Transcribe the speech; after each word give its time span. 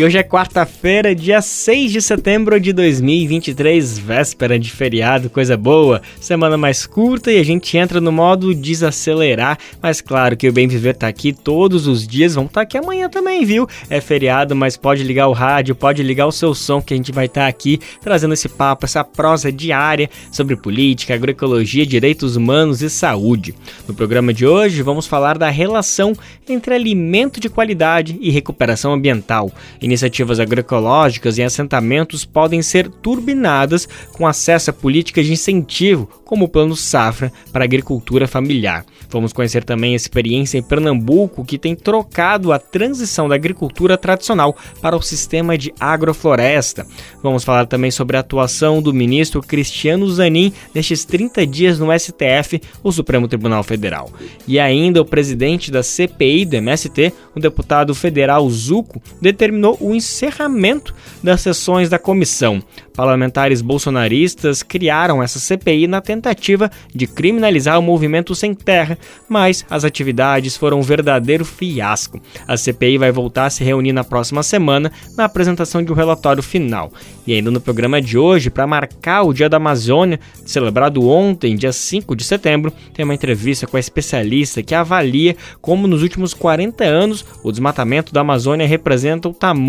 E 0.00 0.04
hoje 0.04 0.16
é 0.16 0.22
quarta-feira, 0.22 1.14
dia 1.14 1.42
6 1.42 1.92
de 1.92 2.00
setembro 2.00 2.58
de 2.58 2.72
2023, 2.72 3.98
véspera 3.98 4.58
de 4.58 4.70
feriado, 4.70 5.28
coisa 5.28 5.58
boa. 5.58 6.00
Semana 6.18 6.56
mais 6.56 6.86
curta 6.86 7.30
e 7.30 7.38
a 7.38 7.42
gente 7.42 7.76
entra 7.76 8.00
no 8.00 8.10
modo 8.10 8.54
desacelerar. 8.54 9.58
Mas 9.82 10.00
claro 10.00 10.38
que 10.38 10.48
o 10.48 10.52
Bem 10.54 10.66
Viver 10.66 10.96
tá 10.96 11.06
aqui 11.06 11.34
todos 11.34 11.86
os 11.86 12.08
dias, 12.08 12.34
vão 12.34 12.46
estar 12.46 12.60
tá 12.60 12.62
aqui 12.62 12.78
amanhã 12.78 13.10
também, 13.10 13.44
viu? 13.44 13.68
É 13.90 14.00
feriado, 14.00 14.56
mas 14.56 14.74
pode 14.74 15.04
ligar 15.04 15.28
o 15.28 15.34
rádio, 15.34 15.74
pode 15.74 16.02
ligar 16.02 16.26
o 16.26 16.32
seu 16.32 16.54
som 16.54 16.80
que 16.80 16.94
a 16.94 16.96
gente 16.96 17.12
vai 17.12 17.26
estar 17.26 17.42
tá 17.42 17.48
aqui 17.48 17.78
trazendo 18.00 18.32
esse 18.32 18.48
papo, 18.48 18.86
essa 18.86 19.04
prosa 19.04 19.52
diária 19.52 20.08
sobre 20.32 20.56
política, 20.56 21.12
agroecologia, 21.12 21.84
direitos 21.84 22.36
humanos 22.36 22.80
e 22.80 22.88
saúde. 22.88 23.54
No 23.86 23.92
programa 23.92 24.32
de 24.32 24.46
hoje 24.46 24.80
vamos 24.80 25.06
falar 25.06 25.36
da 25.36 25.50
relação 25.50 26.14
entre 26.48 26.74
alimento 26.74 27.38
de 27.38 27.50
qualidade 27.50 28.16
e 28.18 28.30
recuperação 28.30 28.94
ambiental. 28.94 29.52
Iniciativas 29.90 30.38
agroecológicas 30.38 31.36
e 31.36 31.42
assentamentos 31.42 32.24
podem 32.24 32.62
ser 32.62 32.88
turbinadas 32.88 33.88
com 34.12 34.24
acesso 34.24 34.70
a 34.70 34.72
políticas 34.72 35.26
de 35.26 35.32
incentivo, 35.32 36.08
como 36.24 36.44
o 36.44 36.48
Plano 36.48 36.76
Safra 36.76 37.32
para 37.52 37.64
agricultura 37.64 38.28
familiar. 38.28 38.84
Vamos 39.08 39.32
conhecer 39.32 39.64
também 39.64 39.92
a 39.92 39.96
experiência 39.96 40.56
em 40.56 40.62
Pernambuco, 40.62 41.44
que 41.44 41.58
tem 41.58 41.74
trocado 41.74 42.52
a 42.52 42.58
transição 42.60 43.28
da 43.28 43.34
agricultura 43.34 43.98
tradicional 43.98 44.56
para 44.80 44.96
o 44.96 45.02
sistema 45.02 45.58
de 45.58 45.74
agrofloresta. 45.80 46.86
Vamos 47.20 47.42
falar 47.42 47.66
também 47.66 47.90
sobre 47.90 48.16
a 48.16 48.20
atuação 48.20 48.80
do 48.80 48.94
ministro 48.94 49.42
Cristiano 49.42 50.08
Zanin 50.08 50.52
nestes 50.72 51.04
30 51.04 51.44
dias 51.44 51.80
no 51.80 51.88
STF, 51.98 52.62
o 52.84 52.92
Supremo 52.92 53.26
Tribunal 53.26 53.64
Federal. 53.64 54.08
E 54.46 54.60
ainda 54.60 55.02
o 55.02 55.04
presidente 55.04 55.72
da 55.72 55.82
CPI 55.82 56.44
do 56.44 56.54
MST, 56.54 57.12
o 57.34 57.40
deputado 57.40 57.92
federal 57.92 58.48
Zuco, 58.48 59.02
determinou 59.20 59.76
o 59.80 59.94
encerramento 59.94 60.94
das 61.22 61.40
sessões 61.40 61.88
da 61.88 61.98
comissão. 61.98 62.62
Parlamentares 62.94 63.62
bolsonaristas 63.62 64.62
criaram 64.62 65.22
essa 65.22 65.38
CPI 65.38 65.86
na 65.86 66.02
tentativa 66.02 66.70
de 66.94 67.06
criminalizar 67.06 67.78
o 67.78 67.82
movimento 67.82 68.34
sem 68.34 68.54
terra, 68.54 68.98
mas 69.28 69.64
as 69.70 69.84
atividades 69.84 70.56
foram 70.56 70.80
um 70.80 70.82
verdadeiro 70.82 71.44
fiasco. 71.44 72.20
A 72.46 72.56
CPI 72.56 72.98
vai 72.98 73.10
voltar 73.10 73.46
a 73.46 73.50
se 73.50 73.64
reunir 73.64 73.92
na 73.92 74.04
próxima 74.04 74.42
semana 74.42 74.92
na 75.16 75.24
apresentação 75.24 75.82
de 75.82 75.90
um 75.90 75.94
relatório 75.94 76.42
final. 76.42 76.92
E 77.26 77.32
ainda 77.32 77.50
no 77.50 77.60
programa 77.60 78.02
de 78.02 78.18
hoje, 78.18 78.50
para 78.50 78.66
marcar 78.66 79.22
o 79.22 79.32
Dia 79.32 79.48
da 79.48 79.56
Amazônia, 79.56 80.20
celebrado 80.44 81.08
ontem, 81.08 81.56
dia 81.56 81.72
5 81.72 82.14
de 82.14 82.24
setembro, 82.24 82.72
tem 82.92 83.04
uma 83.04 83.14
entrevista 83.14 83.66
com 83.66 83.76
a 83.76 83.80
especialista 83.80 84.62
que 84.62 84.74
avalia 84.74 85.36
como 85.60 85.86
nos 85.86 86.02
últimos 86.02 86.34
40 86.34 86.84
anos 86.84 87.24
o 87.42 87.50
desmatamento 87.50 88.12
da 88.12 88.20
Amazônia 88.20 88.66
representa 88.66 89.28
o 89.28 89.32
tamanho 89.32 89.59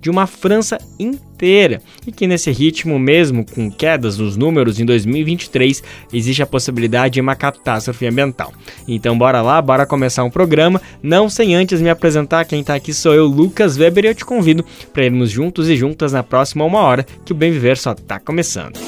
de 0.00 0.10
uma 0.10 0.26
França 0.26 0.78
inteira 0.98 1.80
e 2.06 2.12
que 2.12 2.26
nesse 2.26 2.50
ritmo 2.50 2.98
mesmo, 2.98 3.44
com 3.44 3.70
quedas 3.70 4.18
nos 4.18 4.36
números 4.36 4.78
em 4.78 4.84
2023, 4.84 5.82
existe 6.12 6.42
a 6.42 6.46
possibilidade 6.46 7.14
de 7.14 7.20
uma 7.20 7.34
catástrofe 7.34 8.06
ambiental. 8.06 8.52
Então 8.86 9.16
bora 9.16 9.40
lá, 9.40 9.60
bora 9.60 9.86
começar 9.86 10.24
um 10.24 10.30
programa, 10.30 10.80
não 11.02 11.28
sem 11.28 11.54
antes 11.54 11.80
me 11.80 11.90
apresentar, 11.90 12.44
quem 12.44 12.60
está 12.60 12.74
aqui 12.74 12.92
sou 12.92 13.14
eu, 13.14 13.26
Lucas 13.26 13.76
Weber, 13.76 14.04
e 14.04 14.08
eu 14.08 14.14
te 14.14 14.24
convido 14.24 14.64
para 14.92 15.04
irmos 15.04 15.30
juntos 15.30 15.68
e 15.68 15.76
juntas 15.76 16.12
na 16.12 16.22
próxima 16.22 16.64
uma 16.64 16.80
hora, 16.80 17.06
que 17.24 17.32
o 17.32 17.36
Bem 17.36 17.50
Viver 17.50 17.76
só 17.76 17.92
está 17.92 18.18
começando. 18.20 18.78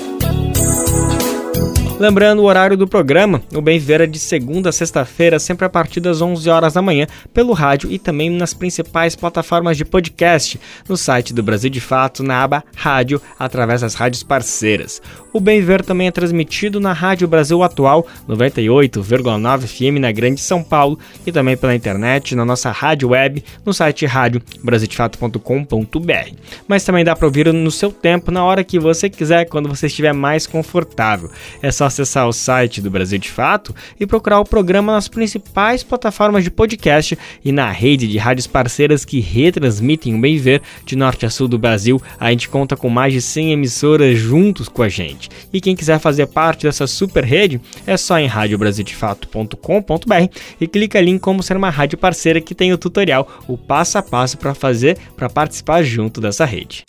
Lembrando 2.02 2.40
o 2.40 2.46
horário 2.46 2.76
do 2.76 2.88
programa, 2.88 3.40
o 3.54 3.60
Bem 3.60 3.78
Viver 3.78 4.00
é 4.00 4.06
de 4.08 4.18
segunda 4.18 4.70
a 4.70 4.72
sexta-feira, 4.72 5.38
sempre 5.38 5.64
a 5.64 5.68
partir 5.68 6.00
das 6.00 6.20
11 6.20 6.50
horas 6.50 6.72
da 6.72 6.82
manhã, 6.82 7.06
pelo 7.32 7.52
rádio 7.52 7.92
e 7.92 7.96
também 7.96 8.28
nas 8.28 8.52
principais 8.52 9.14
plataformas 9.14 9.76
de 9.76 9.84
podcast, 9.84 10.58
no 10.88 10.96
site 10.96 11.32
do 11.32 11.44
Brasil 11.44 11.70
de 11.70 11.80
Fato, 11.80 12.24
na 12.24 12.42
aba 12.42 12.64
Rádio, 12.74 13.22
através 13.38 13.82
das 13.82 13.94
rádios 13.94 14.24
parceiras. 14.24 15.00
O 15.32 15.38
Bem 15.38 15.60
Viver 15.60 15.84
também 15.84 16.08
é 16.08 16.10
transmitido 16.10 16.80
na 16.80 16.92
Rádio 16.92 17.28
Brasil 17.28 17.62
Atual, 17.62 18.04
98,9 18.28 19.60
FM 19.60 20.00
na 20.00 20.10
Grande 20.10 20.40
São 20.40 20.60
Paulo 20.60 20.98
e 21.24 21.30
também 21.30 21.56
pela 21.56 21.72
internet, 21.72 22.34
na 22.34 22.44
nossa 22.44 22.72
rádio 22.72 23.10
web, 23.10 23.44
no 23.64 23.72
site 23.72 24.06
radiobrasildefato.com.br. 24.06 26.34
Mas 26.66 26.82
também 26.82 27.04
dá 27.04 27.14
para 27.14 27.28
ouvir 27.28 27.52
no 27.52 27.70
seu 27.70 27.92
tempo, 27.92 28.32
na 28.32 28.44
hora 28.44 28.64
que 28.64 28.80
você 28.80 29.08
quiser, 29.08 29.44
quando 29.44 29.68
você 29.68 29.86
estiver 29.86 30.12
mais 30.12 30.48
confortável. 30.48 31.30
É 31.62 31.70
só 31.70 31.91
acessar 31.92 32.26
o 32.26 32.32
site 32.32 32.80
do 32.80 32.90
Brasil 32.90 33.18
de 33.18 33.30
Fato 33.30 33.74
e 34.00 34.06
procurar 34.06 34.40
o 34.40 34.44
programa 34.44 34.92
nas 34.92 35.08
principais 35.08 35.82
plataformas 35.82 36.42
de 36.42 36.50
podcast 36.50 37.18
e 37.44 37.52
na 37.52 37.70
rede 37.70 38.08
de 38.08 38.18
rádios 38.18 38.46
parceiras 38.46 39.04
que 39.04 39.20
retransmitem 39.20 40.14
o 40.14 40.20
Bem 40.20 40.38
Ver 40.38 40.62
de 40.84 40.96
norte 40.96 41.26
a 41.26 41.30
sul 41.30 41.46
do 41.46 41.58
Brasil. 41.58 42.00
A 42.18 42.30
gente 42.30 42.48
conta 42.48 42.76
com 42.76 42.88
mais 42.88 43.12
de 43.12 43.20
100 43.20 43.52
emissoras 43.52 44.18
juntos 44.18 44.68
com 44.68 44.82
a 44.82 44.88
gente. 44.88 45.28
E 45.52 45.60
quem 45.60 45.76
quiser 45.76 45.98
fazer 45.98 46.26
parte 46.26 46.66
dessa 46.66 46.86
super 46.86 47.24
rede, 47.24 47.60
é 47.86 47.96
só 47.96 48.18
em 48.18 48.26
radiobrasildefato.com.br 48.26 50.38
e 50.60 50.66
clica 50.66 50.98
ali 50.98 51.10
em 51.10 51.18
como 51.18 51.42
ser 51.42 51.56
uma 51.56 51.70
rádio 51.70 51.98
parceira 51.98 52.40
que 52.40 52.54
tem 52.54 52.72
o 52.72 52.78
tutorial, 52.78 53.28
o 53.46 53.58
passo 53.58 53.98
a 53.98 54.02
passo 54.02 54.38
para 54.38 54.54
fazer, 54.54 54.96
para 55.16 55.28
participar 55.28 55.82
junto 55.82 56.20
dessa 56.20 56.44
rede. 56.44 56.84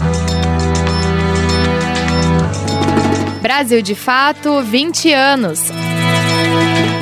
Brasil 3.44 3.82
de 3.82 3.94
Fato 3.94 4.62
20 4.62 5.12
anos. 5.12 5.64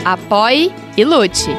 Apoie 0.03 0.73
e 0.97 1.05
lute. 1.05 1.51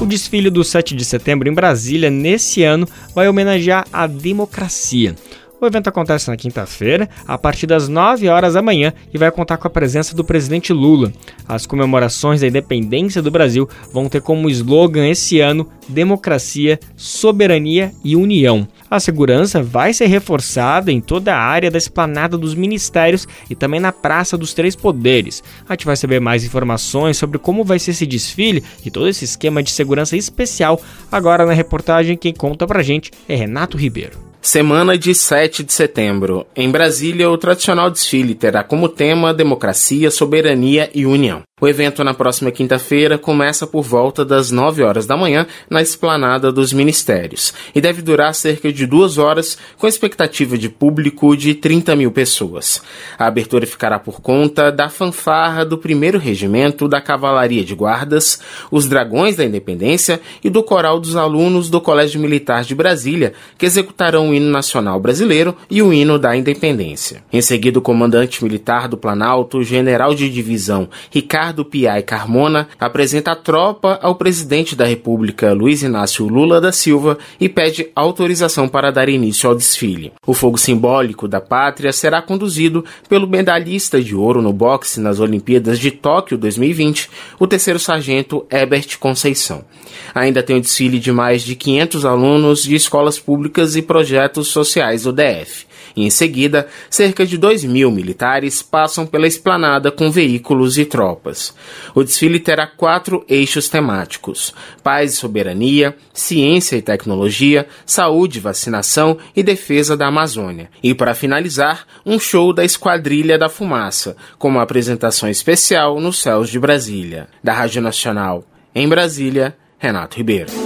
O 0.00 0.06
desfile 0.06 0.48
do 0.48 0.64
7 0.64 0.94
de 0.94 1.04
setembro 1.04 1.46
em 1.46 1.52
Brasília, 1.52 2.08
nesse 2.08 2.62
ano, 2.62 2.88
vai 3.14 3.28
homenagear 3.28 3.84
a 3.92 4.06
democracia. 4.06 5.14
O 5.60 5.66
evento 5.66 5.88
acontece 5.88 6.30
na 6.30 6.38
quinta-feira, 6.38 7.06
a 7.26 7.36
partir 7.36 7.66
das 7.66 7.86
9 7.86 8.28
horas 8.28 8.54
da 8.54 8.62
manhã, 8.62 8.94
e 9.12 9.18
vai 9.18 9.30
contar 9.30 9.58
com 9.58 9.66
a 9.66 9.70
presença 9.70 10.16
do 10.16 10.24
presidente 10.24 10.72
Lula. 10.72 11.12
As 11.46 11.66
comemorações 11.66 12.40
da 12.40 12.46
independência 12.46 13.20
do 13.20 13.30
Brasil 13.30 13.68
vão 13.92 14.08
ter 14.08 14.22
como 14.22 14.48
slogan 14.48 15.06
esse 15.06 15.38
ano 15.38 15.68
Democracia, 15.88 16.78
Soberania 16.96 17.92
e 18.04 18.16
União. 18.16 18.66
A 18.90 19.00
segurança 19.00 19.62
vai 19.62 19.92
ser 19.92 20.06
reforçada 20.06 20.92
em 20.92 21.00
toda 21.00 21.34
a 21.34 21.38
área 21.38 21.70
da 21.70 21.78
esplanada 21.78 22.38
dos 22.38 22.54
ministérios 22.54 23.26
e 23.50 23.54
também 23.54 23.80
na 23.80 23.92
Praça 23.92 24.36
dos 24.36 24.54
Três 24.54 24.76
Poderes. 24.76 25.42
A 25.68 25.72
gente 25.72 25.86
vai 25.86 25.96
saber 25.96 26.20
mais 26.20 26.44
informações 26.44 27.16
sobre 27.16 27.38
como 27.38 27.64
vai 27.64 27.78
ser 27.78 27.90
esse 27.92 28.06
desfile 28.06 28.62
e 28.84 28.90
todo 28.90 29.08
esse 29.08 29.24
esquema 29.24 29.62
de 29.62 29.70
segurança 29.70 30.16
especial 30.16 30.80
agora 31.10 31.46
na 31.46 31.52
reportagem. 31.52 32.16
Quem 32.16 32.32
conta 32.32 32.66
pra 32.66 32.82
gente 32.82 33.10
é 33.28 33.34
Renato 33.34 33.76
Ribeiro. 33.76 34.34
Semana 34.44 34.98
de 34.98 35.14
7 35.14 35.64
de 35.64 35.72
setembro. 35.72 36.46
Em 36.54 36.70
Brasília, 36.70 37.30
o 37.30 37.38
tradicional 37.38 37.90
desfile 37.90 38.34
terá 38.34 38.62
como 38.62 38.90
tema 38.90 39.32
democracia, 39.32 40.10
soberania 40.10 40.90
e 40.94 41.06
união. 41.06 41.40
O 41.64 41.68
evento 41.68 42.04
na 42.04 42.12
próxima 42.12 42.50
quinta-feira 42.50 43.16
começa 43.16 43.66
por 43.66 43.82
volta 43.82 44.22
das 44.22 44.50
9 44.50 44.82
horas 44.82 45.06
da 45.06 45.16
manhã 45.16 45.46
na 45.70 45.80
esplanada 45.80 46.52
dos 46.52 46.74
ministérios 46.74 47.54
e 47.74 47.80
deve 47.80 48.02
durar 48.02 48.34
cerca 48.34 48.70
de 48.70 48.84
duas 48.84 49.16
horas, 49.16 49.56
com 49.78 49.86
expectativa 49.86 50.58
de 50.58 50.68
público 50.68 51.34
de 51.34 51.54
30 51.54 51.96
mil 51.96 52.12
pessoas. 52.12 52.82
A 53.18 53.28
abertura 53.28 53.66
ficará 53.66 53.98
por 53.98 54.20
conta 54.20 54.70
da 54.70 54.90
fanfarra 54.90 55.64
do 55.64 55.76
1 55.76 56.18
Regimento 56.18 56.86
da 56.86 57.00
Cavalaria 57.00 57.64
de 57.64 57.74
Guardas, 57.74 58.40
os 58.70 58.86
Dragões 58.86 59.36
da 59.36 59.44
Independência 59.46 60.20
e 60.44 60.50
do 60.50 60.62
coral 60.62 61.00
dos 61.00 61.16
alunos 61.16 61.70
do 61.70 61.80
Colégio 61.80 62.20
Militar 62.20 62.62
de 62.62 62.74
Brasília, 62.74 63.32
que 63.56 63.64
executarão 63.64 64.28
o 64.28 64.34
hino 64.34 64.50
nacional 64.50 65.00
brasileiro 65.00 65.56
e 65.70 65.80
o 65.80 65.94
hino 65.94 66.18
da 66.18 66.36
Independência. 66.36 67.24
Em 67.32 67.40
seguida, 67.40 67.78
o 67.78 67.82
comandante 67.82 68.44
militar 68.44 68.86
do 68.86 68.98
Planalto, 68.98 69.62
general 69.62 70.14
de 70.14 70.28
divisão 70.28 70.90
Ricardo 71.10 71.53
Ricardo 71.54 71.64
Piai 71.64 72.02
Carmona 72.02 72.68
apresenta 72.80 73.30
a 73.30 73.36
tropa 73.36 73.98
ao 74.02 74.16
presidente 74.16 74.74
da 74.74 74.84
República, 74.84 75.52
Luiz 75.52 75.82
Inácio 75.82 76.26
Lula 76.26 76.60
da 76.60 76.72
Silva, 76.72 77.16
e 77.40 77.48
pede 77.48 77.88
autorização 77.94 78.66
para 78.66 78.90
dar 78.90 79.08
início 79.08 79.48
ao 79.48 79.54
desfile. 79.54 80.12
O 80.26 80.34
fogo 80.34 80.58
simbólico 80.58 81.28
da 81.28 81.40
pátria 81.40 81.92
será 81.92 82.20
conduzido 82.20 82.84
pelo 83.08 83.28
medalhista 83.28 84.02
de 84.02 84.16
ouro 84.16 84.42
no 84.42 84.52
boxe 84.52 85.00
nas 85.00 85.20
Olimpíadas 85.20 85.78
de 85.78 85.92
Tóquio 85.92 86.36
2020, 86.36 87.08
o 87.38 87.46
terceiro 87.46 87.78
sargento 87.78 88.44
Herbert 88.50 88.98
Conceição. 88.98 89.64
Ainda 90.12 90.42
tem 90.42 90.56
o 90.56 90.60
desfile 90.60 90.98
de 90.98 91.12
mais 91.12 91.42
de 91.42 91.54
500 91.54 92.04
alunos 92.04 92.64
de 92.64 92.74
escolas 92.74 93.18
públicas 93.18 93.76
e 93.76 93.82
projetos 93.82 94.48
sociais 94.48 95.04
do 95.04 95.12
DF 95.12 95.66
e, 95.96 96.04
em 96.04 96.10
seguida, 96.10 96.66
cerca 96.90 97.24
de 97.24 97.38
2 97.38 97.64
mil 97.64 97.90
militares 97.90 98.62
passam 98.62 99.06
pela 99.06 99.26
esplanada 99.26 99.90
com 99.90 100.10
veículos 100.10 100.78
e 100.78 100.84
tropas. 100.84 101.54
O 101.94 102.02
desfile 102.02 102.40
terá 102.40 102.66
quatro 102.66 103.24
eixos 103.28 103.68
temáticos: 103.68 104.54
paz 104.82 105.14
e 105.14 105.16
soberania, 105.16 105.96
ciência 106.12 106.76
e 106.76 106.82
tecnologia, 106.82 107.66
saúde, 107.86 108.40
vacinação 108.40 109.18
e 109.34 109.42
defesa 109.42 109.96
da 109.96 110.08
Amazônia. 110.08 110.70
E, 110.82 110.94
para 110.94 111.14
finalizar, 111.14 111.86
um 112.04 112.18
show 112.18 112.52
da 112.52 112.64
Esquadrilha 112.64 113.38
da 113.38 113.48
Fumaça, 113.48 114.16
com 114.38 114.48
uma 114.48 114.62
apresentação 114.62 115.28
especial 115.28 116.00
nos 116.00 116.20
céus 116.20 116.48
de 116.48 116.58
Brasília. 116.58 117.28
Da 117.42 117.52
Rádio 117.52 117.82
Nacional, 117.82 118.44
em 118.74 118.88
Brasília, 118.88 119.56
Renato 119.78 120.16
Ribeiro. 120.16 120.63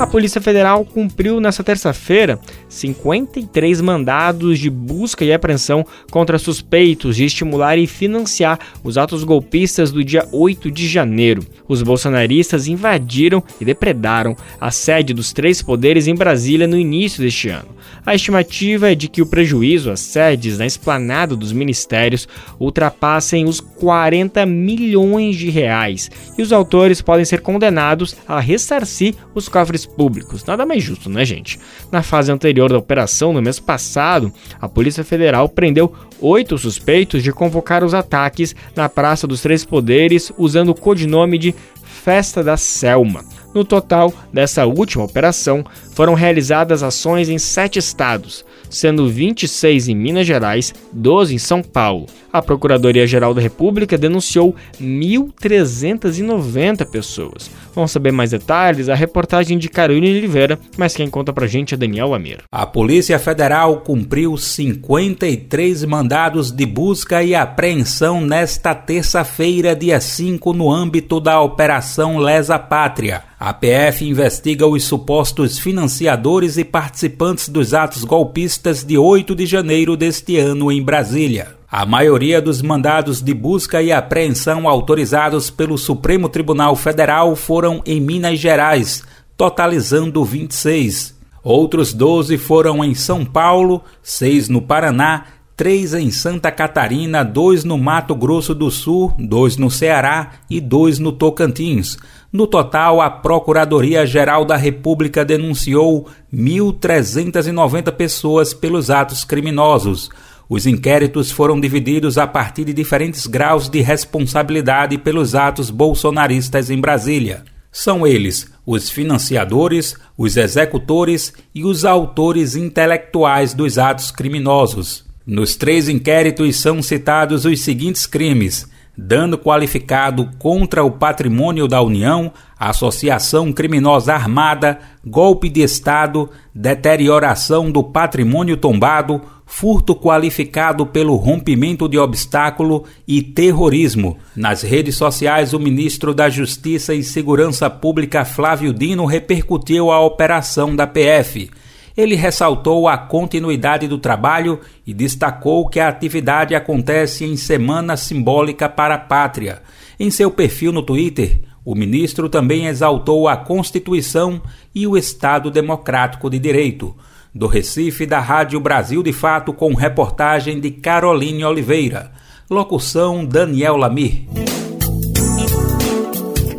A 0.00 0.06
Polícia 0.06 0.40
Federal 0.40 0.82
cumpriu 0.82 1.42
nesta 1.42 1.62
terça-feira 1.62 2.40
53 2.70 3.82
mandados 3.82 4.58
de 4.58 4.70
busca 4.70 5.26
e 5.26 5.30
apreensão 5.30 5.84
contra 6.10 6.38
suspeitos 6.38 7.16
de 7.16 7.26
estimular 7.26 7.76
e 7.76 7.86
financiar 7.86 8.58
os 8.82 8.96
atos 8.96 9.24
golpistas 9.24 9.92
do 9.92 10.02
dia 10.02 10.26
8 10.32 10.70
de 10.70 10.88
janeiro. 10.88 11.44
Os 11.68 11.82
bolsonaristas 11.82 12.66
invadiram 12.66 13.42
e 13.60 13.64
depredaram 13.66 14.34
a 14.58 14.70
sede 14.70 15.12
dos 15.12 15.34
três 15.34 15.60
poderes 15.60 16.06
em 16.06 16.14
Brasília 16.14 16.66
no 16.66 16.78
início 16.78 17.22
deste 17.22 17.50
ano. 17.50 17.68
A 18.04 18.14
estimativa 18.14 18.90
é 18.90 18.94
de 18.94 19.06
que 19.06 19.20
o 19.20 19.26
prejuízo 19.26 19.90
às 19.90 20.00
sedes 20.00 20.56
na 20.56 20.64
esplanada 20.64 21.36
dos 21.36 21.52
ministérios 21.52 22.26
ultrapassem 22.58 23.44
os 23.44 23.60
40 23.60 24.46
milhões 24.46 25.36
de 25.36 25.50
reais 25.50 26.10
e 26.38 26.42
os 26.42 26.54
autores 26.54 27.02
podem 27.02 27.26
ser 27.26 27.42
condenados 27.42 28.16
a 28.26 28.40
ressarcir 28.40 29.14
os 29.34 29.46
cofres 29.46 29.89
públicos. 29.96 30.44
Nada 30.44 30.64
mais 30.64 30.82
justo, 30.82 31.10
né, 31.10 31.24
gente? 31.24 31.58
Na 31.90 32.02
fase 32.02 32.32
anterior 32.32 32.70
da 32.70 32.78
operação, 32.78 33.32
no 33.32 33.42
mês 33.42 33.58
passado, 33.58 34.32
a 34.60 34.68
Polícia 34.68 35.04
Federal 35.04 35.48
prendeu 35.48 35.92
oito 36.20 36.58
suspeitos 36.58 37.22
de 37.22 37.32
convocar 37.32 37.84
os 37.84 37.94
ataques 37.94 38.54
na 38.74 38.88
Praça 38.88 39.26
dos 39.26 39.40
Três 39.40 39.64
Poderes 39.64 40.32
usando 40.38 40.70
o 40.70 40.74
codinome 40.74 41.38
de 41.38 41.54
Festa 41.82 42.42
da 42.42 42.56
Selma. 42.56 43.24
No 43.52 43.64
total 43.64 44.14
dessa 44.32 44.64
última 44.64 45.04
operação, 45.04 45.64
foram 45.92 46.14
realizadas 46.14 46.84
ações 46.84 47.28
em 47.28 47.38
sete 47.38 47.78
estados, 47.78 48.44
sendo 48.70 49.06
26 49.08 49.88
em 49.88 49.94
Minas 49.94 50.26
Gerais, 50.26 50.72
12 50.92 51.34
em 51.34 51.38
São 51.38 51.62
Paulo. 51.62 52.06
A 52.32 52.40
Procuradoria-Geral 52.40 53.34
da 53.34 53.40
República 53.40 53.98
denunciou 53.98 54.54
1.390 54.80 56.86
pessoas. 56.86 57.50
Vamos 57.74 57.92
saber 57.92 58.12
mais 58.12 58.30
detalhes? 58.30 58.88
A 58.88 58.94
reportagem 58.94 59.58
de 59.58 59.68
Carolina 59.68 60.18
Oliveira, 60.18 60.58
mas 60.76 60.94
quem 60.94 61.08
conta 61.08 61.32
pra 61.32 61.46
gente 61.46 61.74
é 61.74 61.76
Daniel 61.76 62.14
Amir. 62.14 62.38
A 62.50 62.66
Polícia 62.66 63.18
Federal 63.18 63.80
cumpriu 63.80 64.36
53 64.36 65.84
mandados 65.84 66.50
de 66.50 66.66
busca 66.66 67.22
e 67.22 67.34
apreensão 67.34 68.20
nesta 68.20 68.74
terça-feira, 68.74 69.74
dia 69.74 70.00
5, 70.00 70.52
no 70.52 70.70
âmbito 70.70 71.20
da 71.20 71.40
Operação 71.40 72.18
Lesa 72.18 72.58
Pátria. 72.58 73.22
A 73.38 73.54
PF 73.54 74.04
investiga 74.04 74.66
os 74.66 74.84
supostos 74.84 75.58
financiadores 75.58 76.58
e 76.58 76.64
participantes 76.64 77.48
dos 77.48 77.72
atos 77.72 78.04
golpistas 78.04 78.84
de 78.84 78.98
8 78.98 79.34
de 79.34 79.46
janeiro 79.46 79.96
deste 79.96 80.36
ano 80.36 80.70
em 80.70 80.82
Brasília. 80.82 81.59
A 81.70 81.86
maioria 81.86 82.42
dos 82.42 82.60
mandados 82.62 83.22
de 83.22 83.32
busca 83.32 83.80
e 83.80 83.92
apreensão 83.92 84.68
autorizados 84.68 85.50
pelo 85.50 85.78
Supremo 85.78 86.28
Tribunal 86.28 86.74
Federal 86.74 87.36
foram 87.36 87.80
em 87.86 88.00
Minas 88.00 88.40
Gerais, 88.40 89.04
totalizando 89.36 90.24
26. 90.24 91.16
Outros 91.44 91.92
12 91.92 92.36
foram 92.38 92.84
em 92.84 92.92
São 92.92 93.24
Paulo, 93.24 93.84
6 94.02 94.48
no 94.48 94.60
Paraná, 94.60 95.26
três 95.56 95.94
em 95.94 96.10
Santa 96.10 96.50
Catarina, 96.50 97.22
dois 97.22 97.62
no 97.62 97.78
Mato 97.78 98.16
Grosso 98.16 98.52
do 98.52 98.68
Sul, 98.68 99.14
dois 99.16 99.56
no 99.56 99.70
Ceará 99.70 100.32
e 100.50 100.60
dois 100.60 100.98
no 100.98 101.12
Tocantins. 101.12 101.96
No 102.32 102.48
total, 102.48 103.00
a 103.00 103.08
Procuradoria-Geral 103.08 104.44
da 104.44 104.56
República 104.56 105.24
denunciou 105.24 106.08
1.390 106.34 107.92
pessoas 107.92 108.52
pelos 108.52 108.90
atos 108.90 109.22
criminosos. 109.22 110.10
Os 110.50 110.66
inquéritos 110.66 111.30
foram 111.30 111.60
divididos 111.60 112.18
a 112.18 112.26
partir 112.26 112.64
de 112.64 112.72
diferentes 112.72 113.24
graus 113.24 113.68
de 113.68 113.80
responsabilidade 113.80 114.98
pelos 114.98 115.36
atos 115.36 115.70
bolsonaristas 115.70 116.70
em 116.70 116.80
Brasília. 116.80 117.44
São 117.70 118.04
eles 118.04 118.50
os 118.66 118.90
financiadores, 118.90 119.94
os 120.18 120.36
executores 120.36 121.32
e 121.54 121.62
os 121.62 121.84
autores 121.84 122.56
intelectuais 122.56 123.54
dos 123.54 123.78
atos 123.78 124.10
criminosos. 124.10 125.04
Nos 125.24 125.54
três 125.54 125.88
inquéritos 125.88 126.56
são 126.56 126.82
citados 126.82 127.44
os 127.44 127.60
seguintes 127.60 128.04
crimes: 128.04 128.68
dano 129.02 129.38
qualificado 129.38 130.28
contra 130.38 130.84
o 130.84 130.90
patrimônio 130.90 131.66
da 131.66 131.80
União, 131.80 132.30
associação 132.58 133.50
criminosa 133.50 134.12
armada, 134.12 134.78
golpe 135.04 135.48
de 135.48 135.62
Estado, 135.62 136.28
deterioração 136.54 137.70
do 137.70 137.82
patrimônio 137.82 138.58
tombado, 138.58 139.22
furto 139.46 139.96
qualificado 139.96 140.84
pelo 140.84 141.16
rompimento 141.16 141.88
de 141.88 141.98
obstáculo 141.98 142.84
e 143.08 143.22
terrorismo. 143.22 144.18
Nas 144.36 144.62
redes 144.62 144.96
sociais, 144.96 145.54
o 145.54 145.58
ministro 145.58 146.12
da 146.12 146.28
Justiça 146.28 146.94
e 146.94 147.02
Segurança 147.02 147.70
Pública 147.70 148.24
Flávio 148.24 148.72
Dino 148.72 149.06
repercutiu 149.06 149.90
a 149.90 149.98
operação 149.98 150.76
da 150.76 150.86
PF. 150.86 151.50
Ele 151.96 152.14
ressaltou 152.14 152.88
a 152.88 152.96
continuidade 152.96 153.88
do 153.88 153.98
trabalho 153.98 154.60
e 154.86 154.94
destacou 154.94 155.68
que 155.68 155.80
a 155.80 155.88
atividade 155.88 156.54
acontece 156.54 157.24
em 157.24 157.36
semana 157.36 157.96
simbólica 157.96 158.68
para 158.68 158.94
a 158.94 158.98
pátria. 158.98 159.62
Em 159.98 160.10
seu 160.10 160.30
perfil 160.30 160.72
no 160.72 160.82
Twitter, 160.82 161.40
o 161.64 161.74
ministro 161.74 162.28
também 162.28 162.66
exaltou 162.66 163.28
a 163.28 163.36
Constituição 163.36 164.40
e 164.74 164.86
o 164.86 164.96
Estado 164.96 165.50
Democrático 165.50 166.30
de 166.30 166.38
Direito 166.38 166.96
do 167.34 167.46
Recife, 167.46 168.06
da 168.06 168.18
Rádio 168.18 168.58
Brasil 168.60 169.02
de 169.02 169.12
Fato, 169.12 169.52
com 169.52 169.74
reportagem 169.74 170.60
de 170.60 170.70
Caroline 170.70 171.44
Oliveira. 171.44 172.10
Locução 172.48 173.24
Daniel 173.24 173.76
Lamir. 173.76 174.24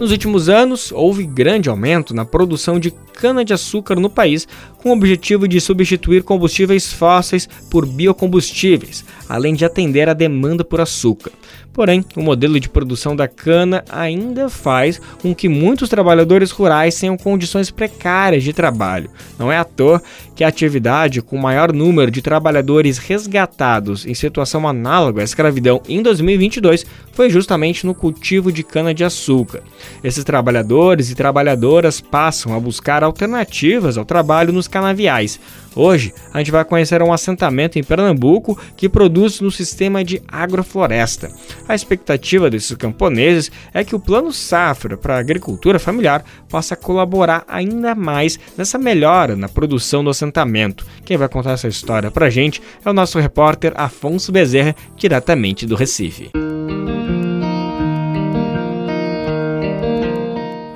Nos 0.01 0.10
últimos 0.10 0.50
anos, 0.50 0.91
houve 0.91 1.27
grande 1.27 1.70
aumento 1.70 2.12
na 2.12 2.25
produção 2.25 2.79
de 2.79 2.89
cana-de-açúcar 2.89 4.00
no 4.00 4.10
país, 4.10 4.48
com 4.79 4.89
o 4.89 4.93
objetivo 4.93 5.48
de 5.48 5.62
substituir 5.62 6.24
combustíveis 6.24 6.91
fósseis 6.91 7.48
por 7.70 7.86
biocombustíveis, 7.86 9.05
além 9.29 9.53
de 9.53 9.63
atender 9.63 10.10
à 10.10 10.13
demanda 10.13 10.63
por 10.63 10.81
açúcar. 10.81 11.31
Porém, 11.74 12.04
o 12.16 12.22
modelo 12.22 12.60
de 12.60 12.68
produção 12.68 13.16
da 13.16 13.28
cana 13.28 13.84
ainda 13.90 14.50
faz 14.50 15.00
com 15.22 15.34
que 15.34 15.48
muitos 15.48 15.88
trabalhadores 15.88 16.51
rurais 16.51 17.00
tenham 17.00 17.18
condições 17.18 17.72
precárias 17.72 18.44
de 18.44 18.51
trabalho. 18.51 19.10
Não 19.40 19.51
é 19.51 19.58
à 19.58 19.63
toa 19.63 20.01
que 20.36 20.44
a 20.44 20.48
atividade 20.48 21.22
com 21.22 21.38
o 21.38 21.42
maior 21.42 21.72
número 21.72 22.12
de 22.12 22.22
trabalhadores 22.22 22.98
resgatados 22.98 24.06
em 24.06 24.13
situação 24.13 24.68
análoga 24.68 25.22
à 25.22 25.24
escravidão 25.24 25.82
em 25.88 26.01
2022 26.01 26.86
foi 27.13 27.30
justamente 27.30 27.86
no 27.86 27.96
cultivo 27.96 28.51
de 28.51 28.63
cana-de-açúcar. 28.63 29.62
Esses 30.04 30.24
trabalhadores 30.24 31.10
e 31.10 31.16
trabalhadoras 31.16 32.01
passam 32.01 32.54
a 32.54 32.60
buscar 32.60 33.04
alternativas 33.04 33.98
ao 33.98 34.06
trabalho 34.06 34.51
nos 34.51 34.68
canaviais. 34.68 35.40
Hoje, 35.75 36.13
a 36.34 36.40
gente 36.40 36.51
vai 36.51 36.66
conhecer 36.66 37.01
um 37.01 37.13
assentamento 37.13 37.80
em 37.80 37.84
Pernambuco 37.84 38.60
que 38.75 38.90
produz 38.90 39.40
no 39.40 39.50
sistema 39.50 40.04
de 40.04 40.22
agrofloresta. 40.28 41.32
A 41.68 41.74
expectativa 41.74 42.50
desses 42.50 42.75
camponeses 42.75 43.51
é 43.74 43.84
que 43.84 43.96
o 43.96 44.00
Plano 44.00 44.34
Safra 44.34 44.98
para 44.98 45.16
a 45.16 45.20
agricultura 45.20 45.80
familiar 45.80 46.25
possa 46.50 46.75
colaborar 46.75 47.46
ainda 47.48 47.96
mais 47.96 48.38
nessa 48.58 48.78
melhora 48.78 49.36
na 49.36 49.48
produção 49.48 50.04
do 50.04 50.10
assentamento. 50.10 50.86
Quem 51.06 51.16
vai 51.16 51.30
contar 51.30 51.51
essa 51.51 51.68
história 51.68 52.12
para 52.12 52.25
a 52.25 52.30
gente 52.30 52.62
é 52.84 52.90
o 52.90 52.94
nosso 52.94 53.20
repórter 53.20 53.74
Afonso 53.75 54.32
Bezerra, 54.32 54.75
diretamente 54.98 55.66
do 55.66 55.75
Recife. 55.75 56.32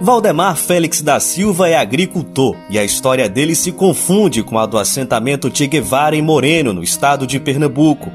Valdemar 0.06 0.56
Félix 0.56 1.02
da 1.02 1.20
Silva 1.20 1.68
é 1.68 1.76
agricultor 1.76 2.56
e 2.70 2.78
a 2.78 2.84
história 2.84 3.28
dele 3.28 3.56
se 3.56 3.72
confunde 3.72 4.44
com 4.44 4.60
a 4.60 4.68
do 4.68 4.78
assentamento 4.78 5.50
Che 5.52 5.66
Guevara 5.66 6.16
em 6.16 6.22
Moreno, 6.22 6.72
no 6.74 6.84
estado 6.84 7.26
de 7.26 7.40
Pernambuco. 7.40 8.12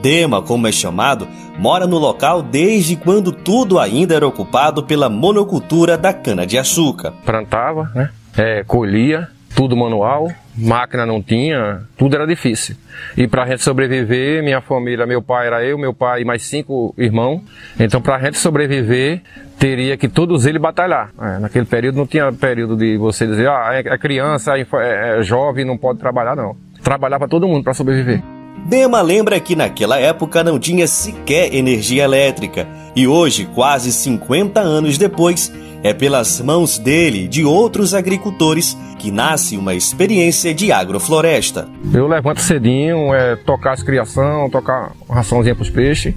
Dema, 0.00 0.40
como 0.40 0.66
é 0.66 0.72
chamado, 0.72 1.28
mora 1.58 1.86
no 1.86 1.98
local 1.98 2.40
desde 2.40 2.96
quando 2.96 3.30
tudo 3.30 3.78
ainda 3.78 4.14
era 4.14 4.26
ocupado 4.26 4.84
pela 4.84 5.10
monocultura 5.10 5.98
da 5.98 6.14
cana-de-açúcar. 6.14 7.12
Plantava, 7.26 7.90
né? 7.94 8.10
É, 8.38 8.64
colhia, 8.64 9.28
tudo 9.54 9.76
manual, 9.76 10.32
máquina 10.56 11.04
não 11.04 11.22
tinha, 11.22 11.82
tudo 11.96 12.14
era 12.14 12.26
difícil. 12.26 12.76
E 13.16 13.26
para 13.26 13.42
a 13.42 13.46
gente 13.46 13.62
sobreviver, 13.62 14.42
minha 14.42 14.60
família, 14.60 15.06
meu 15.06 15.20
pai 15.20 15.46
era 15.46 15.64
eu, 15.64 15.76
meu 15.76 15.92
pai 15.92 16.22
e 16.22 16.24
mais 16.24 16.44
cinco 16.44 16.94
irmãos. 16.96 17.42
Então, 17.78 18.00
para 18.00 18.16
a 18.16 18.20
gente 18.20 18.38
sobreviver, 18.38 19.20
teria 19.58 19.96
que 19.96 20.08
todos 20.08 20.46
eles 20.46 20.60
batalhar. 20.60 21.10
É, 21.20 21.38
naquele 21.38 21.66
período 21.66 21.96
não 21.96 22.06
tinha 22.06 22.32
período 22.32 22.76
de 22.76 22.96
você 22.96 23.26
dizer, 23.26 23.48
ah, 23.48 23.70
é, 23.72 23.80
é 23.80 23.98
criança, 23.98 24.56
é, 24.56 24.66
é, 25.18 25.22
jovem, 25.22 25.64
não 25.64 25.76
pode 25.76 25.98
trabalhar, 25.98 26.36
não. 26.36 26.56
Trabalhava 26.82 27.26
todo 27.26 27.48
mundo 27.48 27.64
para 27.64 27.74
sobreviver. 27.74 28.22
Dema 28.66 29.02
lembra 29.02 29.38
que 29.40 29.56
naquela 29.56 29.98
época 29.98 30.42
não 30.42 30.58
tinha 30.58 30.86
sequer 30.86 31.54
energia 31.54 32.04
elétrica 32.04 32.66
e 32.96 33.06
hoje, 33.06 33.46
quase 33.54 33.92
50 33.92 34.60
anos 34.60 34.96
depois, 34.96 35.52
é 35.84 35.92
pelas 35.92 36.40
mãos 36.40 36.78
dele 36.78 37.24
e 37.24 37.28
de 37.28 37.44
outros 37.44 37.92
agricultores 37.92 38.74
que 38.98 39.10
nasce 39.10 39.54
uma 39.58 39.74
experiência 39.74 40.54
de 40.54 40.72
agrofloresta. 40.72 41.68
Eu 41.92 42.08
levanto 42.08 42.40
cedinho, 42.40 43.12
é, 43.12 43.36
tocar 43.36 43.74
as 43.74 43.82
criação, 43.82 44.48
tocar 44.48 44.92
raçãozinha 45.08 45.54
para 45.54 45.62
os 45.62 45.68
peixes 45.68 46.14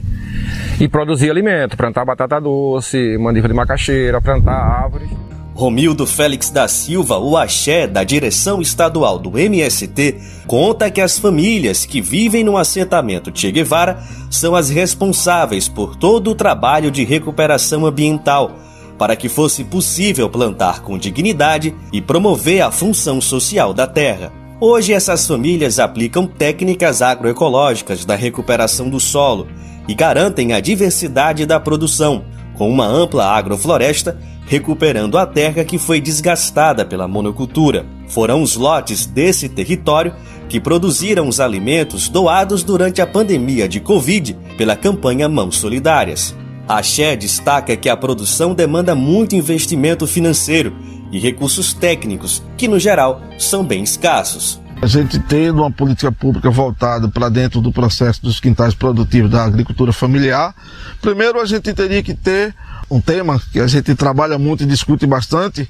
e 0.80 0.88
produzir 0.88 1.30
alimento, 1.30 1.76
plantar 1.76 2.06
batata 2.06 2.40
doce, 2.40 3.18
mandíbula 3.18 3.50
de 3.50 3.58
macaxeira, 3.58 4.22
plantar 4.22 4.54
árvores. 4.54 5.10
Romildo 5.54 6.06
Félix 6.06 6.52
da 6.52 6.68
Silva, 6.68 7.18
o 7.18 7.36
axé 7.36 7.88
da 7.88 8.04
direção 8.04 8.62
estadual 8.62 9.18
do 9.18 9.40
MST, 9.40 10.16
conta 10.46 10.92
que 10.92 11.02
as 11.02 11.18
famílias 11.18 11.84
que 11.84 12.00
vivem 12.00 12.44
no 12.44 12.58
assentamento 12.58 13.32
Che 13.34 13.52
Guevara 13.52 13.98
são 14.30 14.56
as 14.56 14.70
responsáveis 14.70 15.68
por 15.68 15.96
todo 15.96 16.30
o 16.30 16.36
trabalho 16.36 16.92
de 16.92 17.04
recuperação 17.04 17.88
ambiental, 17.88 18.52
para 18.98 19.16
que 19.16 19.30
fosse 19.30 19.64
possível 19.64 20.30
plantar 20.30 20.82
com 20.82 20.98
dignidade 20.98 21.74
e 21.94 22.02
promover 22.02 22.62
a 22.62 22.72
função 22.72 23.22
social 23.22 23.74
da 23.74 23.86
terra. 23.86 24.32
Hoje, 24.60 24.94
essas 24.94 25.28
famílias 25.28 25.80
aplicam 25.80 26.26
técnicas 26.26 27.02
agroecológicas 27.02 28.06
da 28.06 28.16
recuperação 28.16 28.90
do 28.90 29.00
solo 29.00 29.48
e 29.88 29.94
garantem 29.94 30.54
a 30.54 30.60
diversidade 30.60 31.46
da 31.46 31.60
produção, 31.60 32.26
com 32.56 32.70
uma 32.70 32.86
ampla 32.86 33.26
agrofloresta 33.26 34.18
recuperando 34.48 35.18
a 35.18 35.26
terra 35.26 35.64
que 35.66 35.78
foi 35.78 36.00
desgastada 36.00 36.86
pela 36.86 37.08
monocultura. 37.08 37.86
Foram 38.08 38.42
os 38.42 38.56
lotes 38.56 39.06
desse 39.06 39.50
território 39.50 40.16
que 40.48 40.60
produziram 40.60 41.28
os 41.28 41.42
alimentos 41.42 42.08
doados 42.08 42.64
durante 42.64 43.02
a 43.02 43.06
pandemia 43.06 43.68
de 43.68 43.82
Covid 43.82 44.36
pela 44.58 44.76
campanha 44.76 45.28
Mãos 45.28 45.58
Solidárias. 45.58 46.34
A 46.68 46.84
Xé 46.84 47.16
destaca 47.16 47.78
que 47.78 47.88
a 47.88 47.96
produção 47.96 48.54
demanda 48.54 48.94
muito 48.94 49.38
investimento 49.38 50.06
financeiro 50.06 50.76
e 51.10 51.18
recursos 51.18 51.74
técnicos, 51.74 52.44
que 52.58 52.68
no 52.68 52.78
geral 52.78 53.22
são 53.40 53.64
bem 53.64 53.84
escassos. 53.84 54.60
A 54.82 54.86
gente 54.86 55.18
tendo 55.18 55.62
uma 55.62 55.72
política 55.72 56.12
pública 56.12 56.50
voltada 56.50 57.08
para 57.08 57.30
dentro 57.30 57.62
do 57.62 57.72
processo 57.72 58.22
dos 58.22 58.42
quintais 58.42 58.74
produtivos 58.74 59.32
da 59.32 59.46
agricultura 59.46 59.94
familiar, 59.94 60.54
primeiro 61.02 61.40
a 61.40 61.46
gente 61.46 61.74
teria 61.74 62.04
que 62.04 62.14
ter 62.14 62.54
um 62.92 63.00
tema 63.00 63.42
que 63.52 63.62
a 63.62 63.68
gente 63.68 63.96
trabalha 63.96 64.38
muito 64.38 64.64
e 64.64 64.66
discute 64.66 65.08
bastante. 65.08 65.70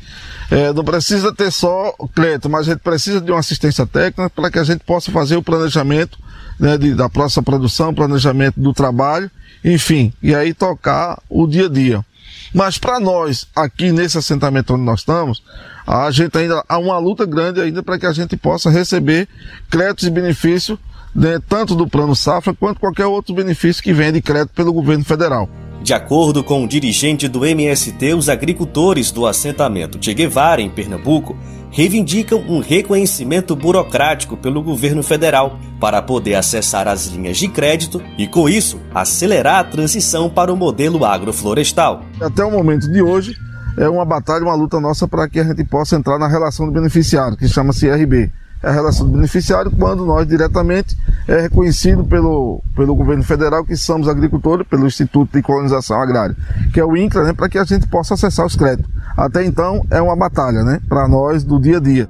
É, 0.50 0.74
não 0.74 0.84
precisa 0.84 1.32
ter 1.32 1.51
só 1.51 1.94
crédito, 2.13 2.50
mas 2.50 2.68
a 2.68 2.72
gente 2.72 2.82
precisa 2.82 3.22
de 3.22 3.32
uma 3.32 3.39
assistência 3.39 3.86
técnica 3.86 4.32
para 4.32 4.50
que 4.50 4.58
a 4.58 4.63
gente 4.63 4.84
possa 4.84 5.12
fazer 5.12 5.36
o 5.36 5.44
planejamento 5.44 6.18
né, 6.60 6.78
de, 6.78 6.94
da 6.94 7.10
próxima 7.10 7.44
produção, 7.44 7.94
planejamento 7.94 8.60
do 8.60 8.74
trabalho, 8.74 9.30
enfim, 9.64 10.14
e 10.22 10.34
aí 10.34 10.54
tocar 10.54 11.20
o 11.30 11.48
dia 11.48 11.66
a 11.66 11.70
dia. 11.70 12.06
Mas 12.54 12.78
para 12.78 13.00
nós, 13.00 13.48
aqui 13.56 13.92
nesse 13.92 14.18
assentamento 14.18 14.74
onde 14.74 14.84
nós 14.84 15.02
estamos, 15.02 15.44
a 15.86 16.10
gente 16.12 16.38
ainda 16.38 16.64
há 16.68 16.78
uma 16.78 16.98
luta 16.98 17.26
grande 17.26 17.62
ainda 17.62 17.84
para 17.84 18.00
que 18.00 18.06
a 18.06 18.12
gente 18.12 18.36
possa 18.38 18.70
receber 18.70 19.28
créditos 19.70 20.08
e 20.08 20.12
benefícios, 20.12 20.78
né, 21.14 21.40
tanto 21.48 21.76
do 21.76 21.88
Plano 21.88 22.16
Safra 22.16 22.54
quanto 22.54 22.80
qualquer 22.80 23.06
outro 23.06 23.34
benefício 23.34 23.84
que 23.84 23.94
venha 23.94 24.12
de 24.12 24.22
crédito 24.22 24.54
pelo 24.54 24.74
governo 24.74 25.04
federal. 25.04 25.50
De 25.82 25.94
acordo 25.94 26.44
com 26.44 26.64
o 26.64 26.68
dirigente 26.68 27.28
do 27.28 27.46
MST, 27.46 28.14
os 28.14 28.30
agricultores 28.30 29.12
do 29.12 29.26
assentamento 29.26 29.98
Che 30.04 30.14
Guevara, 30.14 30.62
em 30.62 30.70
Pernambuco, 30.70 31.38
reivindicam 31.71 32.39
um 32.47 32.59
reconhecimento 32.59 33.55
burocrático 33.55 34.38
pelo 34.38 34.62
governo 34.62 35.03
federal 35.03 35.59
para 35.79 36.01
poder 36.01 36.36
acessar 36.36 36.88
as 36.88 37.07
linhas 37.07 37.38
de 37.38 37.47
crédito 37.47 38.01
e, 38.17 38.27
com 38.27 38.50
isso, 38.50 38.79
acelerar 38.93 39.59
a 39.59 39.63
transição 39.63 40.29
para 40.29 40.51
o 40.51 40.57
modelo 40.57 41.03
agroflorestal. 41.05 42.03
Até 42.21 42.43
o 42.43 42.51
momento 42.51 42.91
de 42.91 43.01
hoje, 43.01 43.36
é 43.77 43.88
uma 43.88 44.05
batalha, 44.05 44.43
uma 44.43 44.55
luta 44.55 44.79
nossa 44.79 45.07
para 45.07 45.29
que 45.29 45.39
a 45.39 45.43
gente 45.43 45.63
possa 45.63 45.95
entrar 45.95 46.17
na 46.17 46.27
relação 46.27 46.65
do 46.65 46.71
beneficiário, 46.71 47.38
que 47.38 47.47
chama-se 47.47 47.89
RB 47.89 48.31
é 48.62 48.70
a 48.70 48.72
relação 48.72 49.06
do 49.06 49.14
beneficiário, 49.14 49.72
quando 49.72 50.06
nós 50.06 50.28
diretamente 50.28 50.98
é 51.28 51.42
reconhecido 51.42 52.04
pelo, 52.04 52.62
pelo 52.76 52.96
governo 52.96 53.24
federal 53.24 53.64
que 53.64 53.76
somos 53.76 54.08
agricultores, 54.08 54.68
pelo 54.68 54.88
Instituto 54.88 55.32
de 55.32 55.42
Colonização 55.42 56.02
Agrária, 56.02 56.36
que 56.74 56.80
é 56.80 56.86
o 56.86 56.96
INCRA, 56.96 57.24
né, 57.24 57.34
para 57.34 57.50
que 57.50 57.58
a 57.58 57.64
gente 57.64 57.88
possa 57.88 58.16
acessar 58.16 58.46
os 58.46 58.56
créditos. 58.56 58.92
Até 59.16 59.46
então 59.46 59.86
é 59.92 60.02
uma 60.02 60.16
batalha, 60.16 60.64
né, 60.64 60.80
para 60.88 61.08
nós 61.08 61.44
do 61.44 61.60
dia 61.60 61.78
a 61.78 61.80
dia. 61.80 62.10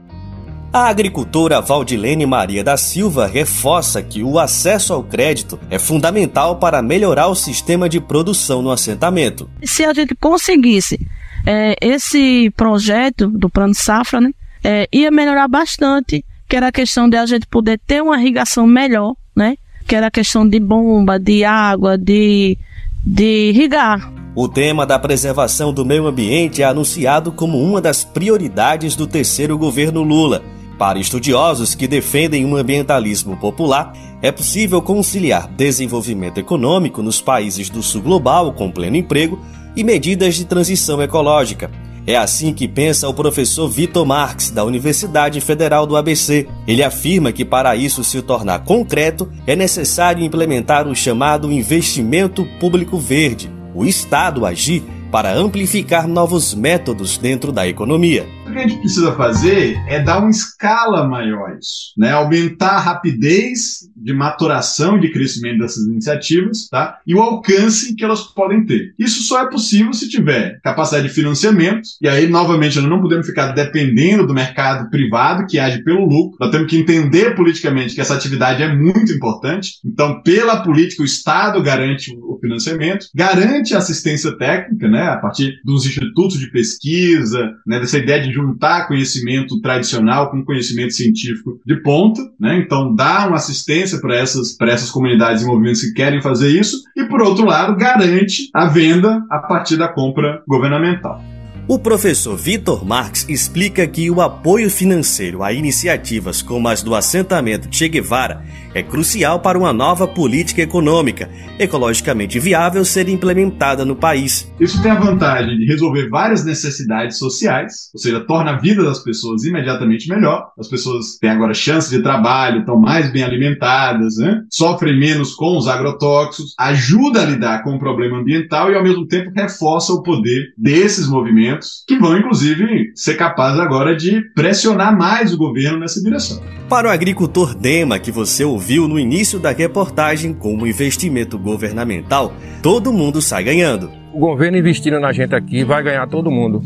A 0.71 0.89
agricultora 0.89 1.61
Valdilene 1.61 2.25
Maria 2.25 2.63
da 2.63 2.77
Silva 2.77 3.25
reforça 3.25 4.01
que 4.03 4.21
o 4.21 4.37
acesso 4.37 4.93
ao 4.93 5.03
crédito 5.03 5.57
é 5.69 5.79
fundamental 5.79 6.57
para 6.57 6.81
melhorar 6.81 7.27
o 7.27 7.35
sistema 7.35 7.87
de 7.87 8.01
produção 8.01 8.61
no 8.61 8.69
assentamento. 8.69 9.49
Se 9.63 9.85
a 9.85 9.93
gente 9.93 10.13
conseguisse 10.15 10.99
é, 11.45 11.73
esse 11.81 12.51
projeto 12.51 13.27
do 13.29 13.49
Plano 13.49 13.73
Safra, 13.73 14.19
né, 14.19 14.31
é, 14.63 14.87
ia 14.91 15.09
melhorar 15.09 15.47
bastante, 15.47 16.23
que 16.47 16.55
era 16.55 16.67
a 16.67 16.71
questão 16.71 17.09
de 17.09 17.17
a 17.17 17.25
gente 17.25 17.45
poder 17.47 17.79
ter 17.85 18.01
uma 18.01 18.19
irrigação 18.19 18.65
melhor, 18.65 19.15
né, 19.35 19.57
que 19.87 19.95
era 19.95 20.07
a 20.07 20.11
questão 20.11 20.47
de 20.47 20.59
bomba, 20.59 21.19
de 21.19 21.43
água, 21.43 21.97
de, 21.97 22.57
de 23.05 23.49
irrigar. 23.49 24.11
O 24.35 24.47
tema 24.47 24.85
da 24.85 24.99
preservação 24.99 25.73
do 25.73 25.83
meio 25.83 26.05
ambiente 26.05 26.61
é 26.61 26.65
anunciado 26.65 27.31
como 27.31 27.59
uma 27.59 27.81
das 27.81 28.03
prioridades 28.03 28.95
do 28.95 29.07
terceiro 29.07 29.57
governo 29.57 30.03
Lula. 30.03 30.43
Para 30.77 30.99
estudiosos 30.99 31.73
que 31.73 31.87
defendem 31.87 32.45
um 32.45 32.55
ambientalismo 32.55 33.35
popular, 33.37 33.93
é 34.21 34.31
possível 34.31 34.79
conciliar 34.79 35.47
desenvolvimento 35.47 36.37
econômico 36.37 37.01
nos 37.01 37.19
países 37.19 37.67
do 37.67 37.81
sul 37.81 38.03
global 38.03 38.53
com 38.53 38.69
pleno 38.69 38.95
emprego 38.95 39.39
e 39.75 39.83
medidas 39.83 40.35
de 40.35 40.45
transição 40.45 41.01
ecológica. 41.01 41.71
É 42.07 42.15
assim 42.15 42.53
que 42.53 42.69
pensa 42.69 43.09
o 43.09 43.13
professor 43.13 43.67
Vitor 43.67 44.05
Marx, 44.05 44.49
da 44.49 44.63
Universidade 44.63 45.41
Federal 45.41 45.85
do 45.85 45.97
ABC. 45.97 46.47
Ele 46.65 46.81
afirma 46.81 47.33
que 47.33 47.43
para 47.43 47.75
isso 47.75 48.01
se 48.01 48.21
tornar 48.21 48.63
concreto, 48.63 49.29
é 49.45 49.57
necessário 49.57 50.23
implementar 50.23 50.87
o 50.87 50.95
chamado 50.95 51.51
investimento 51.51 52.47
público 52.61 52.97
verde, 52.97 53.51
o 53.75 53.85
Estado 53.85 54.45
agir 54.45 54.83
para 55.11 55.33
amplificar 55.33 56.07
novos 56.07 56.55
métodos 56.55 57.17
dentro 57.17 57.51
da 57.51 57.67
economia. 57.67 58.25
Que 58.57 58.63
a 58.63 58.67
gente 58.67 58.79
precisa 58.79 59.11
fazer 59.11 59.77
é 59.87 60.01
dar 60.01 60.17
uma 60.17 60.31
escala 60.31 61.07
maior 61.07 61.51
a 61.51 61.59
isso, 61.59 61.93
né? 61.95 62.11
Aumentar 62.11 62.71
a 62.71 62.79
rapidez 62.79 63.87
de 63.95 64.11
maturação 64.13 64.97
e 64.97 65.01
de 65.01 65.11
crescimento 65.11 65.59
dessas 65.59 65.85
iniciativas, 65.85 66.67
tá? 66.67 66.97
E 67.05 67.13
o 67.13 67.21
alcance 67.21 67.95
que 67.95 68.03
elas 68.03 68.21
podem 68.21 68.65
ter. 68.65 68.95
Isso 68.97 69.21
só 69.21 69.41
é 69.41 69.49
possível 69.49 69.93
se 69.93 70.09
tiver 70.09 70.59
capacidade 70.63 71.07
de 71.07 71.13
financiamento, 71.13 71.87
e 72.01 72.07
aí, 72.07 72.27
novamente, 72.27 72.79
nós 72.79 72.89
não 72.89 72.99
podemos 72.99 73.27
ficar 73.27 73.51
dependendo 73.51 74.25
do 74.25 74.33
mercado 74.33 74.89
privado 74.89 75.45
que 75.45 75.59
age 75.59 75.83
pelo 75.83 76.05
lucro. 76.05 76.37
Nós 76.39 76.49
temos 76.49 76.67
que 76.67 76.77
entender 76.77 77.35
politicamente 77.35 77.93
que 77.93 78.01
essa 78.01 78.15
atividade 78.15 78.63
é 78.63 78.75
muito 78.75 79.11
importante. 79.11 79.73
Então, 79.85 80.21
pela 80.23 80.63
política, 80.63 81.03
o 81.03 81.05
Estado 81.05 81.61
garante 81.61 82.11
o 82.15 82.39
financiamento, 82.39 83.07
garante 83.13 83.75
a 83.75 83.77
assistência 83.77 84.35
técnica, 84.35 84.87
né? 84.87 85.03
A 85.09 85.17
partir 85.17 85.59
dos 85.63 85.85
institutos 85.85 86.39
de 86.39 86.49
pesquisa, 86.49 87.51
né? 87.67 87.79
Dessa 87.79 87.99
ideia 87.99 88.23
de 88.23 88.31
juntar 88.47 88.87
conhecimento 88.87 89.59
tradicional 89.61 90.31
com 90.31 90.43
conhecimento 90.43 90.93
científico 90.93 91.59
de 91.65 91.81
ponta, 91.81 92.21
né? 92.39 92.59
Então, 92.59 92.93
dá 92.93 93.27
uma 93.27 93.37
assistência 93.37 93.99
para 93.99 94.15
essas, 94.15 94.55
essas 94.61 94.89
comunidades 94.89 95.43
e 95.43 95.45
movimentos 95.45 95.81
que 95.81 95.93
querem 95.93 96.21
fazer 96.21 96.49
isso, 96.49 96.83
e 96.95 97.05
por 97.05 97.21
outro 97.21 97.45
lado, 97.45 97.75
garante 97.75 98.49
a 98.53 98.67
venda 98.67 99.23
a 99.29 99.39
partir 99.39 99.77
da 99.77 99.87
compra 99.87 100.41
governamental. 100.47 101.36
O 101.69 101.77
professor 101.77 102.37
Vitor 102.37 102.85
Marx 102.85 103.25
explica 103.27 103.85
que 103.85 104.09
o 104.09 104.21
apoio 104.21 104.69
financeiro 104.69 105.43
a 105.43 105.51
iniciativas 105.51 106.41
como 106.41 106.69
as 106.69 106.81
do 106.81 106.95
assentamento 106.95 107.67
Che 107.69 107.89
Guevara 107.89 108.41
é 108.73 108.83
crucial 108.83 109.39
para 109.39 109.57
uma 109.57 109.73
nova 109.73 110.07
política 110.07 110.61
econômica 110.61 111.29
ecologicamente 111.59 112.39
viável 112.39 112.85
ser 112.85 113.09
implementada 113.09 113.83
no 113.83 113.95
país. 113.95 114.51
Isso 114.59 114.81
tem 114.81 114.91
a 114.91 114.99
vantagem 114.99 115.57
de 115.57 115.65
resolver 115.65 116.07
várias 116.09 116.45
necessidades 116.45 117.17
sociais, 117.17 117.89
ou 117.93 117.99
seja, 117.99 118.19
torna 118.19 118.51
a 118.51 118.57
vida 118.59 118.83
das 118.83 118.99
pessoas 118.99 119.43
imediatamente 119.43 120.07
melhor. 120.07 120.51
As 120.59 120.67
pessoas 120.67 121.17
têm 121.19 121.31
agora 121.31 121.55
chance 121.55 121.89
de 121.89 122.03
trabalho, 122.03 122.59
estão 122.59 122.79
mais 122.79 123.11
bem 123.11 123.23
alimentadas, 123.23 124.17
né? 124.17 124.43
sofrem 124.51 124.99
menos 124.99 125.33
com 125.33 125.57
os 125.57 125.67
agrotóxicos, 125.67 126.53
ajuda 126.59 127.23
a 127.23 127.25
lidar 127.25 127.63
com 127.63 127.75
o 127.75 127.79
problema 127.79 128.19
ambiental 128.19 128.71
e, 128.71 128.75
ao 128.75 128.83
mesmo 128.83 129.07
tempo, 129.07 129.31
reforça 129.35 129.91
o 129.91 130.03
poder 130.03 130.53
desses 130.55 131.09
movimentos, 131.09 131.56
que 131.87 131.97
vão, 131.97 132.17
inclusive, 132.17 132.91
ser 132.95 133.15
capazes 133.15 133.59
agora 133.59 133.95
de 133.95 134.21
pressionar 134.33 134.97
mais 134.97 135.33
o 135.33 135.37
governo 135.37 135.79
nessa 135.79 136.01
direção. 136.01 136.41
Para 136.69 136.87
o 136.87 136.91
agricultor 136.91 137.55
Dema, 137.55 137.99
que 137.99 138.11
você 138.11 138.43
ouviu 138.43 138.87
no 138.87 138.99
início 138.99 139.39
da 139.39 139.51
reportagem, 139.51 140.33
com 140.33 140.57
o 140.57 140.67
investimento 140.67 141.37
governamental, 141.37 142.33
todo 142.61 142.91
mundo 142.91 143.21
sai 143.21 143.43
ganhando. 143.43 143.89
O 144.13 144.19
governo 144.19 144.57
investindo 144.57 144.99
na 144.99 145.11
gente 145.11 145.33
aqui 145.33 145.63
vai 145.63 145.81
ganhar 145.83 146.07
todo 146.07 146.31
mundo. 146.31 146.61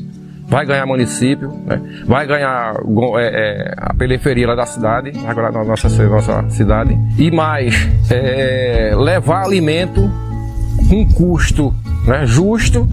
Vai 0.47 0.65
ganhar 0.65 0.85
município, 0.85 1.49
né? 1.65 2.03
vai 2.05 2.27
ganhar 2.27 2.75
é, 3.17 3.21
é, 3.21 3.73
a 3.77 3.93
periferia 3.93 4.47
lá 4.47 4.55
da 4.55 4.65
cidade, 4.65 5.13
agora 5.25 5.49
na 5.49 5.63
nossa, 5.63 5.87
nossa 6.07 6.49
cidade. 6.49 6.97
E 7.17 7.31
mais, 7.31 7.73
é, 8.09 8.93
levar 8.97 9.45
alimento 9.45 10.11
com 10.89 11.07
custo 11.13 11.73
né, 12.05 12.25
justo 12.25 12.87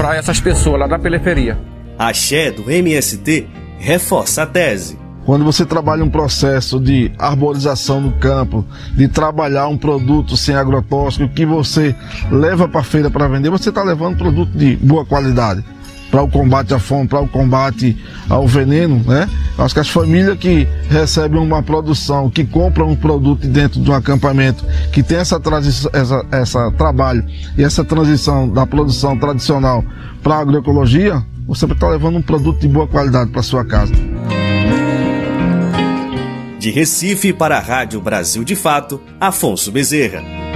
para 0.00 0.16
essas 0.16 0.40
pessoas 0.40 0.80
lá 0.80 0.86
da 0.86 0.98
periferia. 0.98 1.58
A 1.98 2.10
Xé 2.14 2.50
do 2.50 2.70
MST 2.70 3.46
reforça 3.78 4.44
a 4.44 4.46
tese. 4.46 4.98
Quando 5.26 5.44
você 5.44 5.66
trabalha 5.66 6.02
um 6.02 6.08
processo 6.08 6.80
de 6.80 7.12
arborização 7.18 8.00
no 8.00 8.12
campo, 8.12 8.64
de 8.94 9.06
trabalhar 9.08 9.68
um 9.68 9.76
produto 9.76 10.38
sem 10.38 10.54
agrotóxico 10.54 11.28
que 11.28 11.44
você 11.44 11.94
leva 12.30 12.66
para 12.66 12.80
a 12.80 12.82
feira 12.84 13.10
para 13.10 13.28
vender, 13.28 13.50
você 13.50 13.68
está 13.68 13.82
levando 13.82 14.16
produto 14.16 14.56
de 14.56 14.74
boa 14.76 15.04
qualidade 15.04 15.62
para 16.10 16.22
o 16.22 16.28
combate 16.28 16.74
à 16.74 16.78
fome, 16.78 17.06
para 17.06 17.20
o 17.20 17.28
combate 17.28 17.96
ao 18.28 18.46
veneno, 18.46 19.02
né? 19.06 19.28
Acho 19.56 19.74
que 19.74 19.80
as 19.80 19.88
famílias 19.88 20.36
que 20.38 20.66
recebem 20.88 21.40
uma 21.40 21.62
produção, 21.62 22.28
que 22.28 22.44
compram 22.44 22.88
um 22.88 22.96
produto 22.96 23.46
dentro 23.46 23.80
de 23.80 23.90
um 23.90 23.94
acampamento, 23.94 24.64
que 24.92 25.02
tem 25.02 25.18
essa, 25.18 25.40
essa, 25.92 26.26
essa 26.32 26.70
trabalho 26.72 27.24
e 27.56 27.62
essa 27.62 27.84
transição 27.84 28.48
da 28.48 28.66
produção 28.66 29.16
tradicional 29.16 29.84
para 30.22 30.36
a 30.36 30.40
agroecologia, 30.40 31.22
você 31.46 31.66
está 31.66 31.88
levando 31.88 32.16
um 32.16 32.22
produto 32.22 32.60
de 32.60 32.68
boa 32.68 32.86
qualidade 32.86 33.30
para 33.30 33.42
sua 33.42 33.64
casa. 33.64 33.92
De 36.58 36.70
Recife 36.70 37.32
para 37.32 37.56
a 37.56 37.60
Rádio 37.60 38.00
Brasil 38.00 38.44
de 38.44 38.54
Fato, 38.54 39.00
Afonso 39.18 39.72
Bezerra. 39.72 40.49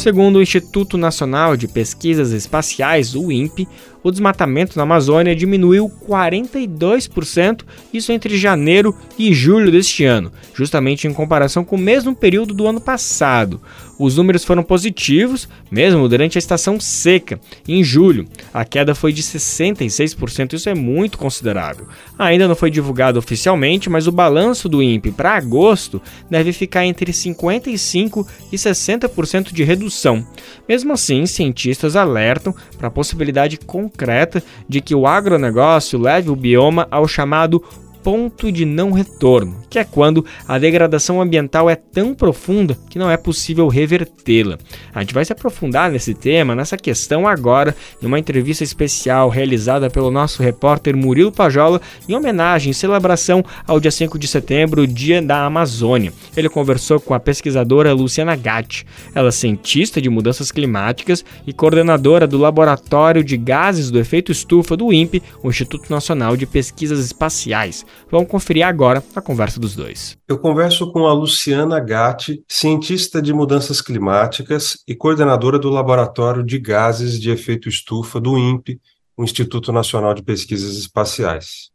Segundo 0.00 0.38
o 0.38 0.42
Instituto 0.42 0.96
Nacional 0.96 1.58
de 1.58 1.68
Pesquisas 1.68 2.32
Espaciais, 2.32 3.14
o 3.14 3.30
INPE, 3.30 3.68
o 4.02 4.10
desmatamento 4.10 4.76
na 4.76 4.82
Amazônia 4.82 5.36
diminuiu 5.36 5.90
42%, 6.08 7.62
isso 7.92 8.12
entre 8.12 8.36
janeiro 8.36 8.94
e 9.18 9.32
julho 9.32 9.70
deste 9.70 10.04
ano, 10.04 10.32
justamente 10.54 11.06
em 11.06 11.12
comparação 11.12 11.64
com 11.64 11.76
o 11.76 11.78
mesmo 11.78 12.14
período 12.14 12.54
do 12.54 12.66
ano 12.66 12.80
passado. 12.80 13.60
Os 13.98 14.16
números 14.16 14.46
foram 14.46 14.62
positivos, 14.62 15.46
mesmo 15.70 16.08
durante 16.08 16.38
a 16.38 16.40
estação 16.40 16.80
seca. 16.80 17.38
Em 17.68 17.84
julho, 17.84 18.26
a 18.52 18.64
queda 18.64 18.94
foi 18.94 19.12
de 19.12 19.22
66%, 19.22 20.54
isso 20.54 20.70
é 20.70 20.74
muito 20.74 21.18
considerável. 21.18 21.86
Ainda 22.18 22.48
não 22.48 22.54
foi 22.54 22.70
divulgado 22.70 23.18
oficialmente, 23.18 23.90
mas 23.90 24.06
o 24.06 24.12
balanço 24.12 24.70
do 24.70 24.82
INPE 24.82 25.12
para 25.12 25.36
agosto 25.36 26.00
deve 26.30 26.50
ficar 26.50 26.86
entre 26.86 27.12
55% 27.12 28.26
e 28.50 28.56
60% 28.56 29.52
de 29.52 29.62
redução. 29.64 30.26
Mesmo 30.66 30.94
assim, 30.94 31.26
cientistas 31.26 31.94
alertam 31.94 32.54
para 32.78 32.88
a 32.88 32.90
possibilidade 32.90 33.58
concreta 33.90 34.42
de 34.68 34.80
que 34.80 34.94
o 34.94 35.06
agronegócio 35.06 35.98
leve 35.98 36.30
o 36.30 36.36
bioma 36.36 36.86
ao 36.90 37.06
chamado 37.06 37.62
ponto 38.02 38.50
de 38.50 38.64
não 38.64 38.92
retorno, 38.92 39.56
que 39.68 39.78
é 39.78 39.84
quando 39.84 40.24
a 40.46 40.58
degradação 40.58 41.20
ambiental 41.20 41.68
é 41.68 41.76
tão 41.76 42.14
profunda 42.14 42.76
que 42.88 42.98
não 42.98 43.10
é 43.10 43.16
possível 43.16 43.68
revertê-la. 43.68 44.58
A 44.94 45.00
gente 45.00 45.14
vai 45.14 45.24
se 45.24 45.32
aprofundar 45.32 45.90
nesse 45.90 46.14
tema, 46.14 46.54
nessa 46.54 46.76
questão 46.76 47.26
agora, 47.26 47.74
em 48.02 48.06
uma 48.06 48.18
entrevista 48.18 48.64
especial 48.64 49.28
realizada 49.28 49.90
pelo 49.90 50.10
nosso 50.10 50.42
repórter 50.42 50.96
Murilo 50.96 51.32
Pajola, 51.32 51.80
em 52.08 52.14
homenagem 52.14 52.70
e 52.70 52.74
celebração 52.74 53.44
ao 53.66 53.80
dia 53.80 53.90
5 53.90 54.18
de 54.18 54.26
setembro, 54.26 54.86
Dia 54.86 55.22
da 55.22 55.44
Amazônia. 55.44 56.12
Ele 56.36 56.48
conversou 56.48 57.00
com 57.00 57.14
a 57.14 57.20
pesquisadora 57.20 57.92
Luciana 57.92 58.36
Gatti. 58.36 58.86
Ela 59.14 59.28
é 59.28 59.32
cientista 59.32 60.00
de 60.00 60.08
mudanças 60.08 60.50
climáticas 60.50 61.24
e 61.46 61.52
coordenadora 61.52 62.26
do 62.26 62.38
Laboratório 62.38 63.24
de 63.24 63.36
Gases 63.36 63.90
do 63.90 63.98
Efeito 63.98 64.32
Estufa 64.32 64.76
do 64.76 64.92
INPE, 64.92 65.22
o 65.42 65.48
Instituto 65.48 65.90
Nacional 65.90 66.36
de 66.36 66.46
Pesquisas 66.46 67.04
Espaciais. 67.04 67.84
Vamos 68.10 68.28
conferir 68.28 68.66
agora 68.66 69.02
a 69.14 69.20
conversa 69.20 69.60
dos 69.60 69.74
dois. 69.74 70.18
Eu 70.28 70.38
converso 70.38 70.90
com 70.92 71.06
a 71.06 71.12
Luciana 71.12 71.78
Gatti, 71.78 72.42
cientista 72.48 73.22
de 73.22 73.32
mudanças 73.32 73.80
climáticas 73.80 74.78
e 74.86 74.94
coordenadora 74.94 75.58
do 75.58 75.70
Laboratório 75.70 76.42
de 76.42 76.58
Gases 76.58 77.20
de 77.20 77.30
Efeito 77.30 77.68
Estufa 77.68 78.20
do 78.20 78.36
INPE, 78.36 78.80
o 79.16 79.22
Instituto 79.22 79.72
Nacional 79.72 80.14
de 80.14 80.22
Pesquisas 80.22 80.76
Espaciais. 80.76 81.70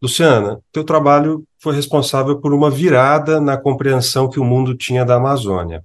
Luciana, 0.00 0.60
teu 0.72 0.84
trabalho 0.84 1.44
foi 1.58 1.74
responsável 1.74 2.38
por 2.38 2.52
uma 2.52 2.70
virada 2.70 3.40
na 3.40 3.56
compreensão 3.56 4.28
que 4.28 4.38
o 4.38 4.44
mundo 4.44 4.74
tinha 4.74 5.04
da 5.04 5.16
Amazônia. 5.16 5.82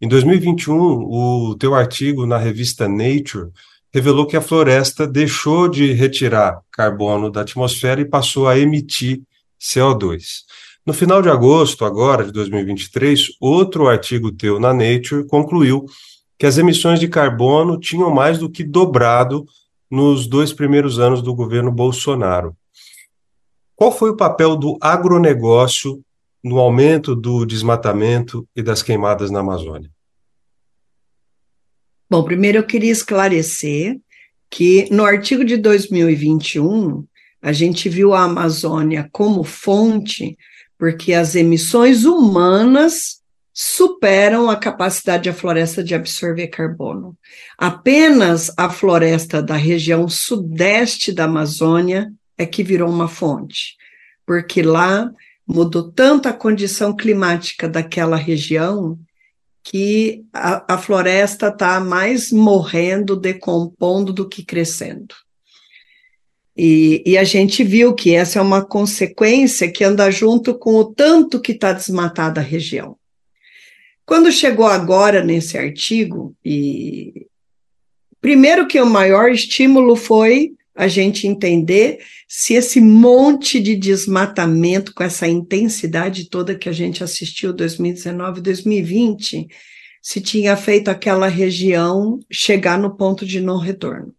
Em 0.00 0.06
2021, 0.06 0.76
o 0.76 1.56
teu 1.58 1.74
artigo 1.74 2.26
na 2.26 2.36
revista 2.36 2.86
Nature 2.86 3.50
revelou 3.94 4.26
que 4.26 4.36
a 4.36 4.40
floresta 4.40 5.06
deixou 5.06 5.68
de 5.68 5.92
retirar 5.92 6.60
carbono 6.72 7.30
da 7.30 7.42
atmosfera 7.42 8.00
e 8.00 8.04
passou 8.04 8.48
a 8.48 8.58
emitir 8.58 9.22
CO2. 9.60 10.42
No 10.84 10.92
final 10.92 11.22
de 11.22 11.30
agosto, 11.30 11.84
agora 11.84 12.24
de 12.24 12.32
2023, 12.32 13.36
outro 13.40 13.86
artigo 13.86 14.32
teu 14.32 14.58
na 14.58 14.74
Nature 14.74 15.24
concluiu 15.28 15.86
que 16.36 16.44
as 16.44 16.58
emissões 16.58 16.98
de 16.98 17.06
carbono 17.06 17.78
tinham 17.78 18.10
mais 18.10 18.36
do 18.36 18.50
que 18.50 18.64
dobrado 18.64 19.46
nos 19.88 20.26
dois 20.26 20.52
primeiros 20.52 20.98
anos 20.98 21.22
do 21.22 21.32
governo 21.32 21.70
Bolsonaro. 21.70 22.56
Qual 23.76 23.92
foi 23.92 24.10
o 24.10 24.16
papel 24.16 24.56
do 24.56 24.76
agronegócio 24.80 26.02
no 26.42 26.58
aumento 26.58 27.14
do 27.14 27.46
desmatamento 27.46 28.44
e 28.56 28.62
das 28.62 28.82
queimadas 28.82 29.30
na 29.30 29.38
Amazônia? 29.38 29.93
Bom, 32.14 32.22
primeiro 32.22 32.58
eu 32.58 32.62
queria 32.62 32.92
esclarecer 32.92 33.98
que 34.48 34.86
no 34.88 35.04
artigo 35.04 35.44
de 35.44 35.56
2021 35.56 37.04
a 37.42 37.52
gente 37.52 37.88
viu 37.88 38.14
a 38.14 38.22
Amazônia 38.22 39.08
como 39.10 39.42
fonte 39.42 40.38
porque 40.78 41.12
as 41.12 41.34
emissões 41.34 42.04
humanas 42.04 43.20
superam 43.52 44.48
a 44.48 44.54
capacidade 44.54 45.28
da 45.28 45.34
floresta 45.34 45.82
de 45.82 45.92
absorver 45.92 46.46
carbono. 46.46 47.18
Apenas 47.58 48.48
a 48.56 48.70
floresta 48.70 49.42
da 49.42 49.56
região 49.56 50.08
sudeste 50.08 51.10
da 51.10 51.24
Amazônia 51.24 52.12
é 52.38 52.46
que 52.46 52.62
virou 52.62 52.88
uma 52.88 53.08
fonte, 53.08 53.74
porque 54.24 54.62
lá 54.62 55.10
mudou 55.44 55.90
tanto 55.90 56.28
a 56.28 56.32
condição 56.32 56.94
climática 56.94 57.68
daquela 57.68 58.16
região 58.16 58.96
que 59.64 60.26
a, 60.30 60.74
a 60.74 60.78
floresta 60.78 61.48
está 61.48 61.80
mais 61.80 62.30
morrendo, 62.30 63.16
decompondo 63.16 64.12
do 64.12 64.28
que 64.28 64.44
crescendo. 64.44 65.14
E, 66.56 67.02
e, 67.04 67.18
a 67.18 67.24
gente 67.24 67.64
viu 67.64 67.94
que 67.94 68.14
essa 68.14 68.38
é 68.38 68.42
uma 68.42 68.64
consequência 68.64 69.68
que 69.72 69.82
anda 69.82 70.08
junto 70.10 70.56
com 70.56 70.76
o 70.76 70.84
tanto 70.84 71.40
que 71.40 71.50
está 71.50 71.72
desmatada 71.72 72.40
a 72.40 72.44
região. 72.44 72.96
Quando 74.06 74.30
chegou 74.30 74.66
agora 74.66 75.24
nesse 75.24 75.58
artigo, 75.58 76.36
e 76.44 77.26
primeiro 78.20 78.68
que 78.68 78.80
o 78.80 78.86
maior 78.86 79.32
estímulo 79.32 79.96
foi 79.96 80.52
a 80.74 80.88
gente 80.88 81.26
entender 81.26 82.00
se 82.28 82.54
esse 82.54 82.80
monte 82.80 83.60
de 83.60 83.76
desmatamento 83.76 84.92
com 84.92 85.04
essa 85.04 85.28
intensidade 85.28 86.28
toda 86.28 86.54
que 86.54 86.68
a 86.68 86.72
gente 86.72 87.04
assistiu 87.04 87.52
2019 87.52 88.40
2020 88.40 89.46
se 90.02 90.20
tinha 90.20 90.56
feito 90.56 90.88
aquela 90.88 91.28
região 91.28 92.18
chegar 92.30 92.78
no 92.78 92.94
ponto 92.94 93.24
de 93.24 93.40
não 93.40 93.58
retorno. 93.58 94.14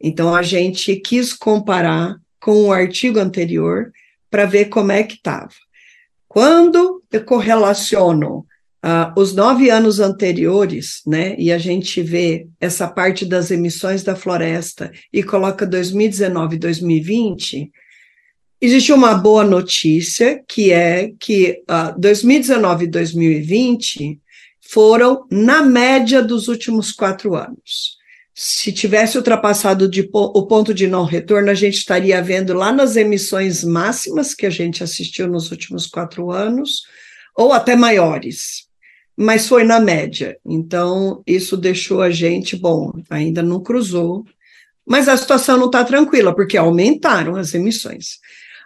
Então 0.00 0.34
a 0.34 0.42
gente 0.42 0.94
quis 0.96 1.32
comparar 1.32 2.16
com 2.40 2.66
o 2.66 2.72
artigo 2.72 3.18
anterior 3.18 3.92
para 4.30 4.46
ver 4.46 4.66
como 4.66 4.92
é 4.92 5.02
que 5.02 5.16
estava. 5.16 5.50
Quando 6.28 7.02
eu 7.10 7.24
correlaciono 7.24 8.46
Uh, 8.86 9.20
os 9.20 9.34
nove 9.34 9.68
anos 9.68 9.98
anteriores, 9.98 11.02
né, 11.04 11.34
e 11.36 11.50
a 11.50 11.58
gente 11.58 12.00
vê 12.00 12.46
essa 12.60 12.86
parte 12.86 13.26
das 13.26 13.50
emissões 13.50 14.04
da 14.04 14.14
floresta 14.14 14.92
e 15.12 15.24
coloca 15.24 15.66
2019 15.66 16.54
e 16.54 16.58
2020, 16.60 17.72
existe 18.60 18.92
uma 18.92 19.12
boa 19.12 19.42
notícia, 19.42 20.40
que 20.46 20.70
é 20.70 21.10
que 21.18 21.64
uh, 21.68 21.98
2019 21.98 22.84
e 22.84 22.88
2020 22.88 24.20
foram 24.60 25.26
na 25.32 25.62
média 25.62 26.22
dos 26.22 26.46
últimos 26.46 26.92
quatro 26.92 27.34
anos. 27.34 27.96
Se 28.32 28.70
tivesse 28.70 29.16
ultrapassado 29.16 29.90
de, 29.90 30.08
o 30.12 30.46
ponto 30.46 30.72
de 30.72 30.86
não 30.86 31.04
retorno, 31.04 31.50
a 31.50 31.54
gente 31.54 31.78
estaria 31.78 32.22
vendo 32.22 32.54
lá 32.54 32.70
nas 32.70 32.94
emissões 32.94 33.64
máximas 33.64 34.32
que 34.32 34.46
a 34.46 34.50
gente 34.50 34.84
assistiu 34.84 35.26
nos 35.26 35.50
últimos 35.50 35.88
quatro 35.88 36.30
anos, 36.30 36.82
ou 37.34 37.52
até 37.52 37.74
maiores 37.74 38.65
mas 39.16 39.48
foi 39.48 39.64
na 39.64 39.80
média. 39.80 40.38
Então, 40.44 41.22
isso 41.26 41.56
deixou 41.56 42.02
a 42.02 42.10
gente, 42.10 42.54
bom, 42.54 42.92
ainda 43.08 43.42
não 43.42 43.62
cruzou, 43.62 44.24
mas 44.84 45.08
a 45.08 45.16
situação 45.16 45.56
não 45.56 45.66
está 45.66 45.82
tranquila, 45.84 46.34
porque 46.34 46.56
aumentaram 46.56 47.36
as 47.36 47.54
emissões. 47.54 48.18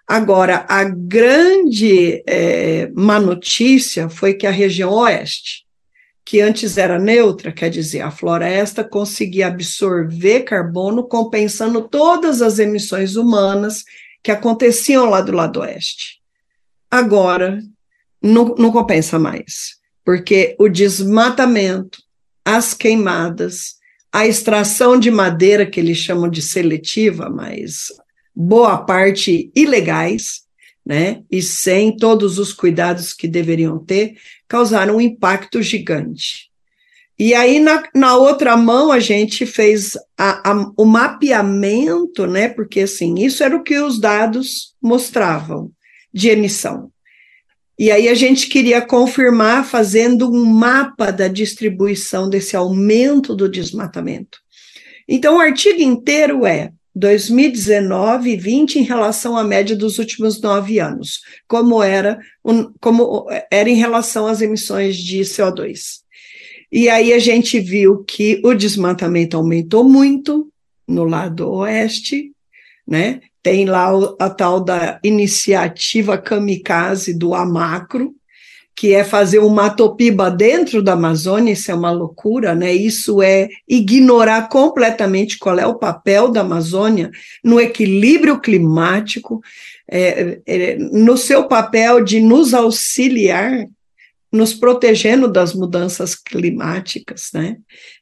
Agora, 0.06 0.66
a 0.68 0.82
grande 0.84 2.22
é, 2.26 2.90
má 2.94 3.20
notícia 3.20 4.08
foi 4.08 4.34
que 4.34 4.46
a 4.46 4.50
região 4.50 4.92
oeste, 4.92 5.64
que 6.24 6.40
antes 6.40 6.76
era 6.76 6.98
neutra, 6.98 7.52
quer 7.52 7.70
dizer, 7.70 8.00
a 8.00 8.10
floresta 8.10 8.82
conseguia 8.82 9.46
absorver 9.46 10.40
carbono, 10.40 11.04
compensando 11.04 11.88
todas 11.88 12.42
as 12.42 12.58
emissões 12.58 13.14
humanas 13.14 13.84
que 14.22 14.32
aconteciam 14.32 15.08
lá 15.08 15.20
do 15.20 15.32
lado 15.32 15.60
oeste. 15.60 16.20
Agora, 16.90 17.60
não, 18.20 18.54
não 18.56 18.72
compensa 18.72 19.18
mais 19.18 19.79
porque 20.04 20.56
o 20.58 20.68
desmatamento, 20.68 21.98
as 22.44 22.74
queimadas, 22.74 23.76
a 24.12 24.26
extração 24.26 24.98
de 24.98 25.10
madeira, 25.10 25.64
que 25.64 25.78
eles 25.78 25.98
chamam 25.98 26.28
de 26.28 26.42
seletiva, 26.42 27.28
mas 27.30 27.86
boa 28.34 28.78
parte 28.78 29.50
ilegais, 29.54 30.42
né, 30.84 31.22
e 31.30 31.42
sem 31.42 31.94
todos 31.94 32.38
os 32.38 32.52
cuidados 32.52 33.12
que 33.12 33.28
deveriam 33.28 33.78
ter, 33.78 34.16
causaram 34.48 34.96
um 34.96 35.00
impacto 35.00 35.62
gigante. 35.62 36.50
E 37.18 37.34
aí, 37.34 37.60
na, 37.60 37.82
na 37.94 38.16
outra 38.16 38.56
mão, 38.56 38.90
a 38.90 38.98
gente 38.98 39.44
fez 39.44 39.92
a, 40.16 40.50
a, 40.50 40.72
o 40.74 40.86
mapeamento, 40.86 42.26
né, 42.26 42.48
porque 42.48 42.80
assim, 42.80 43.14
isso 43.18 43.44
era 43.44 43.54
o 43.54 43.62
que 43.62 43.78
os 43.78 44.00
dados 44.00 44.74
mostravam 44.82 45.70
de 46.12 46.30
emissão. 46.30 46.90
E 47.80 47.90
aí 47.90 48.10
a 48.10 48.14
gente 48.14 48.46
queria 48.46 48.82
confirmar 48.82 49.64
fazendo 49.64 50.30
um 50.30 50.44
mapa 50.44 51.10
da 51.10 51.28
distribuição 51.28 52.28
desse 52.28 52.54
aumento 52.54 53.34
do 53.34 53.48
desmatamento. 53.48 54.38
Então, 55.08 55.38
o 55.38 55.40
artigo 55.40 55.80
inteiro 55.80 56.44
é 56.44 56.72
2019 56.94 58.32
e 58.32 58.36
20 58.36 58.80
em 58.80 58.82
relação 58.82 59.34
à 59.34 59.42
média 59.42 59.74
dos 59.74 59.98
últimos 59.98 60.42
nove 60.42 60.78
anos, 60.78 61.22
como 61.48 61.82
era, 61.82 62.18
como 62.82 63.26
era 63.50 63.70
em 63.70 63.76
relação 63.76 64.26
às 64.26 64.42
emissões 64.42 64.98
de 64.98 65.20
CO2. 65.20 66.00
E 66.70 66.86
aí 66.90 67.14
a 67.14 67.18
gente 67.18 67.58
viu 67.58 68.04
que 68.04 68.42
o 68.44 68.52
desmatamento 68.52 69.38
aumentou 69.38 69.88
muito 69.88 70.52
no 70.86 71.04
lado 71.04 71.50
oeste, 71.50 72.30
né? 72.86 73.22
Tem 73.42 73.64
lá 73.64 73.90
a 74.18 74.28
tal 74.28 74.60
da 74.60 74.98
iniciativa 75.02 76.18
kamikaze 76.18 77.16
do 77.16 77.34
Amacro, 77.34 78.14
que 78.80 78.94
é 78.94 79.04
fazer 79.04 79.40
uma 79.40 79.68
topiba 79.68 80.30
dentro 80.30 80.82
da 80.82 80.94
Amazônia, 80.94 81.52
isso 81.52 81.70
é 81.70 81.74
uma 81.74 81.90
loucura, 81.90 82.54
né? 82.54 82.72
Isso 82.72 83.22
é 83.22 83.48
ignorar 83.68 84.48
completamente 84.48 85.38
qual 85.38 85.58
é 85.58 85.66
o 85.66 85.74
papel 85.74 86.30
da 86.30 86.40
Amazônia 86.40 87.10
no 87.44 87.60
equilíbrio 87.60 88.40
climático, 88.40 89.42
é, 89.86 90.40
é, 90.46 90.76
no 90.76 91.16
seu 91.18 91.46
papel 91.46 92.02
de 92.02 92.20
nos 92.20 92.54
auxiliar 92.54 93.66
nos 94.32 94.54
protegendo 94.54 95.26
das 95.26 95.54
mudanças 95.54 96.14
climáticas, 96.14 97.30
né? 97.34 97.56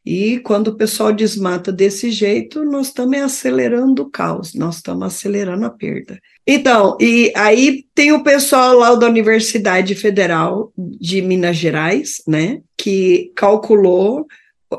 E 0.04 0.38
quando 0.40 0.68
o 0.68 0.76
pessoal 0.76 1.12
desmata 1.12 1.72
desse 1.72 2.10
jeito, 2.10 2.64
nós 2.64 2.88
estamos 2.88 3.18
acelerando 3.18 4.02
o 4.02 4.10
caos, 4.10 4.54
nós 4.54 4.76
estamos 4.76 5.06
acelerando 5.06 5.64
a 5.64 5.70
perda. 5.70 6.18
Então, 6.46 6.96
e 7.00 7.32
aí 7.34 7.84
tem 7.94 8.12
o 8.12 8.22
pessoal 8.22 8.74
lá 8.78 8.94
da 8.94 9.06
Universidade 9.06 9.94
Federal 9.94 10.72
de 10.76 11.22
Minas 11.22 11.56
Gerais, 11.56 12.22
né, 12.26 12.60
que 12.76 13.32
calculou 13.34 14.26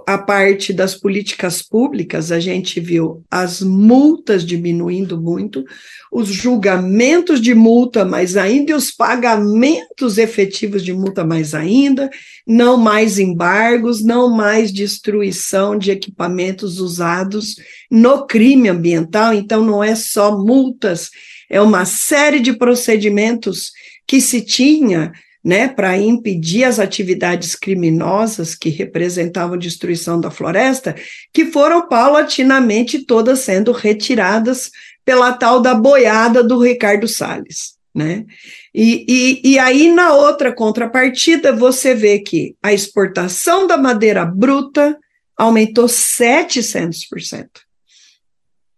a 0.06 0.18
parte 0.20 0.72
das 0.72 0.94
políticas 0.94 1.64
públicas, 1.64 2.32
a 2.32 2.40
gente 2.40 2.80
viu 2.80 3.24
as 3.30 3.62
multas 3.62 4.46
diminuindo 4.46 5.20
muito, 5.20 5.66
os 6.12 6.28
julgamentos 6.28 7.42
de 7.42 7.56
multa 7.56 8.06
mais 8.06 8.38
ainda 8.38 8.72
e 8.72 8.76
os 8.76 8.92
pagamentos 8.92 10.20
efetivos 10.20 10.84
de 10.84 10.94
multa 10.94 11.24
mais 11.24 11.56
ainda, 11.56 12.08
não 12.46 12.78
mais 12.78 13.18
embargos, 13.18 14.04
não 14.04 14.30
mais 14.30 14.72
destruição 14.72 15.78
de 15.78 15.90
equipamentos 15.90 16.80
usados 16.80 17.56
no 17.90 18.28
crime 18.28 18.70
ambiental, 18.70 19.34
então 19.34 19.64
não 19.64 19.84
é 19.84 19.96
só 19.96 20.38
multas, 20.38 21.10
é 21.50 21.60
uma 21.60 21.84
série 21.84 22.40
de 22.40 22.54
procedimentos 22.54 23.72
que 24.06 24.22
se 24.22 24.42
tinha 24.42 25.12
né, 25.44 25.68
para 25.68 25.98
impedir 25.98 26.66
as 26.66 26.80
atividades 26.80 27.56
criminosas 27.56 28.54
que 28.54 28.70
representavam 28.70 29.58
destruição 29.58 30.20
da 30.20 30.30
floresta, 30.30 30.96
que 31.34 31.46
foram 31.46 31.88
paulatinamente 31.88 33.06
todas 33.06 33.40
sendo 33.40 33.72
retiradas 33.72 34.70
pela 35.06 35.32
tal 35.34 35.62
da 35.62 35.74
boiada 35.74 36.44
do 36.44 36.62
Ricardo 36.62 37.08
Salles. 37.08 37.78
Né? 37.96 38.26
E, 38.74 39.06
e, 39.08 39.52
e 39.54 39.60
aí, 39.60 39.92
na 39.92 40.14
outra 40.14 40.54
contrapartida, 40.54 41.52
você 41.52 41.96
vê 41.96 42.20
que 42.20 42.56
a 42.62 42.72
exportação 42.72 43.66
da 43.66 43.78
madeira 43.78 44.26
bruta 44.26 44.98
aumentou 45.36 45.86
700%. 45.86 47.48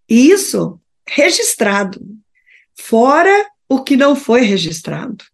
Isso 0.07 0.79
registrado, 1.07 1.99
fora 2.75 3.47
o 3.67 3.83
que 3.83 3.97
não 3.97 4.15
foi 4.15 4.41
registrado. 4.41 5.25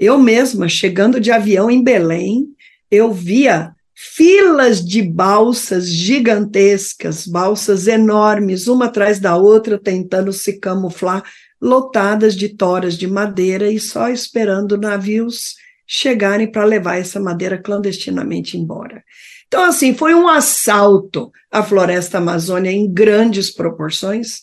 Eu 0.00 0.16
mesma, 0.16 0.66
chegando 0.66 1.20
de 1.20 1.30
avião 1.30 1.70
em 1.70 1.84
Belém, 1.84 2.46
eu 2.90 3.12
via 3.12 3.74
filas 3.94 4.82
de 4.82 5.02
balsas 5.02 5.90
gigantescas, 5.90 7.26
balsas 7.26 7.86
enormes, 7.86 8.66
uma 8.66 8.86
atrás 8.86 9.20
da 9.20 9.36
outra, 9.36 9.78
tentando 9.78 10.32
se 10.32 10.58
camuflar, 10.58 11.22
lotadas 11.60 12.34
de 12.34 12.48
toras 12.48 12.96
de 12.96 13.06
madeira 13.06 13.70
e 13.70 13.78
só 13.78 14.08
esperando 14.08 14.78
navios 14.78 15.56
chegarem 15.86 16.50
para 16.50 16.64
levar 16.64 16.96
essa 16.96 17.20
madeira 17.20 17.58
clandestinamente 17.58 18.56
embora. 18.56 19.04
Então, 19.48 19.64
assim, 19.64 19.92
foi 19.92 20.14
um 20.14 20.26
assalto 20.26 21.30
à 21.52 21.62
floresta 21.62 22.16
amazônia 22.16 22.72
em 22.72 22.90
grandes 22.90 23.52
proporções. 23.52 24.40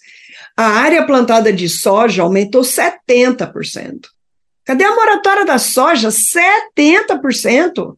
A 0.55 0.67
área 0.67 1.03
plantada 1.03 1.51
de 1.51 1.67
soja 1.67 2.21
aumentou 2.21 2.61
70%. 2.61 4.16
Cadê 4.67 4.83
a 4.83 4.93
moratória 4.93 5.45
da 5.45 5.57
soja? 5.57 6.09
70%. 6.09 7.95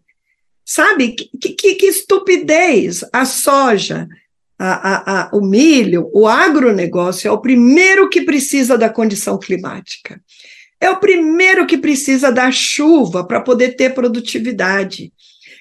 Sabe? 0.64 1.14
Que, 1.14 1.50
que, 1.50 1.74
que 1.74 1.88
estupidez! 1.88 3.04
A 3.12 3.26
soja, 3.26 4.08
a, 4.60 4.68
a, 4.68 5.22
a, 5.22 5.30
o 5.34 5.42
milho, 5.42 6.12
o 6.14 6.28
agronegócio 6.28 7.28
é 7.28 7.32
o 7.32 7.42
primeiro 7.42 8.08
que 8.08 8.22
precisa 8.22 8.78
da 8.78 8.88
condição 8.88 9.40
climática. 9.40 10.22
É 10.80 10.92
o 10.92 10.98
primeiro 10.98 11.66
que 11.66 11.76
precisa 11.76 12.32
da 12.32 12.52
chuva 12.52 13.24
para 13.24 13.42
poder 13.42 13.70
ter 13.70 13.96
produtividade. 13.96 15.12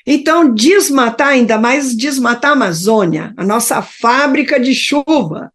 Então, 0.07 0.53
desmatar, 0.53 1.29
ainda 1.29 1.57
mais 1.57 1.97
desmatar 1.97 2.51
a 2.51 2.55
Amazônia, 2.55 3.33
a 3.35 3.45
nossa 3.47 3.81
fábrica 3.81 4.61
de 4.61 4.75
chuva, 4.75 5.51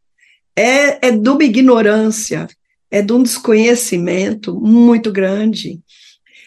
é, 0.56 1.10
é 1.10 1.12
de 1.12 1.30
uma 1.30 1.44
ignorância, 1.44 2.48
é 2.94 3.02
de 3.02 3.12
um 3.12 3.24
desconhecimento 3.24 4.54
muito 4.62 5.12
grande. 5.12 5.82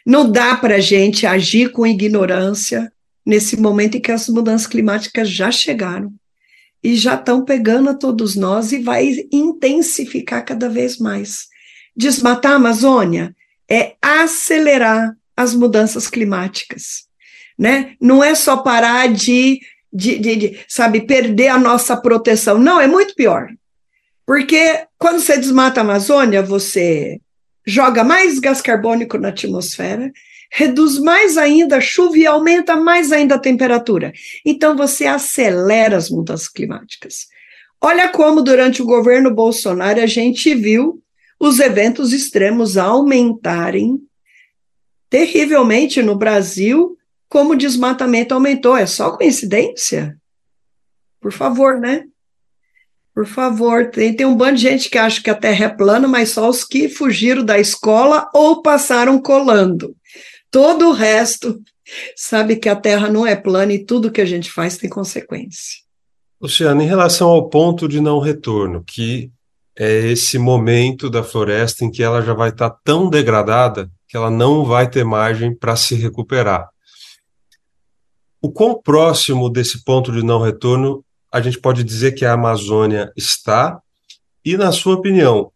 Não 0.07 0.31
dá 0.31 0.55
para 0.55 0.77
a 0.77 0.81
gente 0.81 1.27
agir 1.27 1.73
com 1.73 1.85
ignorância 1.85 2.93
nesse 3.27 3.57
momento 3.61 3.97
em 3.97 4.01
que 4.01 4.13
as 4.13 4.29
mudanças 4.29 4.69
climáticas 4.69 5.29
já 5.29 5.51
chegaram 5.51 6.15
e 6.85 6.95
já 6.95 7.17
estão 7.17 7.45
pegando 7.45 7.91
a 7.91 7.95
todos 7.95 8.37
nós 8.37 8.71
e 8.71 8.79
vai 8.79 9.27
intensificar 9.33 10.45
cada 10.45 10.69
vez 10.69 10.99
mais. 10.99 11.49
Desmatar 11.97 12.53
a 12.53 12.57
Amazônia 12.57 13.35
é 13.69 13.97
acelerar 14.01 15.17
as 15.37 15.53
mudanças 15.53 16.07
climáticas, 16.07 17.09
né? 17.59 17.97
Não 18.01 18.23
é 18.23 18.37
só 18.37 18.59
parar 18.59 19.13
de, 19.13 19.59
de, 19.93 20.17
de, 20.21 20.37
de 20.37 20.59
sabe, 20.69 21.01
perder 21.01 21.49
a 21.49 21.59
nossa 21.59 21.97
proteção. 21.97 22.57
Não, 22.57 22.81
é 22.81 22.87
muito 22.87 23.17
pior. 23.17 23.49
Porque 24.27 24.87
quando 24.99 25.21
você 25.21 25.39
desmata 25.39 25.81
a 25.81 25.85
Amazônia, 25.85 26.43
você 26.43 27.21
joga 27.65 28.03
mais 28.03 28.41
gás 28.41 28.61
carbônico 28.61 29.17
na 29.19 29.29
atmosfera, 29.29 30.13
reduz 30.51 30.99
mais 30.99 31.39
ainda 31.39 31.77
a 31.77 31.81
chuva 31.81 32.19
e 32.19 32.27
aumenta 32.27 32.77
mais 32.77 33.13
ainda 33.13 33.37
a 33.37 33.41
temperatura. 33.41 34.13
Então 34.45 34.77
você 34.77 35.07
acelera 35.07 35.97
as 35.97 36.11
mudanças 36.11 36.49
climáticas. 36.49 37.27
Olha 37.81 38.09
como 38.09 38.43
durante 38.43 38.83
o 38.83 38.87
governo 38.87 39.33
Bolsonaro 39.33 40.01
a 40.01 40.07
gente 40.07 40.55
viu 40.55 41.03
os 41.39 41.61
eventos 41.61 42.13
extremos 42.13 42.77
aumentarem 42.77 44.01
terrivelmente 45.11 46.03
no 46.03 46.17
Brasil, 46.17 46.97
como 47.29 47.53
o 47.53 47.57
desmatamento 47.57 48.35
aumentou. 48.35 48.77
É 48.77 48.87
só 48.87 49.17
coincidência? 49.17 50.17
Por 51.21 51.33
favor, 51.33 51.79
né? 51.79 52.07
Por 53.17 53.25
favor, 53.25 53.89
tem, 53.91 54.15
tem 54.15 54.27
um 54.27 54.37
bando 54.37 54.57
de 54.57 54.63
gente 54.65 54.91
que 54.91 54.99
acha 54.99 55.23
que 55.23 55.31
a 55.31 55.35
Terra 55.35 55.65
é 55.65 55.69
plana, 55.71 56.07
mas 56.07 56.33
só 56.33 56.51
os 56.51 56.63
que 56.63 56.87
fugiram 56.87 57.43
da 57.43 57.59
escola 57.59 58.31
ou 58.35 58.61
passaram 58.61 59.19
colando. 59.19 59.97
Todo 60.51 60.91
o 60.91 60.93
resto 60.93 61.59
sabe 62.15 62.57
que 62.57 62.69
a 62.69 62.77
Terra 62.77 63.09
não 63.09 63.27
é 63.27 63.35
plana 63.35 63.73
e 63.73 63.83
tudo 63.83 64.11
que 64.11 64.21
a 64.21 64.27
gente 64.27 64.53
faz 64.53 64.77
tem 64.77 64.91
consequência. 64.91 65.81
Luciana, 66.39 66.85
em 66.85 66.87
relação 66.87 67.31
ao 67.31 67.49
ponto 67.49 67.89
de 67.89 68.03
não 68.03 68.19
retorno, 68.19 68.85
que 68.87 69.31
é 69.75 70.09
esse 70.09 70.39
momento 70.39 71.09
da 71.09 71.23
floresta 71.23 71.87
em 71.87 71.91
que 71.91 72.03
ela 72.03 72.21
já 72.21 72.35
vai 72.35 72.51
estar 72.51 72.69
tão 72.85 73.09
degradada 73.09 73.91
que 74.07 74.15
ela 74.15 74.31
não 74.31 74.63
vai 74.63 74.91
ter 74.91 75.07
margem 75.07 75.57
para 75.57 75.75
se 75.75 75.95
recuperar. 75.95 76.69
O 78.43 78.53
quão 78.53 78.79
próximo 78.79 79.49
desse 79.49 79.83
ponto 79.83 80.13
de 80.13 80.23
não 80.23 80.39
retorno 80.39 81.03
a 81.37 81.41
gente 81.43 81.61
pode 81.61 81.85
dizer 81.85 82.13
que 82.13 82.25
a 82.25 82.33
Amazônia 82.33 83.13
está? 83.15 83.79
E, 84.43 84.57
na 84.57 84.73
sua 84.73 84.95
opinião, 84.95 85.53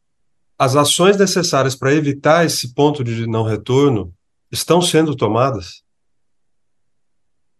as 0.59 0.77
ações 0.77 1.17
necessárias 1.17 1.75
para 1.75 1.95
evitar 1.95 2.45
esse 2.45 2.75
ponto 2.75 3.03
de 3.03 3.27
não 3.27 3.45
retorno 3.45 4.13
estão 4.53 4.83
sendo 4.83 5.17
tomadas? 5.17 5.83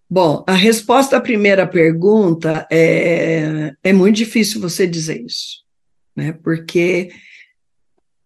Bom, 0.09 0.45
a 0.47 0.53
resposta 0.53 1.17
à 1.17 1.21
primeira 1.21 1.67
pergunta 1.67 2.67
é, 2.71 3.73
é 3.83 3.93
muito 3.93 4.17
difícil 4.17 4.61
você 4.61 4.87
dizer 4.87 5.25
isso, 5.25 5.63
né? 6.15 6.33
Porque, 6.45 7.11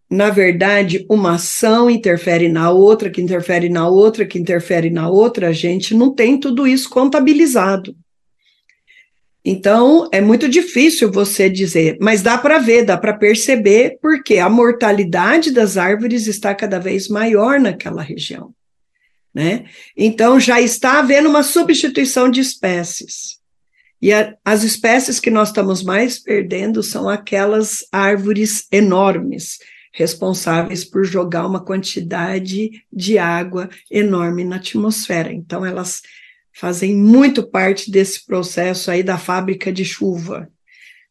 na 0.09 0.29
verdade, 0.29 1.05
uma 1.09 1.35
ação 1.35 1.89
interfere 1.89 2.49
na 2.49 2.69
outra, 2.69 3.09
que 3.09 3.21
interfere 3.21 3.69
na 3.69 3.87
outra, 3.87 4.25
que 4.25 4.37
interfere 4.37 4.89
na 4.89 5.07
outra, 5.07 5.49
a 5.49 5.53
gente 5.53 5.93
não 5.93 6.13
tem 6.13 6.37
tudo 6.37 6.67
isso 6.67 6.89
contabilizado. 6.89 7.95
Então, 9.47 10.09
é 10.11 10.19
muito 10.19 10.49
difícil 10.49 11.11
você 11.11 11.47
dizer, 11.47 11.99
mas 12.01 12.23
dá 12.23 12.35
para 12.35 12.57
ver, 12.57 12.83
dá 12.83 12.97
para 12.97 13.13
perceber, 13.13 13.99
porque 14.01 14.39
a 14.39 14.49
mortalidade 14.49 15.51
das 15.51 15.77
árvores 15.77 16.25
está 16.25 16.55
cada 16.55 16.79
vez 16.79 17.07
maior 17.07 17.59
naquela 17.59 18.01
região. 18.01 18.55
Né? 19.31 19.65
Então, 19.95 20.39
já 20.39 20.59
está 20.59 20.97
havendo 20.97 21.29
uma 21.29 21.43
substituição 21.43 22.27
de 22.27 22.41
espécies. 22.41 23.39
E 24.01 24.11
a, 24.11 24.35
as 24.43 24.63
espécies 24.63 25.19
que 25.19 25.29
nós 25.29 25.49
estamos 25.49 25.83
mais 25.83 26.17
perdendo 26.17 26.81
são 26.81 27.07
aquelas 27.07 27.85
árvores 27.91 28.65
enormes, 28.71 29.59
responsáveis 29.93 30.83
por 30.83 31.05
jogar 31.05 31.45
uma 31.45 31.63
quantidade 31.63 32.83
de 32.91 33.19
água 33.19 33.69
enorme 33.91 34.43
na 34.43 34.55
atmosfera. 34.55 35.31
Então, 35.31 35.63
elas 35.63 36.01
fazem 36.55 36.95
muito 36.95 37.43
parte 37.43 37.91
desse 37.91 38.25
processo 38.25 38.89
aí 38.89 39.03
da 39.03 39.17
fábrica 39.17 39.71
de 39.73 39.83
chuva, 39.83 40.49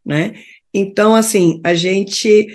né? 0.05 0.35
Então, 0.73 1.15
assim, 1.15 1.61
a 1.63 1.75
gente 1.75 2.47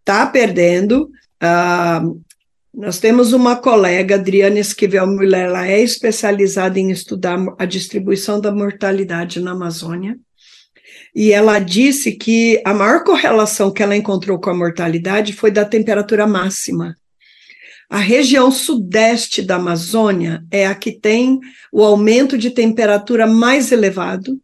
está 0.00 0.26
perdendo. 0.26 1.10
Uh, 1.42 2.20
nós 2.72 2.98
temos 2.98 3.32
uma 3.32 3.54
colega, 3.54 4.16
Adriana 4.16 4.58
Esquivel 4.58 5.06
Müller, 5.06 5.42
ela 5.42 5.68
é 5.68 5.80
especializada 5.80 6.80
em 6.80 6.90
estudar 6.90 7.38
a 7.58 7.64
distribuição 7.64 8.40
da 8.40 8.50
mortalidade 8.50 9.38
na 9.38 9.52
Amazônia, 9.52 10.18
e 11.14 11.30
ela 11.30 11.60
disse 11.60 12.12
que 12.12 12.60
a 12.64 12.74
maior 12.74 13.04
correlação 13.04 13.70
que 13.70 13.82
ela 13.82 13.94
encontrou 13.94 14.40
com 14.40 14.50
a 14.50 14.54
mortalidade 14.54 15.32
foi 15.32 15.52
da 15.52 15.64
temperatura 15.64 16.26
máxima. 16.26 16.96
A 17.88 17.98
região 17.98 18.50
sudeste 18.50 19.42
da 19.42 19.56
Amazônia 19.56 20.44
é 20.50 20.66
a 20.66 20.74
que 20.74 20.92
tem 20.92 21.38
o 21.72 21.82
aumento 21.82 22.36
de 22.38 22.50
temperatura 22.50 23.26
mais 23.26 23.70
elevado. 23.70 24.40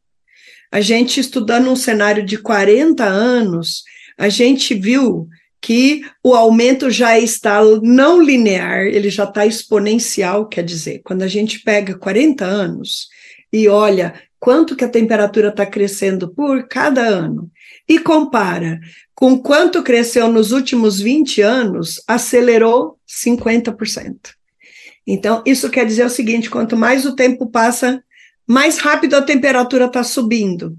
A 0.70 0.80
gente, 0.80 1.18
estudando 1.18 1.70
um 1.70 1.76
cenário 1.76 2.24
de 2.24 2.38
40 2.38 3.04
anos, 3.04 3.82
a 4.16 4.28
gente 4.28 4.74
viu 4.74 5.26
que 5.60 6.02
o 6.22 6.34
aumento 6.34 6.90
já 6.90 7.18
está 7.18 7.60
não 7.82 8.22
linear, 8.22 8.86
ele 8.86 9.10
já 9.10 9.24
está 9.24 9.44
exponencial, 9.44 10.46
quer 10.46 10.64
dizer, 10.64 11.00
quando 11.04 11.22
a 11.22 11.28
gente 11.28 11.60
pega 11.60 11.98
40 11.98 12.44
anos 12.44 13.08
e 13.52 13.68
olha 13.68 14.14
quanto 14.38 14.74
que 14.74 14.84
a 14.84 14.88
temperatura 14.88 15.48
está 15.48 15.66
crescendo 15.66 16.32
por 16.32 16.66
cada 16.66 17.02
ano 17.02 17.50
e 17.90 17.98
compara 17.98 18.80
com 19.16 19.36
quanto 19.36 19.82
cresceu 19.82 20.30
nos 20.30 20.52
últimos 20.52 21.00
20 21.00 21.42
anos, 21.42 22.00
acelerou 22.06 22.96
50%. 23.04 24.14
Então, 25.04 25.42
isso 25.44 25.68
quer 25.68 25.84
dizer 25.84 26.06
o 26.06 26.10
seguinte: 26.10 26.48
quanto 26.48 26.76
mais 26.76 27.04
o 27.04 27.16
tempo 27.16 27.48
passa, 27.48 28.00
mais 28.46 28.78
rápido 28.78 29.14
a 29.14 29.22
temperatura 29.22 29.86
está 29.86 30.04
subindo. 30.04 30.78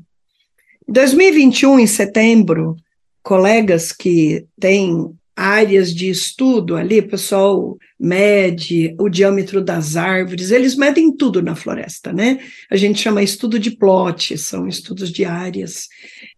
Em 0.88 0.94
2021, 0.94 1.80
em 1.82 1.88
setembro, 1.88 2.78
colegas 3.22 3.92
que 3.92 4.46
têm 4.58 5.14
áreas 5.36 5.94
de 5.94 6.10
estudo 6.10 6.76
ali, 6.76 7.02
pessoal 7.02 7.78
mede 8.00 8.96
o 9.00 9.10
diâmetro 9.10 9.62
das 9.62 9.96
árvores, 9.96 10.52
eles 10.52 10.76
medem 10.76 11.16
tudo 11.16 11.42
na 11.42 11.56
floresta, 11.56 12.14
né? 12.14 12.40
A 12.70 12.76
gente 12.76 13.02
chama 13.02 13.24
estudo 13.24 13.58
de 13.58 13.72
plot, 13.72 14.38
são 14.38 14.68
estudos 14.68 15.12
de 15.12 15.26
áreas 15.26 15.88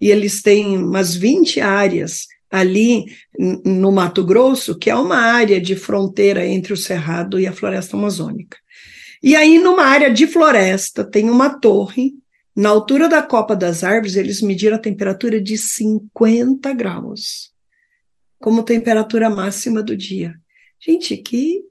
e 0.04 0.12
eles 0.12 0.42
têm 0.42 0.78
umas 0.78 1.16
20 1.16 1.62
áreas 1.62 2.28
ali 2.52 3.06
no 3.66 3.90
Mato 3.90 4.22
Grosso, 4.22 4.78
que 4.78 4.90
é 4.90 4.96
uma 4.96 5.16
área 5.16 5.62
de 5.62 5.78
fronteira 5.78 6.46
entre 6.46 6.74
o 6.74 6.78
Cerrado 6.78 7.40
e 7.40 7.48
a 7.48 7.54
floresta 7.54 7.96
amazônica. 7.96 8.58
E 9.24 9.34
aí, 9.34 9.60
numa 9.60 9.86
área 9.86 10.12
de 10.12 10.28
floresta, 10.28 11.06
tem 11.06 11.30
uma 11.30 11.58
torre 11.58 12.16
Na 12.54 12.70
altura 12.70 13.08
da 13.08 13.22
copa 13.22 13.56
das 13.56 13.82
árvores, 13.82 14.18
eles 14.18 14.42
mediram 14.42 14.76
a 14.76 14.80
temperatura 14.80 15.42
de 15.42 15.58
50 15.58 16.74
graus 16.74 17.54
como 18.40 18.62
temperatura 18.62 19.30
máxima 19.30 19.82
do 19.82 19.96
dia. 19.96 20.36
Gente, 20.78 21.16
que, 21.16 21.62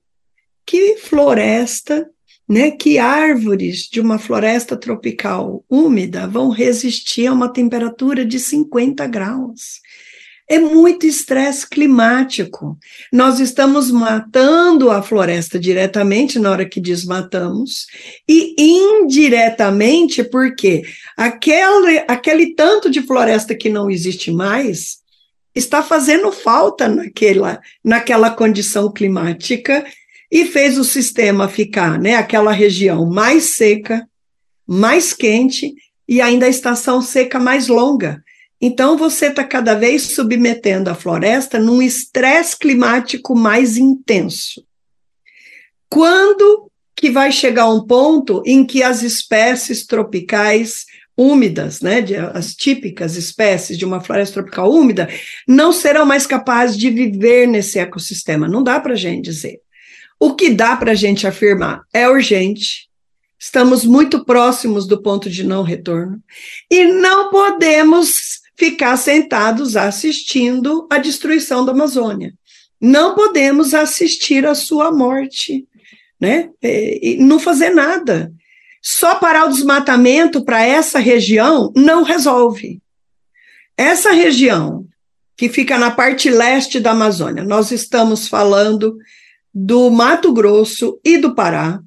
que 0.64 0.96
floresta, 0.96 2.10
né? 2.52 2.70
Que 2.70 2.98
árvores 2.98 3.88
de 3.90 3.98
uma 3.98 4.18
floresta 4.18 4.76
tropical 4.76 5.64
úmida 5.70 6.26
vão 6.26 6.50
resistir 6.50 7.26
a 7.26 7.32
uma 7.32 7.50
temperatura 7.50 8.26
de 8.26 8.38
50 8.38 9.06
graus. 9.06 9.80
É 10.46 10.58
muito 10.58 11.06
estresse 11.06 11.66
climático. 11.66 12.76
Nós 13.10 13.40
estamos 13.40 13.90
matando 13.90 14.90
a 14.90 15.02
floresta 15.02 15.58
diretamente 15.58 16.38
na 16.38 16.50
hora 16.50 16.68
que 16.68 16.78
desmatamos 16.78 17.86
e 18.28 18.54
indiretamente 18.58 20.22
porque 20.22 20.82
aquele, 21.16 22.04
aquele 22.06 22.54
tanto 22.54 22.90
de 22.90 23.00
floresta 23.00 23.54
que 23.54 23.70
não 23.70 23.90
existe 23.90 24.30
mais 24.30 24.98
está 25.54 25.82
fazendo 25.82 26.30
falta 26.30 26.86
naquela, 26.86 27.62
naquela 27.82 28.28
condição 28.28 28.92
climática 28.92 29.86
e 30.32 30.46
fez 30.46 30.78
o 30.78 30.84
sistema 30.84 31.46
ficar, 31.46 32.00
né, 32.00 32.14
aquela 32.14 32.52
região 32.52 33.04
mais 33.04 33.54
seca, 33.54 34.08
mais 34.66 35.12
quente 35.12 35.74
e 36.08 36.22
ainda 36.22 36.46
a 36.46 36.48
estação 36.48 37.02
seca 37.02 37.38
mais 37.38 37.68
longa. 37.68 38.24
Então 38.58 38.96
você 38.96 39.26
está 39.26 39.44
cada 39.44 39.74
vez 39.74 40.14
submetendo 40.14 40.88
a 40.88 40.94
floresta 40.94 41.58
num 41.58 41.82
estresse 41.82 42.58
climático 42.58 43.36
mais 43.36 43.76
intenso. 43.76 44.64
Quando 45.90 46.70
que 46.96 47.10
vai 47.10 47.30
chegar 47.30 47.68
um 47.68 47.86
ponto 47.86 48.42
em 48.46 48.64
que 48.64 48.82
as 48.82 49.02
espécies 49.02 49.84
tropicais 49.84 50.86
úmidas, 51.14 51.82
né, 51.82 52.00
de, 52.00 52.16
as 52.16 52.54
típicas 52.54 53.16
espécies 53.16 53.76
de 53.76 53.84
uma 53.84 54.00
floresta 54.00 54.34
tropical 54.34 54.72
úmida, 54.72 55.10
não 55.46 55.72
serão 55.72 56.06
mais 56.06 56.26
capazes 56.26 56.78
de 56.78 56.88
viver 56.88 57.46
nesse 57.46 57.78
ecossistema. 57.78 58.48
Não 58.48 58.62
dá 58.62 58.80
para 58.80 58.94
a 58.94 58.96
gente 58.96 59.24
dizer. 59.24 59.61
O 60.24 60.36
que 60.36 60.50
dá 60.50 60.76
para 60.76 60.92
a 60.92 60.94
gente 60.94 61.26
afirmar 61.26 61.82
é 61.92 62.08
urgente, 62.08 62.88
estamos 63.36 63.84
muito 63.84 64.24
próximos 64.24 64.86
do 64.86 65.02
ponto 65.02 65.28
de 65.28 65.42
não 65.42 65.64
retorno 65.64 66.22
e 66.70 66.84
não 66.84 67.28
podemos 67.28 68.40
ficar 68.56 68.96
sentados 68.96 69.74
assistindo 69.76 70.86
a 70.88 70.98
destruição 70.98 71.64
da 71.64 71.72
Amazônia. 71.72 72.32
Não 72.80 73.16
podemos 73.16 73.74
assistir 73.74 74.46
à 74.46 74.54
sua 74.54 74.92
morte, 74.92 75.66
né? 76.20 76.50
E 76.62 77.16
não 77.18 77.40
fazer 77.40 77.70
nada. 77.70 78.32
Só 78.80 79.16
parar 79.16 79.46
o 79.46 79.52
desmatamento 79.52 80.44
para 80.44 80.64
essa 80.64 81.00
região 81.00 81.72
não 81.74 82.04
resolve. 82.04 82.80
Essa 83.76 84.12
região, 84.12 84.86
que 85.36 85.48
fica 85.48 85.76
na 85.76 85.90
parte 85.90 86.30
leste 86.30 86.78
da 86.78 86.92
Amazônia, 86.92 87.42
nós 87.42 87.72
estamos 87.72 88.28
falando 88.28 88.96
do 89.54 89.90
Mato 89.90 90.32
Grosso 90.32 90.98
e 91.04 91.18
do 91.18 91.34
Pará, 91.34 91.80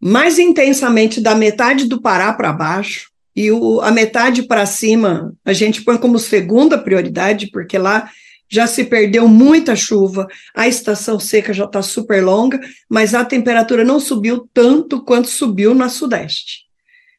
mais 0.00 0.38
intensamente 0.38 1.20
da 1.20 1.34
metade 1.34 1.86
do 1.86 2.00
Pará 2.00 2.32
para 2.32 2.52
baixo, 2.52 3.10
e 3.36 3.50
o, 3.50 3.80
a 3.80 3.90
metade 3.90 4.42
para 4.42 4.66
cima 4.66 5.34
a 5.44 5.52
gente 5.52 5.82
põe 5.82 5.96
como 5.96 6.18
segunda 6.18 6.76
prioridade, 6.78 7.50
porque 7.50 7.78
lá 7.78 8.10
já 8.50 8.66
se 8.66 8.84
perdeu 8.84 9.28
muita 9.28 9.76
chuva, 9.76 10.26
a 10.54 10.66
estação 10.66 11.20
seca 11.20 11.52
já 11.52 11.64
está 11.64 11.80
super 11.82 12.22
longa, 12.24 12.60
mas 12.88 13.14
a 13.14 13.24
temperatura 13.24 13.84
não 13.84 14.00
subiu 14.00 14.48
tanto 14.52 15.04
quanto 15.04 15.28
subiu 15.28 15.72
na 15.72 15.88
Sudeste. 15.88 16.64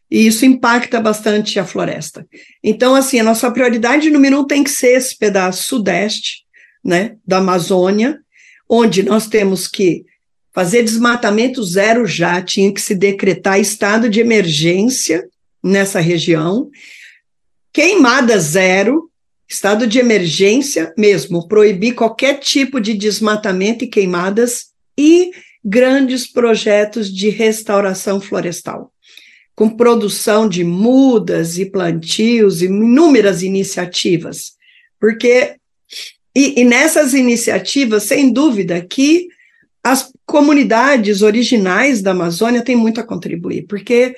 E 0.10 0.28
isso 0.28 0.46
impacta 0.46 1.00
bastante 1.00 1.58
a 1.58 1.66
floresta. 1.66 2.28
Então, 2.62 2.94
assim, 2.94 3.18
a 3.18 3.24
nossa 3.24 3.50
prioridade 3.50 4.10
número 4.10 4.42
um 4.42 4.46
tem 4.46 4.62
que 4.62 4.70
ser 4.70 4.98
esse 4.98 5.18
pedaço 5.18 5.64
sudeste, 5.64 6.44
né, 6.84 7.16
da 7.26 7.38
Amazônia, 7.38 8.20
onde 8.74 9.04
nós 9.04 9.28
temos 9.28 9.68
que 9.68 10.06
fazer 10.54 10.84
desmatamento 10.84 11.62
zero 11.62 12.06
já, 12.06 12.42
tinha 12.42 12.74
que 12.74 12.80
se 12.80 12.96
decretar 12.96 13.60
estado 13.60 14.10
de 14.10 14.22
emergência 14.22 15.28
nessa 15.62 16.00
região, 16.00 16.70
queimada 17.74 18.40
zero, 18.40 19.12
estado 19.48 19.86
de 19.86 20.00
emergência 20.00 20.94
mesmo, 20.98 21.50
proibir 21.50 21.96
qualquer 21.96 22.40
tipo 22.40 22.80
de 22.80 22.94
desmatamento 22.94 23.84
e 23.84 23.88
queimadas 23.88 24.68
e 24.98 25.32
grandes 25.64 26.26
projetos 26.26 27.14
de 27.14 27.30
restauração 27.30 28.22
florestal, 28.22 28.94
com 29.54 29.70
produção 29.70 30.48
de 30.48 30.64
mudas 30.64 31.58
e 31.58 31.66
plantios 31.66 32.62
e 32.62 32.66
inúmeras 32.66 33.44
iniciativas, 33.44 34.54
porque 34.98 35.58
e, 36.36 36.62
e 36.62 36.64
nessas 36.64 37.14
iniciativas, 37.14 38.04
sem 38.04 38.32
dúvida, 38.32 38.82
que 38.82 39.28
as 39.84 40.12
comunidades 40.26 41.22
originais 41.22 42.02
da 42.02 42.12
Amazônia 42.12 42.64
têm 42.64 42.76
muito 42.76 43.02
a 43.02 43.04
contribuir, 43.04 43.66
porque 43.68 44.16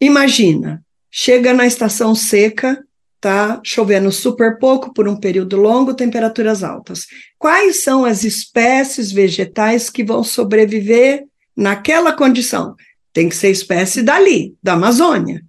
imagina, 0.00 0.82
chega 1.10 1.52
na 1.52 1.66
estação 1.66 2.14
seca, 2.14 2.82
tá 3.20 3.60
chovendo 3.64 4.12
super 4.12 4.58
pouco 4.58 4.92
por 4.94 5.08
um 5.08 5.16
período 5.16 5.56
longo, 5.56 5.94
temperaturas 5.94 6.62
altas. 6.62 7.06
Quais 7.38 7.82
são 7.82 8.04
as 8.04 8.22
espécies 8.22 9.10
vegetais 9.10 9.90
que 9.90 10.04
vão 10.04 10.22
sobreviver 10.22 11.24
naquela 11.56 12.12
condição? 12.12 12.76
Tem 13.12 13.28
que 13.28 13.34
ser 13.34 13.50
espécie 13.50 14.02
dali, 14.02 14.54
da 14.62 14.74
Amazônia. 14.74 15.42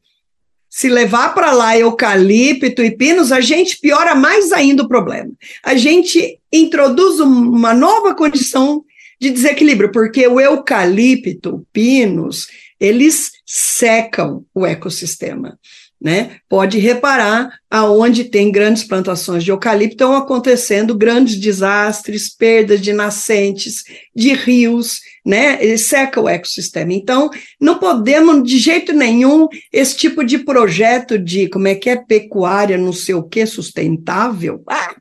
Se 0.78 0.90
levar 0.90 1.34
para 1.34 1.54
lá 1.54 1.76
eucalipto 1.76 2.84
e 2.84 2.96
pinos, 2.96 3.32
a 3.32 3.42
gente 3.42 3.80
piora 3.80 4.13
mais 4.13 4.52
ainda 4.52 4.84
o 4.84 4.88
problema. 4.88 5.32
A 5.63 5.74
gente 5.74 6.40
introduz 6.54 7.20
uma 7.20 7.74
nova 7.74 8.13
condição 8.13 8.86
de 9.20 9.32
desequilíbrio, 9.32 9.92
porque 9.92 10.28
o 10.28 10.40
eucalipto, 10.40 11.66
pinos, 11.74 12.48
eles 12.80 13.32
secam 13.44 14.46
o 14.54 14.68
ecossistema 14.68 15.58
né? 16.00 16.38
Pode 16.48 16.78
reparar 16.78 17.50
aonde 17.70 18.26
tem 18.26 18.52
grandes 18.52 18.84
plantações 18.84 19.44
de 19.44 19.52
eucalipto 19.52 19.96
estão 19.96 20.16
acontecendo 20.16 20.96
grandes 20.96 21.38
desastres, 21.38 22.30
perdas 22.30 22.80
de 22.80 22.94
nascentes, 22.94 23.84
de 24.16 24.34
rios, 24.34 25.00
né? 25.28 25.62
Ele 25.62 25.78
seca 25.78 26.22
o 26.22 26.30
ecossistema. 26.30 26.94
Então, 26.94 27.30
não 27.60 27.78
podemos 27.78 28.50
de 28.50 28.58
jeito 28.58 28.94
nenhum 28.94 29.50
esse 29.74 29.98
tipo 29.98 30.24
de 30.24 30.38
projeto 30.38 31.20
de 31.20 31.50
como 31.50 31.68
é 31.68 31.76
que 31.76 31.90
é 31.90 31.98
pecuária, 31.98 32.78
não 32.78 32.94
sei 32.94 33.13
o 33.13 33.24
que, 33.24 33.46
sustentável. 33.46 34.63
Ah, 34.66 34.96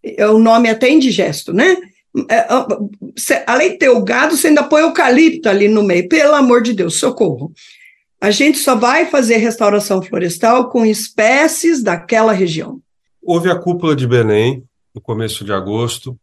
é 0.00 0.28
o 0.28 0.38
nome 0.38 0.70
até 0.70 0.88
indigesto, 0.88 1.52
né? 1.52 1.76
É, 2.30 2.46
além 3.44 3.72
de 3.72 3.78
ter 3.78 3.88
o 3.88 4.04
gado, 4.04 4.36
você 4.36 4.46
ainda 4.46 4.62
põe 4.62 4.82
eucalipto 4.82 5.48
ali 5.48 5.66
no 5.66 5.82
meio. 5.82 6.08
Pelo 6.08 6.36
amor 6.36 6.62
de 6.62 6.72
Deus, 6.72 7.00
socorro. 7.00 7.52
A 8.20 8.30
gente 8.30 8.58
só 8.58 8.76
vai 8.76 9.06
fazer 9.06 9.38
restauração 9.38 10.00
florestal 10.00 10.70
com 10.70 10.86
espécies 10.86 11.82
daquela 11.82 12.32
região. 12.32 12.80
Houve 13.20 13.50
a 13.50 13.58
cúpula 13.58 13.96
de 13.96 14.06
Belém, 14.06 14.62
no 14.94 15.00
começo 15.00 15.44
de 15.44 15.52
agosto, 15.52 16.16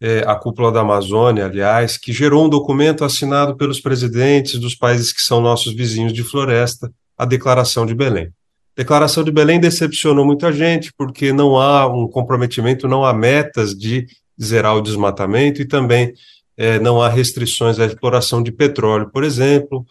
é, 0.00 0.24
a 0.26 0.34
cúpula 0.34 0.70
da 0.70 0.80
Amazônia, 0.80 1.46
aliás, 1.46 1.96
que 1.96 2.12
gerou 2.12 2.46
um 2.46 2.48
documento 2.48 3.04
assinado 3.04 3.56
pelos 3.56 3.80
presidentes 3.80 4.58
dos 4.58 4.74
países 4.74 5.12
que 5.12 5.20
são 5.20 5.40
nossos 5.40 5.74
vizinhos 5.74 6.12
de 6.12 6.22
floresta, 6.22 6.90
a 7.16 7.24
Declaração 7.24 7.84
de 7.84 7.94
Belém. 7.94 8.30
Declaração 8.76 9.24
de 9.24 9.32
Belém 9.32 9.58
decepcionou 9.58 10.24
muita 10.24 10.52
gente, 10.52 10.92
porque 10.96 11.32
não 11.32 11.58
há 11.58 11.86
um 11.86 12.06
comprometimento, 12.06 12.86
não 12.86 13.04
há 13.04 13.12
metas 13.12 13.76
de 13.76 14.06
zerar 14.40 14.76
o 14.76 14.80
desmatamento 14.80 15.60
e 15.60 15.66
também 15.66 16.12
é, 16.56 16.78
não 16.78 17.02
há 17.02 17.08
restrições 17.08 17.80
à 17.80 17.86
exploração 17.86 18.40
de 18.40 18.52
petróleo, 18.52 19.10
por 19.12 19.24
exemplo 19.24 19.84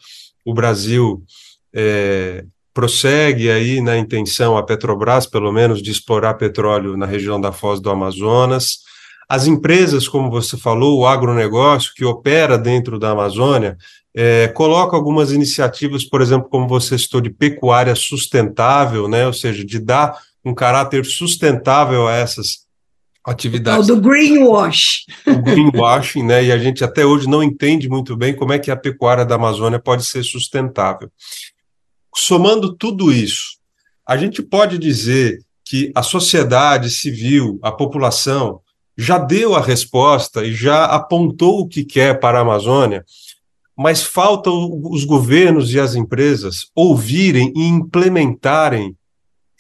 o 0.47 0.53
Brasil 0.53 1.21
é, 1.73 2.45
prossegue 2.73 3.51
aí 3.51 3.81
na 3.81 3.97
intenção, 3.97 4.57
a 4.57 4.63
Petrobras, 4.63 5.27
pelo 5.27 5.51
menos, 5.51 5.81
de 5.81 5.91
explorar 5.91 6.35
petróleo 6.35 6.95
na 6.95 7.05
região 7.05 7.39
da 7.39 7.51
Foz 7.51 7.81
do 7.81 7.89
Amazonas. 7.89 8.77
As 9.29 9.45
empresas, 9.45 10.07
como 10.07 10.29
você 10.29 10.57
falou, 10.57 10.99
o 10.99 11.07
agronegócio 11.07 11.93
que 11.93 12.05
opera 12.05 12.57
dentro 12.57 12.97
da 12.97 13.11
Amazônia, 13.11 13.77
é, 14.15 14.47
coloca 14.47 14.95
algumas 14.95 15.31
iniciativas, 15.31 16.03
por 16.03 16.21
exemplo, 16.21 16.49
como 16.49 16.67
você 16.67 16.97
citou, 16.97 17.19
de 17.19 17.29
pecuária 17.29 17.93
sustentável, 17.93 19.07
né? 19.07 19.27
ou 19.27 19.33
seja, 19.33 19.65
de 19.65 19.79
dar 19.79 20.17
um 20.43 20.53
caráter 20.53 21.05
sustentável 21.05 22.07
a 22.07 22.15
essas 22.15 22.65
atividades. 23.27 23.87
Do 23.87 23.99
greenwash. 23.99 25.05
O 25.27 25.41
greenwashing, 25.41 26.23
né? 26.23 26.45
E 26.45 26.51
a 26.51 26.57
gente 26.57 26.83
até 26.83 27.05
hoje 27.05 27.27
não 27.27 27.43
entende 27.43 27.89
muito 27.89 28.15
bem 28.15 28.33
como 28.33 28.53
é 28.53 28.59
que 28.59 28.71
a 28.71 28.77
pecuária 28.77 29.25
da 29.25 29.35
Amazônia 29.35 29.79
pode 29.79 30.05
ser 30.05 30.23
sustentável. 30.23 31.11
Somando 32.15 32.73
tudo 32.73 33.11
isso, 33.11 33.57
a 34.07 34.15
gente 34.15 34.41
pode 34.41 34.77
dizer 34.77 35.39
que 35.65 35.91
a 35.93 36.01
sociedade 36.01 36.89
civil, 36.89 37.59
a 37.61 37.71
população, 37.71 38.61
já 38.97 39.17
deu 39.17 39.53
a 39.53 39.61
resposta 39.61 40.43
e 40.43 40.53
já 40.53 40.85
apontou 40.85 41.59
o 41.59 41.67
que 41.67 41.85
quer 41.85 42.19
para 42.19 42.39
a 42.39 42.41
Amazônia, 42.41 43.05
mas 43.75 44.01
falta 44.01 44.49
os 44.49 45.05
governos 45.05 45.71
e 45.71 45.79
as 45.79 45.93
empresas 45.93 46.71
ouvirem 46.73 47.53
e 47.55 47.67
implementarem 47.67 48.97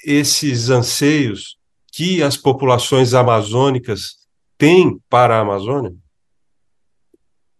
esses 0.03 0.69
anseios 0.69 1.57
que 1.91 2.23
as 2.23 2.35
populações 2.35 3.13
amazônicas 3.13 4.17
têm 4.57 4.99
para 5.07 5.37
a 5.37 5.41
Amazônia? 5.41 5.93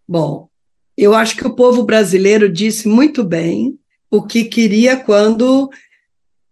Bom, 0.06 0.48
eu 0.96 1.14
acho 1.14 1.36
que 1.36 1.46
o 1.46 1.54
povo 1.54 1.84
brasileiro 1.84 2.50
disse 2.50 2.88
muito 2.88 3.22
bem 3.22 3.78
o 4.10 4.22
que 4.22 4.44
queria 4.44 4.96
quando 4.96 5.70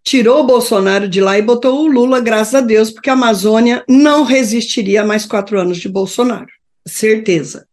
tirou 0.06 0.44
o 0.44 0.46
Bolsonaro 0.46 1.08
de 1.08 1.20
lá 1.20 1.36
e 1.36 1.42
botou 1.42 1.80
o 1.80 1.88
Lula, 1.88 2.20
graças 2.20 2.54
a 2.54 2.60
Deus, 2.60 2.92
porque 2.92 3.10
a 3.10 3.14
Amazônia 3.14 3.84
não 3.88 4.22
resistiria 4.22 5.02
a 5.02 5.04
mais 5.04 5.26
quatro 5.26 5.60
anos 5.60 5.78
de 5.78 5.88
Bolsonaro. 5.88 6.46
Certeza. 6.86 7.66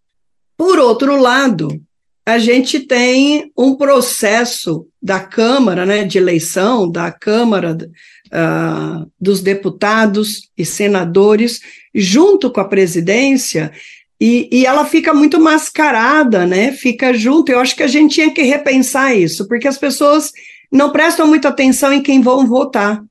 Por 0.58 0.80
outro 0.80 1.16
lado, 1.16 1.80
a 2.26 2.40
gente 2.40 2.80
tem 2.80 3.52
um 3.56 3.76
processo 3.76 4.88
da 5.00 5.20
Câmara, 5.20 5.86
né, 5.86 6.06
de 6.06 6.18
eleição, 6.18 6.90
da 6.90 7.12
Câmara 7.12 7.78
uh, 7.78 9.12
dos 9.22 9.40
deputados 9.40 10.50
e 10.58 10.66
senadores, 10.66 11.60
junto 11.94 12.50
com 12.50 12.62
a 12.62 12.68
presidência, 12.68 13.72
e, 14.20 14.48
e, 14.52 14.66
ela 14.66 14.86
fica 14.86 15.14
muito 15.14 15.38
mascarada, 15.38 16.46
né? 16.46 16.72
Fica 16.72 17.14
junto. 17.14 17.52
Eu 17.52 17.60
acho 17.60 17.76
que 17.76 17.84
a 17.84 17.88
gente 17.88 18.14
tinha 18.14 18.32
que 18.32 18.42
repensar 18.42 19.14
isso, 19.14 19.46
porque 19.50 19.68
as 19.68 19.78
pessoas 19.78 20.32
não 20.74 20.92
prestam 20.92 21.28
muita 21.28 21.50
atenção 21.50 21.94
em 21.94 22.02
quem 22.02 22.20
vão 22.20 22.48
votar. 22.48 23.04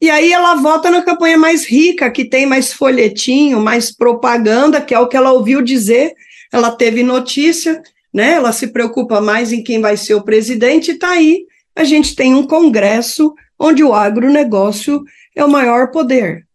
E 0.00 0.10
aí 0.10 0.32
ela 0.32 0.54
vota 0.54 0.90
na 0.90 1.02
campanha 1.02 1.36
mais 1.36 1.64
rica, 1.64 2.10
que 2.10 2.24
tem 2.24 2.46
mais 2.46 2.72
folhetinho, 2.72 3.60
mais 3.60 3.94
propaganda, 3.94 4.80
que 4.80 4.94
é 4.94 4.98
o 4.98 5.06
que 5.06 5.16
ela 5.16 5.32
ouviu 5.32 5.60
dizer. 5.60 6.14
Ela 6.50 6.72
teve 6.72 7.02
notícia, 7.02 7.80
né? 8.12 8.32
Ela 8.32 8.50
se 8.50 8.68
preocupa 8.68 9.20
mais 9.20 9.52
em 9.52 9.62
quem 9.62 9.80
vai 9.80 9.96
ser 9.96 10.14
o 10.14 10.24
presidente, 10.24 10.90
e 10.92 10.98
tá 10.98 11.10
aí. 11.10 11.46
A 11.76 11.84
gente 11.84 12.16
tem 12.16 12.34
um 12.34 12.46
congresso 12.46 13.32
onde 13.58 13.84
o 13.84 13.94
agronegócio 13.94 15.04
é 15.36 15.44
o 15.44 15.50
maior 15.50 15.90
poder. 15.90 16.46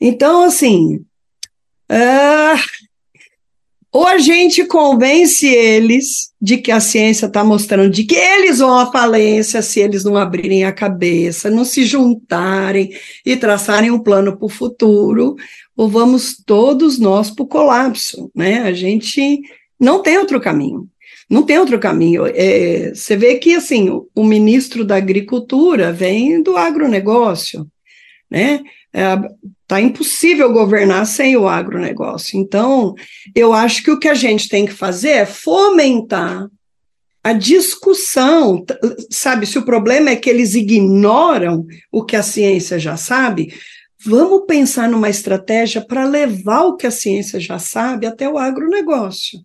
Então, 0.00 0.42
assim, 0.42 0.96
uh, 1.92 2.85
ou 3.96 4.06
a 4.06 4.18
gente 4.18 4.62
convence 4.66 5.46
eles 5.46 6.30
de 6.38 6.58
que 6.58 6.70
a 6.70 6.80
ciência 6.80 7.24
está 7.24 7.42
mostrando 7.42 7.88
de 7.88 8.04
que 8.04 8.14
eles 8.14 8.58
vão 8.58 8.76
à 8.78 8.92
falência 8.92 9.62
se 9.62 9.80
eles 9.80 10.04
não 10.04 10.18
abrirem 10.18 10.64
a 10.64 10.72
cabeça, 10.72 11.48
não 11.48 11.64
se 11.64 11.82
juntarem 11.82 12.90
e 13.24 13.34
traçarem 13.38 13.90
um 13.90 13.98
plano 13.98 14.36
para 14.36 14.44
o 14.44 14.50
futuro, 14.50 15.34
ou 15.74 15.88
vamos 15.88 16.36
todos 16.44 16.98
nós 16.98 17.30
para 17.30 17.42
o 17.42 17.48
colapso, 17.48 18.30
né? 18.34 18.64
A 18.64 18.72
gente 18.74 19.40
não 19.80 20.02
tem 20.02 20.18
outro 20.18 20.38
caminho. 20.42 20.86
Não 21.28 21.42
tem 21.42 21.58
outro 21.58 21.78
caminho. 21.78 22.26
É, 22.26 22.92
você 22.94 23.16
vê 23.16 23.36
que 23.36 23.54
assim 23.54 23.88
o, 24.14 24.24
ministro 24.24 24.84
da 24.84 24.96
Agricultura 24.96 25.90
vem 25.90 26.42
do 26.42 26.54
agronegócio, 26.54 27.66
né? 28.30 28.60
Está 28.92 29.26
é, 29.70 29.80
impossível 29.80 30.52
governar 30.52 31.06
sem 31.06 31.36
o 31.36 31.48
agronegócio. 31.48 32.38
Então, 32.38 32.94
eu 33.34 33.52
acho 33.52 33.82
que 33.82 33.90
o 33.90 33.98
que 33.98 34.08
a 34.08 34.14
gente 34.14 34.48
tem 34.48 34.64
que 34.64 34.72
fazer 34.72 35.10
é 35.10 35.26
fomentar 35.26 36.48
a 37.24 37.32
discussão. 37.32 38.64
Sabe, 39.10 39.46
se 39.46 39.58
o 39.58 39.64
problema 39.64 40.10
é 40.10 40.16
que 40.16 40.30
eles 40.30 40.54
ignoram 40.54 41.66
o 41.90 42.04
que 42.04 42.14
a 42.14 42.22
ciência 42.22 42.78
já 42.78 42.96
sabe, 42.96 43.52
vamos 44.04 44.46
pensar 44.46 44.88
numa 44.88 45.10
estratégia 45.10 45.84
para 45.84 46.04
levar 46.04 46.62
o 46.62 46.76
que 46.76 46.86
a 46.86 46.90
ciência 46.92 47.40
já 47.40 47.58
sabe 47.58 48.06
até 48.06 48.28
o 48.28 48.38
agronegócio. 48.38 49.40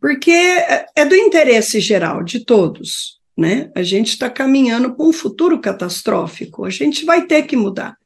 Porque 0.00 0.30
é, 0.30 0.86
é 0.94 1.04
do 1.04 1.16
interesse 1.16 1.80
geral 1.80 2.22
de 2.22 2.44
todos. 2.44 3.20
Né? 3.36 3.70
A 3.74 3.82
gente 3.82 4.10
está 4.10 4.30
caminhando 4.30 4.94
para 4.94 5.04
um 5.04 5.12
futuro 5.12 5.60
catastrófico, 5.60 6.64
a 6.64 6.70
gente 6.70 7.04
vai 7.04 7.26
ter 7.26 7.42
que 7.42 7.56
mudar. 7.56 7.96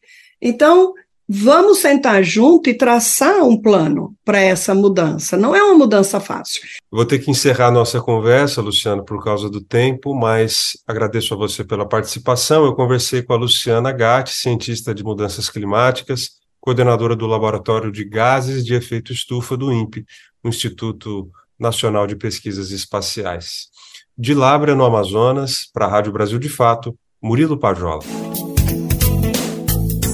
Então, 0.40 0.94
vamos 1.28 1.78
sentar 1.78 2.22
junto 2.22 2.70
e 2.70 2.74
traçar 2.74 3.42
um 3.42 3.60
plano 3.60 4.14
para 4.24 4.38
essa 4.40 4.74
mudança. 4.74 5.36
Não 5.36 5.54
é 5.54 5.62
uma 5.62 5.74
mudança 5.74 6.20
fácil. 6.20 6.62
Vou 6.90 7.04
ter 7.04 7.18
que 7.18 7.30
encerrar 7.30 7.70
nossa 7.70 8.00
conversa, 8.00 8.62
Luciano, 8.62 9.04
por 9.04 9.22
causa 9.22 9.50
do 9.50 9.60
tempo, 9.60 10.14
mas 10.14 10.72
agradeço 10.86 11.34
a 11.34 11.36
você 11.36 11.64
pela 11.64 11.88
participação. 11.88 12.64
Eu 12.64 12.74
conversei 12.74 13.22
com 13.22 13.32
a 13.32 13.36
Luciana 13.36 13.92
Gatti, 13.92 14.32
cientista 14.32 14.94
de 14.94 15.02
mudanças 15.02 15.50
climáticas, 15.50 16.30
coordenadora 16.60 17.16
do 17.16 17.26
Laboratório 17.26 17.90
de 17.90 18.04
Gases 18.04 18.64
de 18.64 18.74
Efeito 18.74 19.12
Estufa 19.12 19.56
do 19.56 19.72
INPE, 19.72 20.04
o 20.42 20.48
Instituto 20.48 21.28
Nacional 21.58 22.06
de 22.06 22.16
Pesquisas 22.16 22.70
Espaciais. 22.70 23.68
De 24.16 24.32
Labra, 24.32 24.74
no 24.74 24.84
Amazonas, 24.84 25.68
para 25.72 25.86
a 25.86 25.88
Rádio 25.88 26.12
Brasil 26.12 26.38
de 26.38 26.48
Fato, 26.48 26.96
Murilo 27.22 27.58
Pajola. 27.58 28.02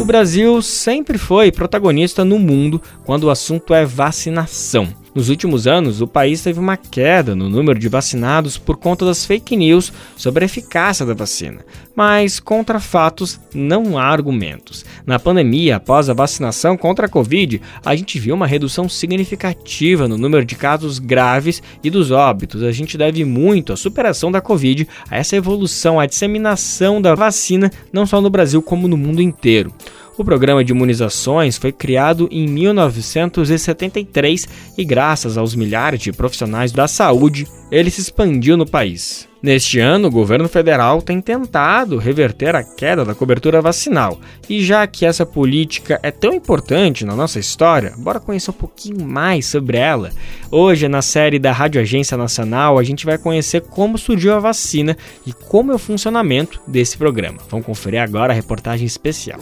O 0.02 0.04
Brasil 0.04 0.60
sempre 0.60 1.16
foi 1.16 1.52
protagonista 1.52 2.24
no 2.24 2.36
mundo 2.36 2.82
quando 3.04 3.22
o 3.22 3.30
assunto 3.30 3.72
é 3.72 3.86
vacinação. 3.86 4.92
Nos 5.14 5.28
últimos 5.28 5.66
anos, 5.66 6.00
o 6.00 6.06
país 6.06 6.42
teve 6.42 6.58
uma 6.58 6.74
queda 6.74 7.36
no 7.36 7.50
número 7.50 7.78
de 7.78 7.86
vacinados 7.86 8.56
por 8.56 8.78
conta 8.78 9.04
das 9.04 9.26
fake 9.26 9.54
news 9.54 9.92
sobre 10.16 10.42
a 10.42 10.46
eficácia 10.46 11.04
da 11.04 11.12
vacina. 11.12 11.58
Mas 11.94 12.40
contra 12.40 12.80
fatos 12.80 13.38
não 13.54 13.98
há 13.98 14.04
argumentos. 14.04 14.86
Na 15.04 15.18
pandemia, 15.18 15.76
após 15.76 16.08
a 16.08 16.14
vacinação 16.14 16.78
contra 16.78 17.04
a 17.04 17.10
Covid, 17.10 17.60
a 17.84 17.94
gente 17.94 18.18
viu 18.18 18.34
uma 18.34 18.46
redução 18.46 18.88
significativa 18.88 20.08
no 20.08 20.16
número 20.16 20.46
de 20.46 20.54
casos 20.54 20.98
graves 20.98 21.62
e 21.84 21.90
dos 21.90 22.10
óbitos. 22.10 22.62
A 22.62 22.72
gente 22.72 22.96
deve 22.96 23.22
muito 23.22 23.70
à 23.70 23.76
superação 23.76 24.32
da 24.32 24.40
Covid, 24.40 24.88
a 25.10 25.18
essa 25.18 25.36
evolução, 25.36 26.00
à 26.00 26.06
disseminação 26.06 27.02
da 27.02 27.14
vacina, 27.14 27.70
não 27.92 28.06
só 28.06 28.18
no 28.18 28.30
Brasil 28.30 28.62
como 28.62 28.88
no 28.88 28.96
mundo 28.96 29.20
inteiro. 29.20 29.74
O 30.16 30.24
programa 30.24 30.62
de 30.62 30.72
imunizações 30.72 31.56
foi 31.56 31.72
criado 31.72 32.28
em 32.30 32.46
1973 32.46 34.46
e, 34.76 34.84
graças 34.84 35.38
aos 35.38 35.54
milhares 35.54 36.00
de 36.00 36.12
profissionais 36.12 36.70
da 36.70 36.86
saúde, 36.86 37.46
ele 37.70 37.90
se 37.90 38.02
expandiu 38.02 38.56
no 38.56 38.66
país. 38.66 39.26
Neste 39.42 39.80
ano, 39.80 40.06
o 40.06 40.10
governo 40.10 40.48
federal 40.48 41.02
tem 41.02 41.20
tentado 41.20 41.96
reverter 41.96 42.54
a 42.54 42.62
queda 42.62 43.04
da 43.04 43.14
cobertura 43.14 43.60
vacinal. 43.60 44.20
E 44.48 44.62
já 44.62 44.86
que 44.86 45.04
essa 45.04 45.26
política 45.26 45.98
é 46.02 46.12
tão 46.12 46.32
importante 46.32 47.04
na 47.04 47.16
nossa 47.16 47.40
história, 47.40 47.92
bora 47.96 48.20
conhecer 48.20 48.50
um 48.50 48.54
pouquinho 48.54 49.04
mais 49.04 49.46
sobre 49.46 49.78
ela. 49.78 50.10
Hoje, 50.48 50.86
na 50.86 51.02
série 51.02 51.40
da 51.40 51.50
Rádio 51.50 51.80
Agência 51.80 52.16
Nacional, 52.16 52.78
a 52.78 52.84
gente 52.84 53.04
vai 53.04 53.18
conhecer 53.18 53.62
como 53.62 53.98
surgiu 53.98 54.34
a 54.34 54.38
vacina 54.38 54.96
e 55.26 55.32
como 55.32 55.72
é 55.72 55.74
o 55.74 55.78
funcionamento 55.78 56.60
desse 56.68 56.96
programa. 56.96 57.38
Vamos 57.50 57.66
conferir 57.66 58.00
agora 58.00 58.32
a 58.32 58.36
reportagem 58.36 58.86
especial. 58.86 59.40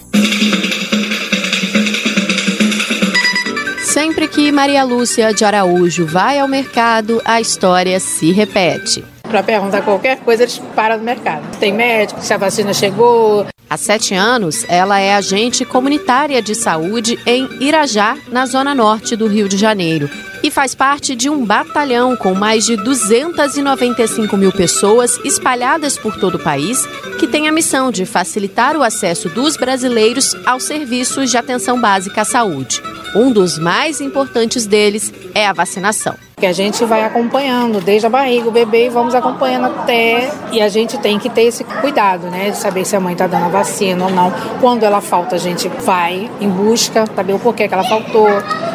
Sempre 3.82 4.28
que 4.28 4.53
Maria 4.53 4.84
Lúcia 4.84 5.32
de 5.34 5.45
Araújo 5.45 6.07
vai 6.07 6.38
ao 6.38 6.49
mercado, 6.49 7.20
a 7.24 7.41
história 7.41 7.99
se 7.99 8.32
repete. 8.32 9.05
Para 9.30 9.42
perguntar 9.42 9.82
qualquer 9.82 10.18
coisa, 10.18 10.42
eles 10.42 10.60
param 10.74 10.98
no 10.98 11.04
mercado. 11.04 11.42
Tem 11.58 11.72
médico, 11.72 12.20
se 12.20 12.34
a 12.34 12.36
vacina 12.36 12.74
chegou. 12.74 13.46
Há 13.68 13.76
sete 13.76 14.14
anos, 14.14 14.64
ela 14.68 14.98
é 14.98 15.14
agente 15.14 15.64
comunitária 15.64 16.42
de 16.42 16.56
saúde 16.56 17.16
em 17.24 17.48
Irajá, 17.60 18.16
na 18.28 18.44
zona 18.44 18.74
norte 18.74 19.14
do 19.14 19.28
Rio 19.28 19.48
de 19.48 19.56
Janeiro 19.56 20.10
e 20.42 20.50
faz 20.50 20.74
parte 20.74 21.14
de 21.14 21.28
um 21.28 21.44
batalhão 21.44 22.16
com 22.16 22.34
mais 22.34 22.64
de 22.64 22.76
295 22.76 24.36
mil 24.36 24.52
pessoas 24.52 25.18
espalhadas 25.24 25.98
por 25.98 26.16
todo 26.18 26.36
o 26.36 26.42
país, 26.42 26.86
que 27.18 27.26
tem 27.26 27.48
a 27.48 27.52
missão 27.52 27.90
de 27.90 28.06
facilitar 28.06 28.76
o 28.76 28.82
acesso 28.82 29.28
dos 29.28 29.56
brasileiros 29.56 30.34
aos 30.46 30.64
serviços 30.64 31.30
de 31.30 31.36
atenção 31.36 31.80
básica 31.80 32.22
à 32.22 32.24
saúde. 32.24 32.82
Um 33.14 33.30
dos 33.30 33.58
mais 33.58 34.00
importantes 34.00 34.66
deles 34.66 35.12
é 35.34 35.46
a 35.46 35.52
vacinação 35.52 36.29
que 36.41 36.47
a 36.47 36.53
gente 36.53 36.84
vai 36.86 37.05
acompanhando 37.05 37.80
desde 37.80 38.07
a 38.07 38.11
barriga, 38.11 38.49
o 38.49 38.51
bebê, 38.51 38.86
e 38.86 38.88
vamos 38.88 39.14
acompanhando 39.14 39.66
até. 39.66 40.30
E 40.51 40.61
a 40.61 40.68
gente 40.68 40.99
tem 40.99 41.18
que 41.18 41.28
ter 41.28 41.43
esse 41.43 41.62
cuidado, 41.62 42.28
né? 42.28 42.51
De 42.51 42.57
saber 42.57 42.84
se 42.84 42.97
a 42.97 43.01
mãe 43.01 43.12
está 43.12 43.26
dando 43.26 43.45
a 43.45 43.49
vacina 43.49 44.07
ou 44.07 44.11
não. 44.11 44.32
Quando 44.61 44.82
ela 44.82 45.01
falta, 45.01 45.36
a 45.36 45.38
gente 45.38 45.68
vai 45.68 46.30
em 46.41 46.49
busca, 46.49 47.05
saber 47.14 47.34
o 47.34 47.38
porquê 47.38 47.68
que 47.68 47.74
ela 47.74 47.84
faltou, 47.84 48.26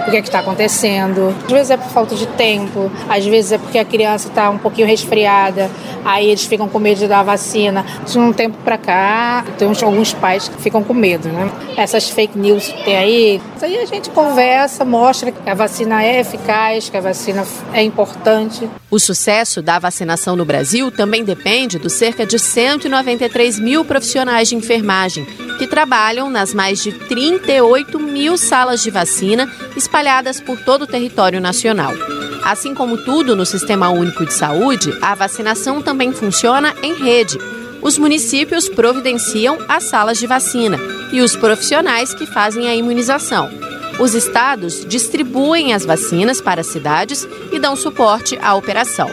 o 0.07 0.11
que 0.11 0.17
é 0.17 0.19
está 0.19 0.39
acontecendo. 0.39 1.35
Às 1.45 1.51
vezes 1.51 1.71
é 1.71 1.77
por 1.77 1.89
falta 1.89 2.15
de 2.15 2.27
tempo, 2.27 2.91
às 3.09 3.25
vezes 3.25 3.53
é 3.53 3.57
porque 3.57 3.79
a 3.79 3.85
criança 3.85 4.27
está 4.27 4.49
um 4.49 4.57
pouquinho 4.57 4.87
resfriada, 4.87 5.69
aí 6.03 6.27
eles 6.27 6.45
ficam 6.45 6.67
com 6.67 6.77
medo 6.77 6.99
de 6.99 7.07
dar 7.07 7.21
a 7.21 7.23
vacina. 7.23 7.85
De 8.05 8.19
um 8.19 8.31
tempo 8.31 8.57
para 8.63 8.77
cá, 8.77 9.43
tem 9.57 9.67
alguns 9.67 10.13
pais 10.13 10.47
que 10.47 10.61
ficam 10.61 10.83
com 10.83 10.93
medo, 10.93 11.29
né? 11.29 11.49
Essas 11.77 12.09
fake 12.09 12.37
news 12.37 12.67
que 12.67 12.83
tem 12.83 12.97
aí, 12.97 13.41
aí 13.61 13.77
a 13.77 13.85
gente 13.85 14.09
conversa, 14.11 14.85
mostra 14.85 15.31
que 15.31 15.49
a 15.49 15.53
vacina 15.53 16.03
é 16.03 16.19
eficaz, 16.19 16.89
que 16.89 16.97
a 16.97 17.01
vacina 17.01 17.43
é 17.73 17.81
importante. 17.81 18.69
O 18.89 18.99
sucesso 18.99 19.61
da 19.61 19.79
vacinação 19.79 20.35
no 20.35 20.45
Brasil 20.45 20.91
também 20.91 21.23
depende 21.23 21.77
dos 21.77 21.93
cerca 21.93 22.25
de 22.25 22.39
193 22.39 23.59
mil 23.59 23.83
profissionais 23.83 24.49
de 24.49 24.55
enfermagem 24.55 25.25
que 25.57 25.67
trabalham 25.67 26.29
nas 26.29 26.53
mais 26.53 26.81
de 26.81 26.91
38 26.91 27.99
mil 27.99 28.37
salas 28.37 28.81
de 28.83 28.91
vacina 28.91 29.51
espalhadas 29.75 30.39
por 30.39 30.59
todo 30.59 30.83
o 30.83 30.87
território 30.87 31.39
nacional. 31.39 31.93
Assim 32.43 32.75
como 32.75 32.97
tudo 32.97 33.35
no 33.35 33.45
Sistema 33.45 33.89
Único 33.89 34.25
de 34.25 34.33
Saúde, 34.33 34.95
a 35.01 35.15
vacinação 35.15 35.81
também 35.81 36.13
funciona 36.13 36.75
em 36.83 36.93
rede. 36.93 37.39
Os 37.81 37.97
municípios 37.97 38.69
providenciam 38.69 39.57
as 39.67 39.85
salas 39.85 40.17
de 40.17 40.27
vacina 40.27 40.77
e 41.11 41.21
os 41.21 41.35
profissionais 41.35 42.13
que 42.13 42.25
fazem 42.25 42.67
a 42.67 42.75
imunização. 42.75 43.49
Os 43.97 44.13
estados 44.13 44.85
distribuem 44.85 45.73
as 45.73 45.85
vacinas 45.85 46.41
para 46.41 46.61
as 46.61 46.67
cidades 46.67 47.25
e 47.51 47.59
dão 47.59 47.75
suporte 47.75 48.37
à 48.41 48.53
operação. 48.53 49.09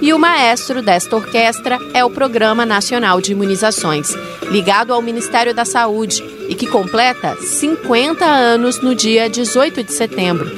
E 0.00 0.12
o 0.12 0.18
maestro 0.18 0.82
desta 0.82 1.16
orquestra 1.16 1.78
é 1.94 2.04
o 2.04 2.10
Programa 2.10 2.66
Nacional 2.66 3.20
de 3.20 3.32
Imunizações, 3.32 4.08
ligado 4.50 4.92
ao 4.92 5.02
Ministério 5.02 5.54
da 5.54 5.64
Saúde 5.64 6.22
e 6.48 6.54
que 6.54 6.66
completa 6.66 7.36
50 7.36 8.24
anos 8.24 8.80
no 8.80 8.94
dia 8.94 9.28
18 9.30 9.82
de 9.82 9.92
setembro. 9.92 10.48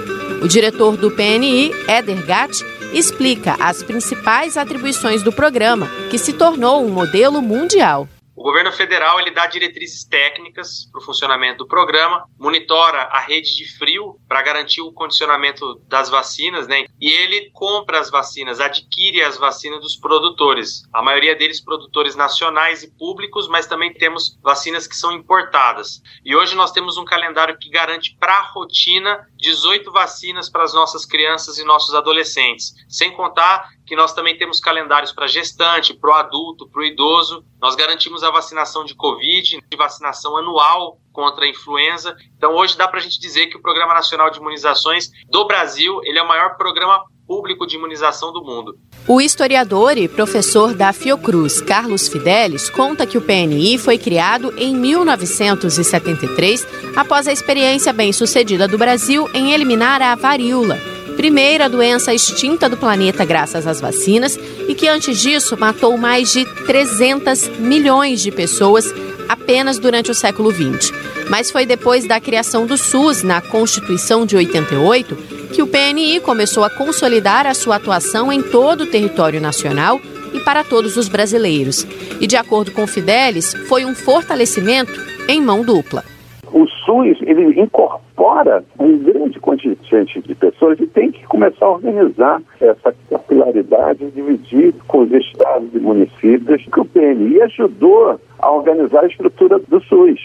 O 0.43 0.49
diretor 0.49 0.97
do 0.97 1.11
PNI, 1.11 1.71
Éder 1.87 2.27
Gatt, 2.27 2.65
explica 2.93 3.57
as 3.61 3.83
principais 3.83 4.57
atribuições 4.57 5.23
do 5.23 5.33
programa, 5.33 5.87
que 6.11 6.19
se 6.19 6.33
tornou 6.33 6.85
um 6.85 6.91
modelo 6.91 7.41
mundial. 7.41 8.09
O 8.41 8.43
governo 8.43 8.73
federal 8.73 9.21
ele 9.21 9.33
dá 9.33 9.47
diretrizes 9.47 10.03
técnicas 10.03 10.89
para 10.91 10.99
o 10.99 11.05
funcionamento 11.05 11.59
do 11.59 11.69
programa, 11.69 12.25
monitora 12.39 13.03
a 13.13 13.21
rede 13.21 13.55
de 13.55 13.71
frio 13.77 14.19
para 14.27 14.41
garantir 14.41 14.81
o 14.81 14.91
condicionamento 14.91 15.75
das 15.87 16.09
vacinas, 16.09 16.67
né? 16.67 16.87
E 16.99 17.11
ele 17.11 17.51
compra 17.51 18.01
as 18.01 18.11
vacinas, 18.11 18.59
adquire 18.59 19.21
as 19.21 19.37
vacinas 19.37 19.83
dos 19.83 19.95
produtores. 19.95 20.89
A 20.91 21.03
maioria 21.03 21.37
deles 21.37 21.63
produtores 21.63 22.17
nacionais 22.17 22.83
e 22.83 22.91
públicos, 22.91 23.47
mas 23.47 23.67
também 23.67 23.93
temos 23.93 24.39
vacinas 24.43 24.87
que 24.87 24.97
são 24.97 25.13
importadas. 25.13 26.01
E 26.25 26.35
hoje 26.35 26.57
nós 26.57 26.73
temos 26.73 26.97
um 26.97 27.05
calendário 27.05 27.59
que 27.59 27.69
garante 27.69 28.17
para 28.19 28.33
a 28.33 28.53
rotina 28.53 29.29
18 29.41 29.91
vacinas 29.91 30.49
para 30.49 30.65
as 30.65 30.75
nossas 30.75 31.05
crianças 31.05 31.59
e 31.59 31.65
nossos 31.65 31.95
adolescentes, 31.95 32.75
sem 32.89 33.11
contar 33.13 33.71
que 33.87 33.97
nós 33.97 34.13
também 34.13 34.37
temos 34.37 34.61
calendários 34.61 35.13
para 35.13 35.27
gestante, 35.27 35.95
para 35.95 36.11
o 36.11 36.15
adulto, 36.15 36.69
para 36.69 36.81
o 36.81 36.85
idoso. 36.85 37.45
Nós 37.61 37.75
garantimos 37.75 38.23
a 38.23 38.31
vacinação 38.31 38.85
de 38.85 38.95
Covid, 38.95 39.61
de 39.69 39.77
vacinação 39.77 40.37
anual 40.37 40.99
contra 41.13 41.45
a 41.45 41.49
influenza. 41.49 42.17
Então, 42.37 42.55
hoje 42.55 42.77
dá 42.77 42.87
para 42.87 43.01
a 43.01 43.03
gente 43.03 43.19
dizer 43.19 43.49
que 43.49 43.57
o 43.57 43.63
Programa 43.63 43.95
Nacional 43.95 44.31
de 44.31 44.39
Imunizações 44.39 45.11
do 45.29 45.45
Brasil 45.45 46.01
ele 46.05 46.19
é 46.19 46.23
o 46.23 46.29
maior 46.29 46.57
programa 46.57 47.05
público 47.31 47.65
de 47.65 47.77
imunização 47.77 48.33
do 48.33 48.43
mundo. 48.43 48.77
O 49.07 49.21
historiador 49.21 49.97
e 49.97 50.09
professor 50.09 50.75
da 50.75 50.93
Fiocruz, 50.93 51.61
Carlos 51.61 52.09
Fidelis, 52.09 52.69
conta 52.69 53.07
que 53.07 53.17
o 53.17 53.21
PNI 53.21 53.79
foi 53.79 53.99
criado 53.99 54.53
em 54.57 54.75
1973 54.75 56.67
após 56.97 57.29
a 57.29 57.33
experiência 57.33 57.93
bem-sucedida 57.93 58.67
do 58.67 58.77
Brasil 58.77 59.31
em 59.33 59.53
eliminar 59.53 60.03
a 60.03 60.17
varíola 60.17 60.77
primeira 61.17 61.69
doença 61.69 62.15
extinta 62.15 62.69
do 62.69 62.79
planeta 62.79 63.25
graças 63.27 63.67
às 63.67 63.79
vacinas 63.79 64.39
e 64.67 64.75
que 64.75 64.89
antes 64.89 65.21
disso 65.21 65.55
matou 65.57 65.99
mais 65.99 66.33
de 66.33 66.47
300 66.65 67.59
milhões 67.59 68.23
de 68.23 68.33
pessoas 68.33 68.87
apenas 69.29 69.79
durante 69.79 70.11
o 70.11 70.15
século 70.15 70.51
XX. 70.51 70.93
Mas 71.29 71.51
foi 71.51 71.67
depois 71.67 72.07
da 72.07 72.19
criação 72.19 72.65
do 72.65 72.79
SUS 72.79 73.23
na 73.23 73.43
Constituição 73.43 74.25
de 74.25 74.35
88 74.35 75.40
que 75.53 75.63
o 75.63 75.67
PNI 75.67 76.21
começou 76.21 76.65
a 76.65 76.71
consolidar 76.71 77.47
a 77.47 77.55
sua 77.55 77.77
atuação 77.77 78.33
em 78.33 78.43
todo 78.43 78.85
o 78.85 78.87
território 78.87 79.41
nacional 79.41 80.01
e 80.33 80.41
para 80.41 80.63
todos 80.63 80.97
os 80.97 81.09
brasileiros. 81.09 81.85
E 82.21 82.27
de 82.27 82.37
acordo 82.37 82.71
com 82.71 82.87
Fidelis, 82.87 83.53
foi 83.69 83.85
um 83.85 83.95
fortalecimento 83.95 84.93
em 85.29 85.43
mão 85.43 85.65
dupla. 85.65 86.05
O 86.53 86.67
SUS 86.67 87.19
ele 87.23 87.61
incorpora 87.61 88.65
um 88.79 88.99
grande 88.99 89.39
contingente 89.39 90.21
de 90.21 90.35
pessoas 90.35 90.79
e 90.81 90.87
tem 90.87 91.11
que 91.11 91.25
começar 91.27 91.67
a 91.67 91.71
organizar 91.71 92.43
essa 92.61 92.95
capilaridade, 93.09 94.11
dividir 94.11 94.75
com 94.87 95.03
os 95.03 95.13
estados 95.13 95.73
e 95.75 95.79
municípios, 95.79 96.65
que 96.65 96.81
o 96.81 96.85
PNI 96.85 97.43
ajudou 97.43 98.19
a 98.39 98.51
organizar 98.51 99.05
a 99.05 99.07
estrutura 99.07 99.59
do 99.59 99.81
SUS, 99.85 100.21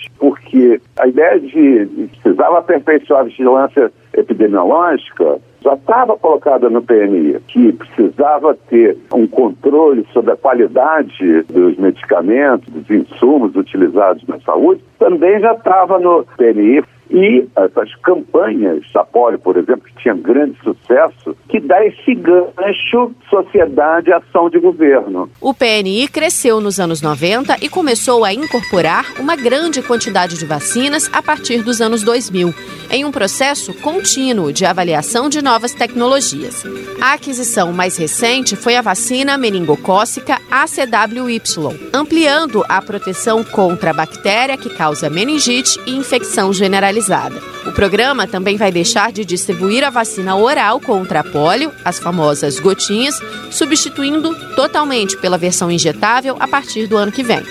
de 1.56 2.08
precisava 2.22 2.60
aperfeiçoar 2.60 3.22
a 3.22 3.24
vigilância 3.24 3.92
epidemiológica 4.14 5.40
já 5.66 5.74
estava 5.74 6.16
colocada 6.16 6.70
no 6.70 6.82
PNI, 6.84 7.40
que 7.48 7.74
precisava 7.74 8.56
ter 8.70 8.96
um 9.12 9.26
controle 9.26 10.06
sobre 10.14 10.32
a 10.32 10.38
qualidade 10.38 11.42
dos 11.50 11.76
medicamentos, 11.78 12.72
dos 12.72 12.88
insumos 12.88 13.56
utilizados 13.56 14.24
na 14.28 14.40
saúde, 14.42 14.84
também 15.00 15.40
já 15.40 15.54
estava 15.54 15.98
no 15.98 16.24
PNI. 16.38 16.84
E 17.16 17.48
essas 17.56 17.96
campanhas 18.04 18.84
da 18.94 19.06
Polio, 19.06 19.40
por 19.40 19.56
exemplo, 19.56 19.84
que 19.84 20.04
tinham 20.04 20.18
grande 20.18 20.58
sucesso, 20.62 21.34
que 21.48 21.62
dá 21.62 21.82
esse 21.86 22.14
gancho 22.14 23.16
sociedade 23.30 24.12
ação 24.12 24.50
de 24.50 24.60
governo. 24.60 25.30
O 25.40 25.54
PNI 25.54 26.10
cresceu 26.10 26.60
nos 26.60 26.78
anos 26.78 27.02
90 27.02 27.56
e 27.62 27.70
começou 27.70 28.26
a 28.26 28.34
incorporar 28.34 29.06
uma 29.18 29.38
grande 29.38 29.82
quantidade 29.82 30.38
de 30.38 30.46
vacinas 30.46 31.10
a 31.14 31.24
partir 31.24 31.64
dos 31.64 31.80
anos 31.80 32.04
2000, 32.04 32.54
em 32.92 33.06
um 33.06 33.12
processo 33.14 33.74
contínuo 33.76 34.52
de 34.52 34.66
avaliação 34.66 35.30
de 35.30 35.42
novas 35.42 35.74
tecnologias. 35.74 36.66
A 37.00 37.14
aquisição 37.14 37.72
mais 37.72 37.96
recente 37.96 38.58
foi 38.58 38.76
a 38.76 38.82
vacina 38.82 39.38
meningocócica 39.38 40.38
ACWY, 40.52 41.42
ampliando 41.94 42.62
a 42.68 42.82
proteção 42.82 43.42
contra 43.42 43.92
a 43.92 43.94
bactéria 43.94 44.58
que 44.58 44.70
causa 44.70 45.10
meningite 45.10 45.80
e 45.86 45.96
infecção 45.96 46.52
generalizada. 46.52 47.05
O 47.66 47.72
programa 47.72 48.28
também 48.28 48.58
vai 48.58 48.72
deixar 48.72 49.12
de 49.12 49.24
distribuir 49.24 49.84
a 49.84 49.90
vacina 49.90 50.36
oral 50.36 50.80
contra 50.80 51.20
a 51.20 51.24
polio, 51.24 51.72
as 51.84 52.00
famosas 52.00 52.60
gotinhas, 52.60 53.16
substituindo 53.52 54.34
totalmente 54.56 55.18
pela 55.18 55.38
versão 55.38 55.72
injetável 55.72 56.36
a 56.40 56.48
partir 56.48 56.88
do 56.88 56.98
ano 56.98 57.12
que 57.12 57.24
vem. 57.24 57.44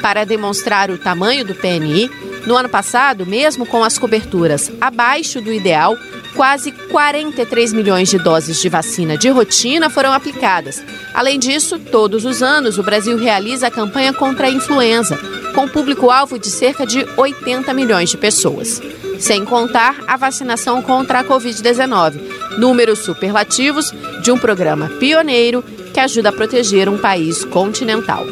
Para 0.00 0.24
demonstrar 0.24 0.90
o 0.90 0.98
tamanho 0.98 1.44
do 1.44 1.54
PNI, 1.54 2.10
no 2.48 2.56
ano 2.56 2.68
passado, 2.68 3.26
mesmo 3.26 3.66
com 3.66 3.84
as 3.84 3.98
coberturas 3.98 4.72
abaixo 4.80 5.38
do 5.40 5.52
ideal, 5.52 5.94
quase 6.34 6.72
43 6.72 7.74
milhões 7.74 8.08
de 8.08 8.18
doses 8.18 8.58
de 8.58 8.68
vacina 8.70 9.18
de 9.18 9.28
rotina 9.28 9.90
foram 9.90 10.12
aplicadas. 10.12 10.82
Além 11.12 11.38
disso, 11.38 11.78
todos 11.78 12.24
os 12.24 12.42
anos 12.42 12.78
o 12.78 12.82
Brasil 12.82 13.18
realiza 13.18 13.66
a 13.66 13.70
campanha 13.70 14.14
contra 14.14 14.46
a 14.46 14.50
influenza, 14.50 15.18
com 15.54 15.68
público-alvo 15.68 16.38
de 16.38 16.48
cerca 16.48 16.86
de 16.86 17.06
80 17.18 17.74
milhões 17.74 18.08
de 18.08 18.16
pessoas. 18.16 18.80
Sem 19.20 19.44
contar 19.44 19.96
a 20.06 20.16
vacinação 20.16 20.80
contra 20.80 21.20
a 21.20 21.24
Covid-19, 21.24 22.56
números 22.56 23.00
superlativos 23.00 23.92
de 24.22 24.30
um 24.30 24.38
programa 24.38 24.88
pioneiro 24.98 25.62
que 25.92 26.00
ajuda 26.00 26.30
a 26.30 26.32
proteger 26.32 26.88
um 26.88 26.96
país 26.96 27.44
continental. 27.44 28.24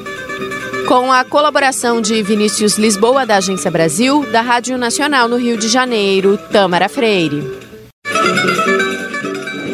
Com 0.87 1.11
a 1.11 1.25
colaboração 1.25 2.01
de 2.01 2.23
Vinícius 2.23 2.79
Lisboa, 2.79 3.27
da 3.27 3.39
Agência 3.39 3.71
Brasil, 3.73 4.25
da 4.31 4.41
Rádio 4.41 4.79
Nacional 4.79 5.29
no 5.29 5.37
Rio 5.37 5.57
de 5.57 5.67
Janeiro, 5.67 6.39
Tâmara 6.53 6.89
Freire. 6.89 7.43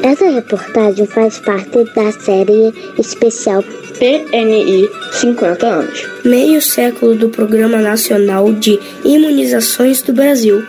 Essa 0.02 0.30
reportagem 0.30 1.06
faz 1.06 1.38
parte 1.38 1.84
da 1.94 2.10
série 2.12 2.72
especial 2.98 3.62
PNI 3.62 4.88
50 5.12 5.66
anos 5.66 6.06
meio 6.24 6.62
século 6.62 7.14
do 7.14 7.28
Programa 7.28 7.78
Nacional 7.78 8.50
de 8.52 8.80
Imunizações 9.04 10.00
do 10.00 10.14
Brasil. 10.14 10.64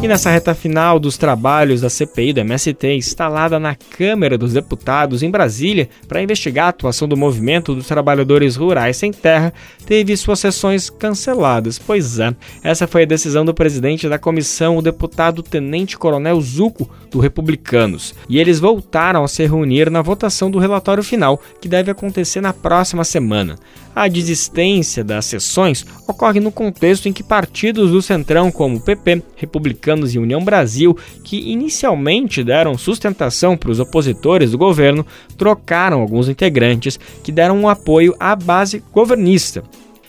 E 0.00 0.06
nessa 0.06 0.30
reta 0.30 0.54
final 0.54 1.00
dos 1.00 1.18
trabalhos 1.18 1.80
da 1.80 1.90
CPI 1.90 2.32
do 2.32 2.38
MST, 2.38 2.94
instalada 2.94 3.58
na 3.58 3.74
Câmara 3.74 4.38
dos 4.38 4.52
Deputados 4.52 5.24
em 5.24 5.30
Brasília 5.30 5.88
para 6.06 6.22
investigar 6.22 6.66
a 6.66 6.68
atuação 6.68 7.08
do 7.08 7.16
movimento 7.16 7.74
dos 7.74 7.88
trabalhadores 7.88 8.54
rurais 8.54 8.96
sem 8.96 9.12
terra, 9.12 9.52
teve 9.86 10.16
suas 10.16 10.38
sessões 10.38 10.88
canceladas. 10.88 11.80
Pois 11.80 12.20
é, 12.20 12.32
essa 12.62 12.86
foi 12.86 13.02
a 13.02 13.06
decisão 13.06 13.44
do 13.44 13.52
presidente 13.52 14.08
da 14.08 14.20
comissão, 14.20 14.76
o 14.76 14.82
deputado 14.82 15.42
Tenente 15.42 15.98
Coronel 15.98 16.40
Zuco, 16.40 16.88
do 17.10 17.18
Republicanos. 17.18 18.14
E 18.28 18.38
eles 18.38 18.60
voltaram 18.60 19.24
a 19.24 19.28
se 19.28 19.44
reunir 19.44 19.90
na 19.90 20.00
votação 20.00 20.48
do 20.48 20.60
relatório 20.60 21.02
final, 21.02 21.42
que 21.60 21.68
deve 21.68 21.90
acontecer 21.90 22.40
na 22.40 22.52
próxima 22.52 23.02
semana. 23.02 23.56
A 23.96 24.06
desistência 24.06 25.02
das 25.02 25.24
sessões 25.24 25.84
ocorre 26.06 26.38
no 26.38 26.52
contexto 26.52 27.08
em 27.08 27.12
que 27.12 27.24
partidos 27.24 27.90
do 27.90 28.00
Centrão, 28.00 28.48
como 28.52 28.80
PP, 28.80 29.24
Republicanos 29.34 29.87
e 30.14 30.18
União 30.18 30.44
Brasil, 30.44 30.96
que 31.24 31.50
inicialmente 31.50 32.42
deram 32.42 32.76
sustentação 32.76 33.56
para 33.56 33.70
os 33.70 33.80
opositores 33.80 34.50
do 34.50 34.58
governo, 34.58 35.06
trocaram 35.36 36.00
alguns 36.00 36.28
integrantes 36.28 36.98
que 37.22 37.32
deram 37.32 37.58
um 37.58 37.68
apoio 37.68 38.14
à 38.18 38.34
base 38.34 38.82
governista 38.92 39.62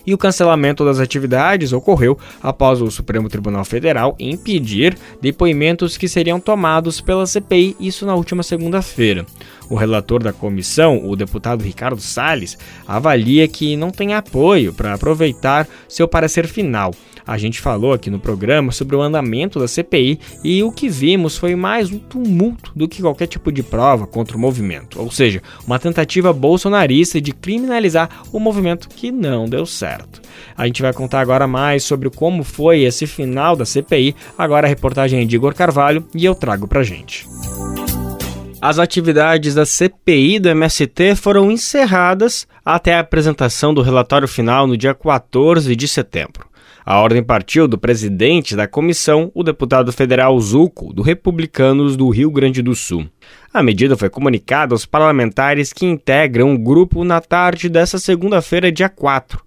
e 0.10 0.14
o 0.14 0.18
cancelamento 0.18 0.84
das 0.84 1.00
atividades 1.00 1.72
ocorreu 1.72 2.18
após 2.42 2.82
o 2.82 2.90
Supremo 2.90 3.30
Tribunal 3.30 3.64
Federal 3.64 4.16
impedir 4.20 4.98
depoimentos 5.22 5.98
que 5.98 6.08
seriam 6.08 6.40
tomados 6.40 7.00
pela 7.00 7.28
CPI, 7.28 7.76
isso 7.80 8.08
na 8.08 8.16
última 8.16 8.42
segunda-feira. 8.42 9.24
O 9.70 9.76
relator 9.76 10.24
da 10.24 10.34
comissão, 10.34 11.08
o 11.08 11.16
deputado 11.16 11.64
Ricardo 11.64 12.02
Salles, 12.02 12.58
avalia 12.88 13.48
que 13.48 13.76
não 13.76 13.92
tem 13.92 14.16
apoio 14.16 14.74
para 14.74 14.96
aproveitar 14.96 15.68
seu 15.88 16.08
parecer 16.08 16.48
final. 16.48 16.92
A 17.30 17.38
gente 17.38 17.62
falou 17.62 17.94
aqui 17.94 18.10
no 18.10 18.20
programa 18.20 18.72
sobre 18.72 18.96
o 18.96 19.02
andamento 19.04 19.60
da 19.60 19.68
CPI 19.68 20.20
e 20.44 20.64
o 20.64 20.72
que 20.72 20.90
vimos 20.90 21.38
foi 21.38 21.56
mais 21.56 21.92
um 21.92 22.00
tumulto 22.00 22.72
do 22.76 22.88
que 22.88 23.04
qualquer 23.04 23.28
tipo 23.28 23.52
de 23.52 23.62
prova 23.62 24.08
contra 24.08 24.36
o 24.36 24.40
movimento, 24.40 25.00
ou 25.00 25.12
seja, 25.12 25.40
uma 25.68 25.78
tentativa 25.78 26.34
bolsonarista 26.34 27.22
de 27.22 27.32
criminalizar 27.32 28.10
o 28.34 28.40
movimento 28.40 28.90
que 28.90 29.12
não 29.12 29.48
deu 29.48 29.64
certo. 29.68 30.24
A 30.58 30.66
gente 30.66 30.82
vai 30.82 30.92
contar 30.92 31.20
agora 31.20 31.46
mais 31.46 31.84
sobre 31.84 32.10
como 32.10 32.44
foi 32.44 32.82
esse 32.82 33.06
final 33.06 33.56
da 33.56 33.64
CPI. 33.64 34.16
Agora 34.36 34.66
a 34.66 34.70
reportagem 34.70 35.22
é 35.22 35.26
de 35.26 35.36
Igor 35.36 35.54
Carvalho 35.54 36.04
e 36.16 36.26
eu 36.26 36.34
trago 36.34 36.68
pra 36.68 36.82
gente. 36.82 37.28
As 38.60 38.80
atividades 38.80 39.54
da 39.54 39.68
CPI 39.68 40.40
do 40.40 40.50
MST 40.50 41.16
foram 41.16 41.52
encerradas 41.52 42.48
até 42.66 42.96
a 42.96 43.02
apresentação 43.02 43.72
do 43.72 43.84
relatório 43.84 44.28
final 44.28 44.66
no 44.66 44.76
dia 44.76 44.96
14 44.96 45.76
de 45.76 45.88
setembro. 45.88 46.49
A 46.90 47.00
ordem 47.00 47.22
partiu 47.22 47.68
do 47.68 47.78
presidente 47.78 48.56
da 48.56 48.68
comissão, 48.68 49.32
o 49.36 49.44
deputado 49.44 49.94
federal 49.94 50.40
Zuco, 50.40 50.92
do 50.92 51.04
Republicanos 51.04 51.96
do 51.96 52.10
Rio 52.10 52.32
Grande 52.32 52.64
do 52.64 52.74
Sul. 52.74 53.08
A 53.54 53.62
medida 53.62 53.96
foi 53.96 54.10
comunicada 54.10 54.74
aos 54.74 54.88
parlamentares 54.88 55.72
que 55.72 55.86
integram 55.86 56.52
o 56.52 56.58
grupo 56.58 57.04
na 57.04 57.22
tarde 57.22 57.70
desta 57.70 58.00
segunda-feira, 58.00 58.72
dia 58.72 58.90
4. 58.90 59.40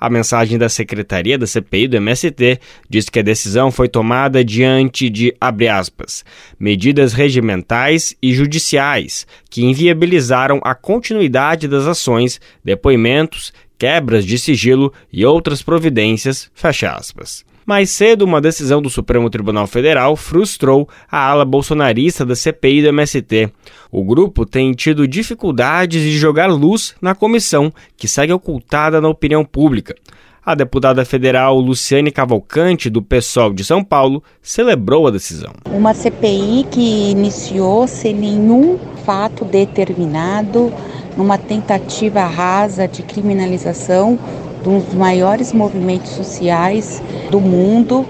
A 0.00 0.10
mensagem 0.10 0.58
da 0.58 0.68
secretaria 0.68 1.38
da 1.38 1.46
CPI 1.46 1.86
do 1.86 1.96
MST 1.98 2.58
diz 2.90 3.08
que 3.08 3.20
a 3.20 3.22
decisão 3.22 3.70
foi 3.70 3.88
tomada 3.88 4.44
diante 4.44 5.08
de, 5.08 5.32
aspas, 5.40 6.24
medidas 6.58 7.12
regimentais 7.12 8.16
e 8.20 8.32
judiciais 8.32 9.24
que 9.48 9.64
inviabilizaram 9.64 10.60
a 10.64 10.74
continuidade 10.74 11.68
das 11.68 11.86
ações, 11.86 12.40
depoimentos, 12.64 13.52
quebras 13.78 14.24
de 14.24 14.38
sigilo 14.38 14.92
e 15.12 15.24
outras 15.24 15.62
providências, 15.62 16.50
fecha 16.54 16.90
aspas. 16.92 17.46
Mais 17.68 17.90
cedo, 17.90 18.24
uma 18.24 18.40
decisão 18.40 18.80
do 18.80 18.88
Supremo 18.88 19.28
Tribunal 19.28 19.66
Federal 19.66 20.16
frustrou 20.16 20.88
a 21.10 21.18
ala 21.18 21.44
bolsonarista 21.44 22.24
da 22.24 22.34
CPI 22.34 22.80
do 22.80 22.88
MST. 22.88 23.52
O 23.92 24.02
grupo 24.02 24.46
tem 24.46 24.72
tido 24.72 25.06
dificuldades 25.06 26.00
de 26.00 26.16
jogar 26.18 26.46
luz 26.46 26.94
na 26.98 27.14
comissão, 27.14 27.70
que 27.94 28.08
segue 28.08 28.32
ocultada 28.32 29.02
na 29.02 29.08
opinião 29.08 29.44
pública. 29.44 29.94
A 30.42 30.54
deputada 30.54 31.04
federal 31.04 31.60
Luciane 31.60 32.10
Cavalcante, 32.10 32.88
do 32.88 33.02
PSOL 33.02 33.52
de 33.52 33.62
São 33.62 33.84
Paulo, 33.84 34.22
celebrou 34.40 35.06
a 35.06 35.10
decisão. 35.10 35.52
Uma 35.66 35.92
CPI 35.92 36.66
que 36.70 37.10
iniciou 37.10 37.86
sem 37.86 38.14
nenhum 38.14 38.78
fato 39.04 39.44
determinado, 39.44 40.72
numa 41.18 41.36
tentativa 41.36 42.24
rasa 42.24 42.86
de 42.86 43.02
criminalização 43.02 44.16
dos 44.62 44.94
maiores 44.94 45.52
movimentos 45.52 46.12
sociais 46.12 47.02
do 47.28 47.40
mundo, 47.40 48.06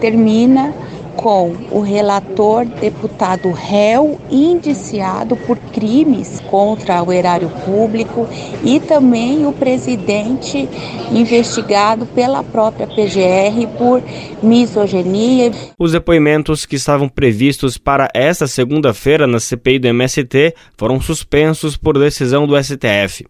termina 0.00 0.74
com 1.18 1.52
o 1.72 1.80
relator 1.80 2.64
deputado 2.64 3.50
réu 3.50 4.20
indiciado 4.30 5.36
por 5.36 5.58
crimes 5.58 6.40
contra 6.48 7.02
o 7.02 7.12
erário 7.12 7.50
público 7.64 8.28
e 8.62 8.78
também 8.78 9.44
o 9.44 9.52
presidente 9.52 10.68
investigado 11.10 12.06
pela 12.06 12.44
própria 12.44 12.86
PGR 12.86 13.66
por 13.76 14.00
misoginia. 14.40 15.50
Os 15.76 15.90
depoimentos 15.90 16.64
que 16.64 16.76
estavam 16.76 17.08
previstos 17.08 17.76
para 17.76 18.08
esta 18.14 18.46
segunda-feira 18.46 19.26
na 19.26 19.40
CPI 19.40 19.80
do 19.80 19.88
MST 19.88 20.54
foram 20.76 21.00
suspensos 21.00 21.76
por 21.76 21.98
decisão 21.98 22.46
do 22.46 22.56
STF 22.62 23.26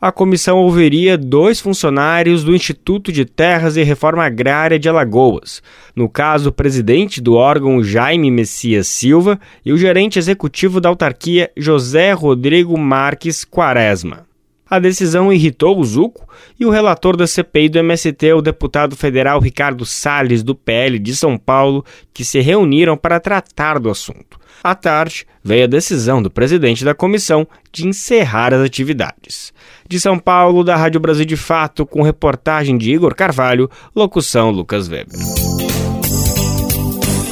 a 0.00 0.12
comissão 0.12 0.58
ouviria 0.58 1.16
dois 1.16 1.60
funcionários 1.60 2.44
do 2.44 2.54
Instituto 2.54 3.10
de 3.10 3.24
Terras 3.24 3.76
e 3.76 3.82
Reforma 3.82 4.24
Agrária 4.24 4.78
de 4.78 4.88
Alagoas, 4.88 5.62
no 5.94 6.08
caso 6.08 6.50
o 6.50 6.52
presidente 6.52 7.20
do 7.20 7.34
órgão 7.34 7.82
Jaime 7.82 8.30
Messias 8.30 8.86
Silva 8.86 9.38
e 9.64 9.72
o 9.72 9.78
gerente 9.78 10.18
executivo 10.18 10.80
da 10.80 10.88
autarquia 10.88 11.50
José 11.56 12.12
Rodrigo 12.12 12.76
Marques 12.78 13.44
Quaresma. 13.44 14.26
A 14.68 14.80
decisão 14.80 15.32
irritou 15.32 15.78
o 15.78 15.84
Zuco 15.84 16.28
e 16.58 16.66
o 16.66 16.70
relator 16.70 17.16
da 17.16 17.26
CPI 17.26 17.68
do 17.68 17.78
MST, 17.78 18.32
o 18.32 18.42
deputado 18.42 18.96
federal 18.96 19.38
Ricardo 19.38 19.86
Salles, 19.86 20.42
do 20.42 20.56
PL 20.56 20.98
de 20.98 21.14
São 21.14 21.38
Paulo, 21.38 21.84
que 22.12 22.24
se 22.24 22.40
reuniram 22.40 22.96
para 22.96 23.20
tratar 23.20 23.78
do 23.78 23.88
assunto. 23.88 24.40
À 24.64 24.74
tarde, 24.74 25.24
veio 25.44 25.64
a 25.64 25.68
decisão 25.68 26.20
do 26.20 26.28
presidente 26.28 26.84
da 26.84 26.94
comissão 26.94 27.46
de 27.70 27.86
encerrar 27.86 28.52
as 28.52 28.60
atividades. 28.60 29.52
De 29.88 30.00
São 30.00 30.18
Paulo, 30.18 30.64
da 30.64 30.76
Rádio 30.76 31.00
Brasil 31.00 31.24
de 31.24 31.36
Fato, 31.36 31.86
com 31.86 32.02
reportagem 32.02 32.76
de 32.76 32.92
Igor 32.92 33.14
Carvalho, 33.14 33.70
locução 33.94 34.50
Lucas 34.50 34.88
Weber 34.88 35.06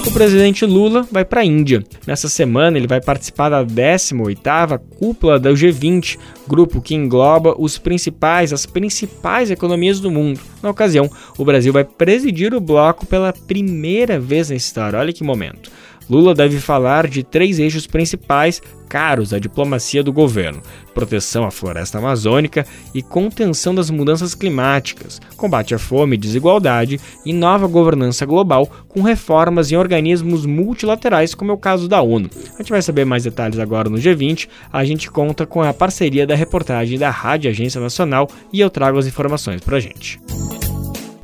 o 0.06 0.10
presidente 0.12 0.66
Lula 0.66 1.06
vai 1.10 1.24
para 1.24 1.40
a 1.40 1.44
Índia. 1.44 1.82
Nessa 2.06 2.28
semana, 2.28 2.76
ele 2.76 2.86
vai 2.86 3.00
participar 3.00 3.48
da 3.48 3.64
18ª 3.64 4.78
cúpula 4.98 5.40
da 5.40 5.50
G20, 5.50 6.18
grupo 6.46 6.80
que 6.80 6.94
engloba 6.94 7.54
os 7.58 7.78
principais, 7.78 8.52
as 8.52 8.66
principais 8.66 9.50
economias 9.50 10.00
do 10.00 10.10
mundo. 10.10 10.38
Na 10.62 10.70
ocasião, 10.70 11.10
o 11.38 11.44
Brasil 11.44 11.72
vai 11.72 11.84
presidir 11.84 12.54
o 12.54 12.60
bloco 12.60 13.06
pela 13.06 13.32
primeira 13.32 14.20
vez 14.20 14.50
na 14.50 14.56
história. 14.56 14.98
Olha 14.98 15.12
que 15.12 15.24
momento. 15.24 15.70
Lula 16.08 16.34
deve 16.34 16.60
falar 16.60 17.08
de 17.08 17.22
três 17.22 17.58
eixos 17.58 17.86
principais 17.86 18.60
caros 18.94 19.34
à 19.34 19.40
diplomacia 19.40 20.04
do 20.04 20.12
governo: 20.12 20.62
proteção 20.94 21.44
à 21.44 21.50
floresta 21.50 21.98
amazônica 21.98 22.64
e 22.94 23.02
contenção 23.02 23.74
das 23.74 23.90
mudanças 23.90 24.36
climáticas, 24.36 25.20
combate 25.36 25.74
à 25.74 25.78
fome 25.80 26.14
e 26.14 26.18
desigualdade 26.18 27.00
e 27.26 27.32
nova 27.32 27.66
governança 27.66 28.24
global 28.24 28.70
com 28.88 29.02
reformas 29.02 29.72
em 29.72 29.76
organismos 29.76 30.46
multilaterais, 30.46 31.34
como 31.34 31.50
é 31.50 31.54
o 31.54 31.58
caso 31.58 31.88
da 31.88 32.00
ONU. 32.00 32.30
A 32.54 32.58
gente 32.58 32.70
vai 32.70 32.80
saber 32.80 33.04
mais 33.04 33.24
detalhes 33.24 33.58
agora 33.58 33.90
no 33.90 33.98
G20. 33.98 34.48
A 34.72 34.84
gente 34.84 35.10
conta 35.10 35.44
com 35.44 35.60
a 35.60 35.74
parceria 35.74 36.24
da 36.24 36.36
reportagem 36.36 36.96
da 36.96 37.10
Rádio 37.10 37.50
Agência 37.50 37.80
Nacional 37.80 38.30
e 38.52 38.60
eu 38.60 38.70
trago 38.70 38.96
as 38.96 39.08
informações 39.08 39.60
para 39.60 39.78
a 39.78 39.80
gente. 39.80 40.20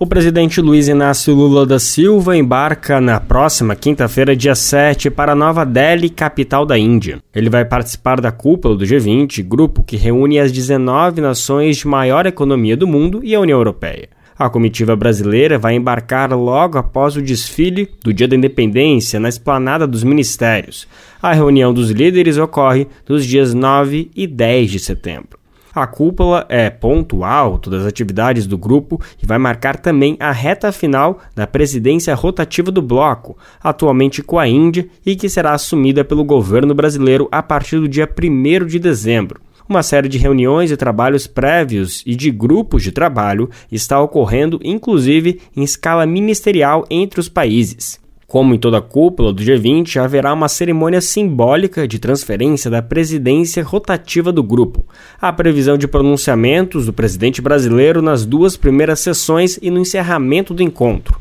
O 0.02 0.06
presidente 0.06 0.62
Luiz 0.62 0.88
Inácio 0.88 1.34
Lula 1.34 1.66
da 1.66 1.78
Silva 1.78 2.34
embarca 2.34 3.02
na 3.02 3.20
próxima 3.20 3.76
quinta-feira, 3.76 4.34
dia 4.34 4.54
7, 4.54 5.10
para 5.10 5.34
Nova 5.34 5.62
Delhi, 5.62 6.08
capital 6.08 6.64
da 6.64 6.78
Índia. 6.78 7.18
Ele 7.34 7.50
vai 7.50 7.66
participar 7.66 8.18
da 8.18 8.32
cúpula 8.32 8.74
do 8.74 8.86
G20, 8.86 9.46
grupo 9.46 9.82
que 9.82 9.98
reúne 9.98 10.40
as 10.40 10.50
19 10.52 11.20
nações 11.20 11.76
de 11.76 11.86
maior 11.86 12.24
economia 12.24 12.78
do 12.78 12.86
mundo 12.86 13.20
e 13.22 13.34
a 13.34 13.40
União 13.40 13.58
Europeia. 13.58 14.08
A 14.38 14.48
comitiva 14.48 14.96
brasileira 14.96 15.58
vai 15.58 15.74
embarcar 15.74 16.32
logo 16.32 16.78
após 16.78 17.14
o 17.14 17.20
desfile 17.20 17.86
do 18.02 18.10
Dia 18.10 18.26
da 18.26 18.34
Independência 18.34 19.20
na 19.20 19.28
esplanada 19.28 19.86
dos 19.86 20.02
ministérios. 20.02 20.88
A 21.20 21.34
reunião 21.34 21.74
dos 21.74 21.90
líderes 21.90 22.38
ocorre 22.38 22.86
nos 23.06 23.26
dias 23.26 23.52
9 23.52 24.10
e 24.16 24.26
10 24.26 24.70
de 24.70 24.78
setembro. 24.78 25.39
A 25.80 25.86
cúpula 25.86 26.44
é 26.50 26.68
ponto 26.68 27.24
alto 27.24 27.70
das 27.70 27.86
atividades 27.86 28.46
do 28.46 28.58
grupo 28.58 29.00
e 29.22 29.24
vai 29.24 29.38
marcar 29.38 29.78
também 29.78 30.14
a 30.20 30.30
reta 30.30 30.70
final 30.72 31.20
da 31.34 31.46
presidência 31.46 32.14
rotativa 32.14 32.70
do 32.70 32.82
bloco, 32.82 33.38
atualmente 33.62 34.22
com 34.22 34.38
a 34.38 34.46
Índia 34.46 34.86
e 35.06 35.16
que 35.16 35.26
será 35.26 35.52
assumida 35.52 36.04
pelo 36.04 36.22
governo 36.22 36.74
brasileiro 36.74 37.28
a 37.32 37.42
partir 37.42 37.80
do 37.80 37.88
dia 37.88 38.06
1 38.06 38.66
de 38.66 38.78
dezembro. 38.78 39.40
Uma 39.68 39.84
série 39.84 40.08
de 40.08 40.18
reuniões 40.18 40.70
e 40.70 40.76
trabalhos 40.76 41.26
prévios 41.26 42.02
e 42.04 42.16
de 42.16 42.30
grupos 42.30 42.82
de 42.82 42.90
trabalho 42.90 43.48
está 43.70 44.00
ocorrendo, 44.02 44.60
inclusive 44.64 45.40
em 45.56 45.62
escala 45.62 46.04
ministerial 46.04 46.84
entre 46.90 47.20
os 47.20 47.28
países. 47.28 47.99
Como 48.30 48.54
em 48.54 48.58
toda 48.58 48.80
cúpula 48.80 49.32
do 49.32 49.42
G20, 49.42 49.96
haverá 49.96 50.32
uma 50.32 50.48
cerimônia 50.48 51.00
simbólica 51.00 51.88
de 51.88 51.98
transferência 51.98 52.70
da 52.70 52.80
presidência 52.80 53.60
rotativa 53.60 54.30
do 54.30 54.40
grupo. 54.40 54.84
Há 55.20 55.32
previsão 55.32 55.76
de 55.76 55.88
pronunciamentos 55.88 56.86
do 56.86 56.92
presidente 56.92 57.42
brasileiro 57.42 58.00
nas 58.00 58.24
duas 58.24 58.56
primeiras 58.56 59.00
sessões 59.00 59.58
e 59.60 59.68
no 59.68 59.80
encerramento 59.80 60.54
do 60.54 60.62
encontro. 60.62 61.20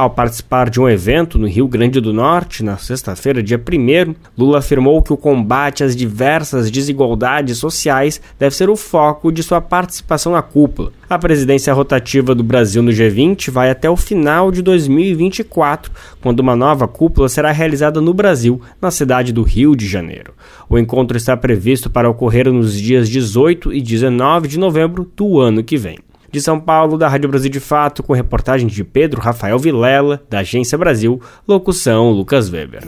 Ao 0.00 0.08
participar 0.08 0.70
de 0.70 0.80
um 0.80 0.88
evento 0.88 1.38
no 1.38 1.46
Rio 1.46 1.68
Grande 1.68 2.00
do 2.00 2.10
Norte, 2.10 2.64
na 2.64 2.78
sexta-feira, 2.78 3.42
dia 3.42 3.58
1, 3.58 4.14
Lula 4.34 4.60
afirmou 4.60 5.02
que 5.02 5.12
o 5.12 5.16
combate 5.16 5.84
às 5.84 5.94
diversas 5.94 6.70
desigualdades 6.70 7.58
sociais 7.58 8.18
deve 8.38 8.56
ser 8.56 8.70
o 8.70 8.76
foco 8.76 9.30
de 9.30 9.42
sua 9.42 9.60
participação 9.60 10.32
na 10.32 10.40
cúpula. 10.40 10.90
A 11.10 11.18
presidência 11.18 11.74
rotativa 11.74 12.34
do 12.34 12.42
Brasil 12.42 12.82
no 12.82 12.90
G20 12.90 13.50
vai 13.50 13.68
até 13.70 13.90
o 13.90 13.96
final 13.96 14.50
de 14.50 14.62
2024, 14.62 15.92
quando 16.18 16.40
uma 16.40 16.56
nova 16.56 16.88
cúpula 16.88 17.28
será 17.28 17.52
realizada 17.52 18.00
no 18.00 18.14
Brasil, 18.14 18.58
na 18.80 18.90
cidade 18.90 19.34
do 19.34 19.42
Rio 19.42 19.76
de 19.76 19.86
Janeiro. 19.86 20.32
O 20.66 20.78
encontro 20.78 21.14
está 21.14 21.36
previsto 21.36 21.90
para 21.90 22.08
ocorrer 22.08 22.50
nos 22.50 22.74
dias 22.74 23.06
18 23.06 23.70
e 23.70 23.82
19 23.82 24.48
de 24.48 24.58
novembro 24.58 25.06
do 25.14 25.38
ano 25.38 25.62
que 25.62 25.76
vem. 25.76 25.98
De 26.30 26.40
São 26.40 26.60
Paulo, 26.60 26.96
da 26.96 27.08
Rádio 27.08 27.28
Brasil 27.28 27.50
de 27.50 27.60
Fato, 27.60 28.02
com 28.02 28.12
reportagem 28.12 28.68
de 28.68 28.84
Pedro 28.84 29.20
Rafael 29.20 29.58
Vilela, 29.58 30.22
da 30.30 30.40
Agência 30.40 30.78
Brasil, 30.78 31.20
locução 31.46 32.10
Lucas 32.10 32.50
Weber. 32.50 32.82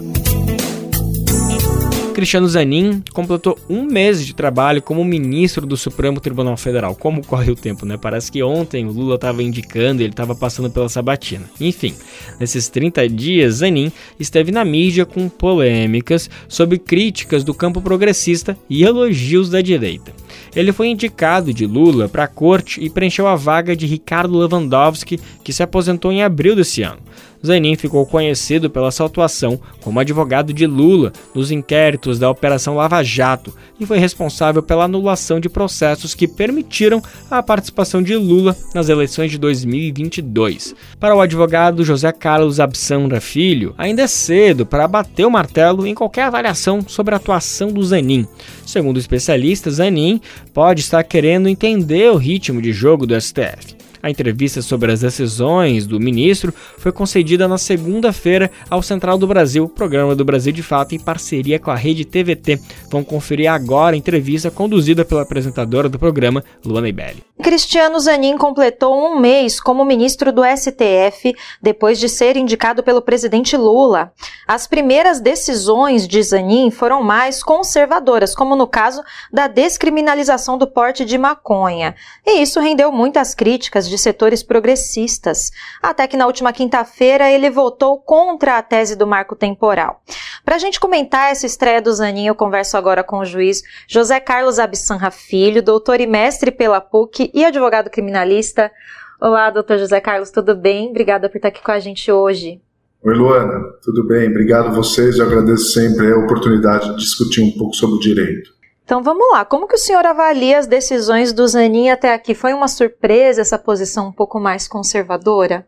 Cristiano 2.13 2.47
Zanin 2.47 3.03
completou 3.13 3.59
um 3.69 3.85
mês 3.85 4.25
de 4.25 4.35
trabalho 4.35 4.83
como 4.83 5.05
ministro 5.05 5.67
do 5.67 5.77
Supremo 5.77 6.21
Tribunal 6.21 6.57
Federal. 6.57 6.95
Como 6.95 7.27
corre 7.27 7.51
o 7.51 7.57
tempo, 7.57 7.87
né? 7.87 7.97
Parece 7.97 8.31
que 8.31 8.43
ontem 8.43 8.87
o 8.87 8.93
Lula 8.93 9.17
estava 9.17 9.43
indicando, 9.43 10.03
ele 10.03 10.11
estava 10.11 10.35
passando 10.35 10.71
pela 10.71 10.89
sabatina. 10.89 11.45
Enfim, 11.61 11.95
nesses 12.39 12.69
30 12.69 13.09
dias, 13.09 13.55
Zanin 13.57 13.91
esteve 14.21 14.53
na 14.53 14.65
mídia 14.65 15.07
com 15.07 15.29
polêmicas 15.29 16.29
sobre 16.47 16.79
críticas 16.79 17.43
do 17.43 17.55
campo 17.55 17.81
progressista 17.81 18.57
e 18.69 18.85
elogios 18.85 19.49
da 19.51 19.61
direita. 19.61 20.13
Ele 20.55 20.73
foi 20.73 20.89
indicado 20.89 21.53
de 21.53 21.67
Lula 21.67 22.09
para 22.09 22.25
a 22.25 22.29
corte 22.29 22.83
e 22.83 22.91
preencheu 22.91 23.27
a 23.27 23.35
vaga 23.35 23.75
de 23.75 23.87
Ricardo 23.87 24.37
Lewandowski, 24.37 25.19
que 25.43 25.53
se 25.53 25.63
aposentou 25.63 26.13
em 26.13 26.23
abril 26.23 26.55
desse 26.55 26.83
ano. 26.83 27.01
Zanin 27.45 27.77
ficou 27.77 28.07
conhecido 28.07 28.71
pela 28.71 28.91
sua 28.91 29.07
atuação 29.07 29.61
como 29.81 29.99
advogado 29.99 30.53
de 30.53 30.67
Lula 30.67 31.13
nos 31.35 31.51
inquéritos 31.51 32.19
da 32.19 32.31
Operação 32.31 32.77
Lava 32.77 33.03
Jato 33.03 33.55
e 33.81 33.87
foi 33.87 33.99
responsável 33.99 34.63
pela 34.63 34.85
anulação 34.85 35.41
de 35.41 35.49
processos 35.49 36.15
que 36.15 36.29
permitiram 36.29 37.03
a 37.31 37.43
participação 37.43 38.03
de 38.03 38.15
Lula 38.15 38.57
nas 38.75 38.89
eleições 38.89 39.31
de 39.31 39.39
2022. 39.39 40.75
Para 41.01 41.17
o 41.17 41.21
advogado 41.21 41.85
José 41.85 42.13
Carlos 42.13 42.61
Absandra 42.61 43.21
Filho, 43.21 43.75
ainda 43.77 44.03
é 44.03 44.07
cedo 44.07 44.65
para 44.65 44.87
bater 44.87 45.27
o 45.27 45.31
martelo 45.31 45.87
em 45.87 45.95
qualquer 45.95 46.25
avaliação 46.25 46.81
sobre 46.87 47.15
a 47.15 47.17
atuação 47.17 47.73
do 47.73 47.83
Zanin. 47.83 48.27
Segundo 48.65 48.99
especialistas, 48.99 49.75
Zanin 49.75 50.21
pode 50.55 50.81
estar 50.81 51.03
querendo 51.03 51.49
entender 51.49 52.11
o 52.11 52.17
ritmo 52.17 52.63
de 52.63 52.73
jogo 52.73 53.07
do 53.07 53.21
STF. 53.21 53.82
A 54.03 54.11
entrevista 54.11 54.61
sobre 54.61 54.91
as 54.91 55.01
decisões 55.01 55.87
do 55.87 56.01
ministro 56.01 56.53
foi 56.77 56.91
concedida 56.91 57.47
na 57.47 57.57
segunda-feira 57.57 58.51
ao 58.69 58.83
Central 58.83 59.17
do 59.17 59.29
Brasil, 59.29 59.69
programa 59.69 60.17
do 60.17 60.25
Brasil 60.25 60.53
de 60.53 60.63
Fato, 60.63 60.95
em 60.95 60.99
parceria 60.99 61.59
com 61.59 61.71
a 61.71 61.77
rede 61.77 62.05
TVT. 62.05 62.61
Vão 62.91 63.05
conferir 63.05 63.49
agora 63.51 63.95
a 63.95 63.99
entrevista 63.99 64.51
conduzida 64.51 65.05
pela 65.05 65.23
apresentadora 65.23 65.89
do 65.89 66.01
programa, 66.01 66.43
Luana 66.65 66.89
Ibelli. 66.89 67.23
Cristiano 67.43 67.99
Zanin 67.99 68.37
completou 68.37 68.95
um 68.95 69.19
mês 69.19 69.61
como 69.61 69.85
ministro 69.85 70.33
do 70.33 70.43
STF 70.45 71.35
depois 71.61 71.99
de 71.99 72.09
ser 72.09 72.37
indicado 72.37 72.83
pelo 72.83 73.03
presidente 73.03 73.57
Lula. 73.57 74.13
As 74.47 74.67
primeiras 74.67 75.21
decisões 75.21 76.07
de 76.07 76.23
Zanin 76.23 76.71
foram 76.71 77.03
mais 77.03 77.43
conservadoras, 77.43 78.35
como 78.35 78.55
no 78.55 78.67
caso 78.67 79.03
da 79.33 79.49
descriminalização 79.49 80.57
do 80.57 80.67
porte 80.67 81.05
de 81.05 81.19
maconha. 81.19 81.95
E 82.25 82.43
isso 82.43 82.61
rendeu 82.61 82.93
muitas 82.93 83.35
críticas 83.35 83.89
de 83.93 83.99
setores 83.99 84.43
progressistas, 84.43 85.51
até 85.83 86.09
que 86.09 86.17
na 86.17 86.27
última 86.27 86.53
quinta-feira 86.53 87.31
ele 87.31 87.51
votou 87.51 88.01
contra 88.01 88.57
a 88.57 88.63
tese 88.63 88.97
do 88.97 89.07
marco 89.07 89.37
temporal. 89.37 90.03
Para 90.45 90.57
a 90.57 90.59
gente 90.59 90.81
comentar 90.81 91.31
essa 91.31 91.45
estreia 91.45 91.83
do 91.83 91.93
Zanin, 91.93 92.27
eu 92.27 92.35
converso 92.35 92.77
agora 92.79 93.05
com 93.05 93.19
o 93.19 93.25
juiz 93.25 93.63
José 93.87 94.19
Carlos 94.19 94.59
Absanra 94.59 95.11
Filho, 95.11 95.63
doutor 95.63 96.01
e 96.01 96.07
mestre 96.07 96.51
pela 96.51 96.81
PUC 96.81 97.31
e 97.35 97.45
advogado 97.45 97.91
criminalista. 97.91 98.73
Olá, 99.21 99.51
doutor 99.51 99.77
José 99.77 100.01
Carlos, 100.01 100.31
tudo 100.31 100.57
bem? 100.57 100.89
Obrigada 100.89 101.29
por 101.29 101.37
estar 101.37 101.49
aqui 101.49 101.63
com 101.63 101.71
a 101.71 101.79
gente 101.79 102.11
hoje. 102.11 102.61
Oi, 103.05 103.15
Luana, 103.15 103.61
tudo 103.83 104.07
bem? 104.07 104.29
Obrigado 104.29 104.69
a 104.69 104.73
vocês, 104.73 105.19
eu 105.19 105.27
agradeço 105.27 105.73
sempre 105.73 106.11
a 106.11 106.17
oportunidade 106.17 106.89
de 106.91 106.97
discutir 106.97 107.43
um 107.43 107.51
pouco 107.59 107.75
sobre 107.75 107.97
o 107.97 108.01
direito. 108.01 108.62
Então 108.85 109.03
vamos 109.03 109.31
lá, 109.31 109.45
como 109.45 109.69
que 109.69 109.77
o 109.77 109.79
senhor 109.79 110.05
avalia 110.05 110.59
as 110.59 110.67
decisões 110.67 111.33
do 111.33 111.47
Zanin 111.47 111.91
até 111.91 112.13
aqui? 112.13 112.35
Foi 112.35 112.53
uma 112.53 112.69
surpresa 112.69 113.41
essa 113.41 113.59
posição 113.59 114.09
um 114.09 114.13
pouco 114.13 114.41
mais 114.41 114.67
conservadora? 114.67 115.67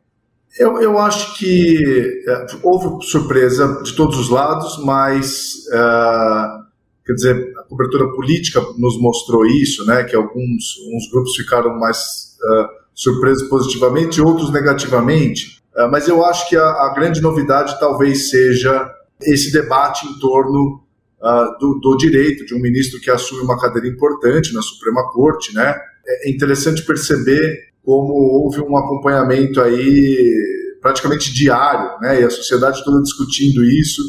Eu, 0.58 0.80
eu 0.80 0.98
acho 0.98 1.36
que 1.36 2.22
é, 2.28 2.46
houve 2.62 3.04
surpresa 3.06 3.82
de 3.82 3.94
todos 3.94 4.18
os 4.18 4.28
lados, 4.28 4.78
mas 4.84 5.54
uh, 5.72 6.64
quer 7.04 7.12
dizer, 7.14 7.52
a 7.58 7.62
cobertura 7.64 8.08
política 8.12 8.60
nos 8.78 9.00
mostrou 9.00 9.44
isso, 9.46 9.84
né? 9.84 10.04
Que 10.04 10.14
alguns 10.14 10.76
uns 10.92 11.10
grupos 11.10 11.34
ficaram 11.34 11.76
mais 11.78 12.36
uh, 12.40 12.68
surpresos 12.94 13.48
positivamente, 13.48 14.20
outros 14.20 14.52
negativamente. 14.52 15.62
Mas 15.90 16.06
eu 16.06 16.24
acho 16.24 16.48
que 16.48 16.56
a, 16.56 16.64
a, 16.64 16.94
grande 16.94 17.20
novidade 17.20 17.80
talvez 17.80 18.30
seja 18.30 18.88
esse 19.20 19.52
debate 19.52 20.06
em 20.06 20.20
torno 20.20 20.83
uh, 21.24 21.58
do, 21.58 21.80
do, 21.80 21.96
direito 21.96 22.44
de 22.44 22.54
um 22.54 22.60
ministro 22.60 23.00
que 23.00 23.10
assume 23.10 23.40
uma 23.40 23.58
cadeira 23.58 23.88
importante 23.88 24.52
na 24.52 24.60
Suprema 24.60 25.10
Corte, 25.10 25.54
né? 25.54 25.74
É 26.06 26.30
interessante 26.30 26.84
perceber 26.84 27.72
como 27.82 28.12
houve 28.12 28.60
um 28.60 28.76
acompanhamento 28.76 29.60
aí 29.60 30.76
praticamente 30.82 31.32
diário, 31.32 31.98
né? 32.00 32.20
E 32.20 32.24
a 32.24 32.30
sociedade 32.30 32.84
toda 32.84 33.02
discutindo 33.02 33.64
isso. 33.64 34.02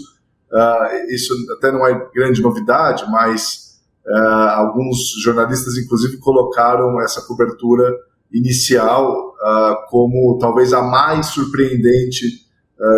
Uh, 0.51 1.13
isso 1.13 1.33
até 1.57 1.71
não 1.71 1.87
é 1.87 2.09
grande 2.13 2.41
novidade, 2.41 3.03
mas 3.09 3.79
uh, 4.05 4.49
alguns 4.55 4.97
jornalistas, 5.23 5.77
inclusive, 5.77 6.17
colocaram 6.17 7.01
essa 7.01 7.21
cobertura 7.21 7.93
inicial 8.31 9.35
uh, 9.35 9.89
como 9.89 10.37
talvez 10.39 10.73
a 10.73 10.81
mais 10.81 11.27
surpreendente 11.27 12.43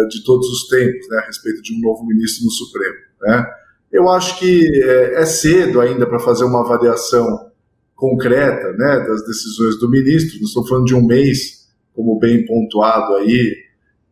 de 0.09 0.23
todos 0.23 0.47
os 0.49 0.67
tempos, 0.67 1.07
né, 1.07 1.19
a 1.19 1.27
respeito 1.27 1.61
de 1.61 1.71
um 1.71 1.79
novo 1.79 2.03
ministro 2.03 2.43
no 2.43 2.49
Supremo. 2.49 2.95
Né? 3.21 3.45
Eu 3.91 4.09
acho 4.09 4.37
que 4.39 4.83
é, 4.83 5.21
é 5.21 5.25
cedo 5.25 5.79
ainda 5.79 6.05
para 6.05 6.19
fazer 6.19 6.43
uma 6.43 6.61
avaliação 6.61 7.47
concreta 7.95 8.73
né, 8.73 9.05
das 9.07 9.25
decisões 9.25 9.79
do 9.79 9.89
ministro, 9.89 10.39
nós 10.39 10.49
estamos 10.49 10.69
falando 10.69 10.85
de 10.85 10.95
um 10.95 11.05
mês, 11.05 11.67
como 11.93 12.19
bem 12.19 12.45
pontuado 12.45 13.15
aí. 13.15 13.55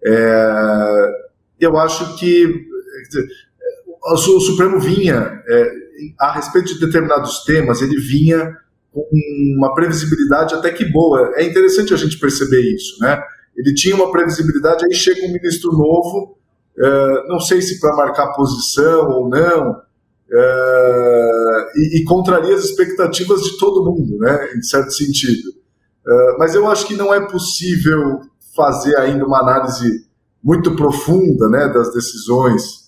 É, 0.03 1.11
eu 1.59 1.77
acho 1.77 2.15
que 2.17 2.65
dizer, 3.07 3.27
o 4.03 4.17
Supremo 4.17 4.79
vinha, 4.79 5.41
é, 5.47 5.71
a 6.19 6.31
respeito 6.31 6.73
de 6.73 6.79
determinados 6.79 7.43
temas, 7.43 7.81
ele 7.81 7.97
vinha 7.97 8.57
com 8.91 9.05
uma 9.57 9.73
previsibilidade 9.73 10.55
até 10.55 10.71
que 10.71 10.85
boa. 10.85 11.33
É 11.35 11.43
interessante 11.43 11.93
a 11.93 11.97
gente 11.97 12.19
perceber 12.19 12.61
isso, 12.61 12.97
né? 13.01 13.21
Ele 13.55 13.73
tinha 13.73 13.95
uma 13.95 14.11
previsibilidade, 14.11 14.85
aí 14.85 14.93
chega 14.93 15.25
um 15.25 15.31
ministro 15.31 15.71
novo 15.71 16.37
é, 16.77 17.27
não 17.27 17.39
sei 17.39 17.61
se 17.61 17.79
para 17.79 17.95
marcar 17.95 18.33
posição 18.33 19.09
ou 19.09 19.29
não, 19.29 19.81
é, 20.31 21.71
e, 21.75 21.99
e, 21.99 22.03
contraria 22.03 22.55
as 22.55 22.63
expectativas 22.63 23.41
de 23.41 23.57
todo 23.57 23.85
mundo, 23.85 24.17
né, 24.17 24.53
em 24.55 24.61
certo 24.61 24.91
sentido. 24.91 25.49
É, 26.07 26.37
mas 26.37 26.55
eu 26.55 26.67
acho 26.67 26.87
que 26.87 26.95
não 26.95 27.13
é 27.13 27.21
possível 27.27 28.21
fazer 28.55 28.95
ainda 28.97 29.25
uma 29.25 29.39
análise 29.39 30.05
muito 30.43 30.75
profunda 30.75 31.49
né, 31.49 31.67
das 31.69 31.93
decisões 31.93 32.85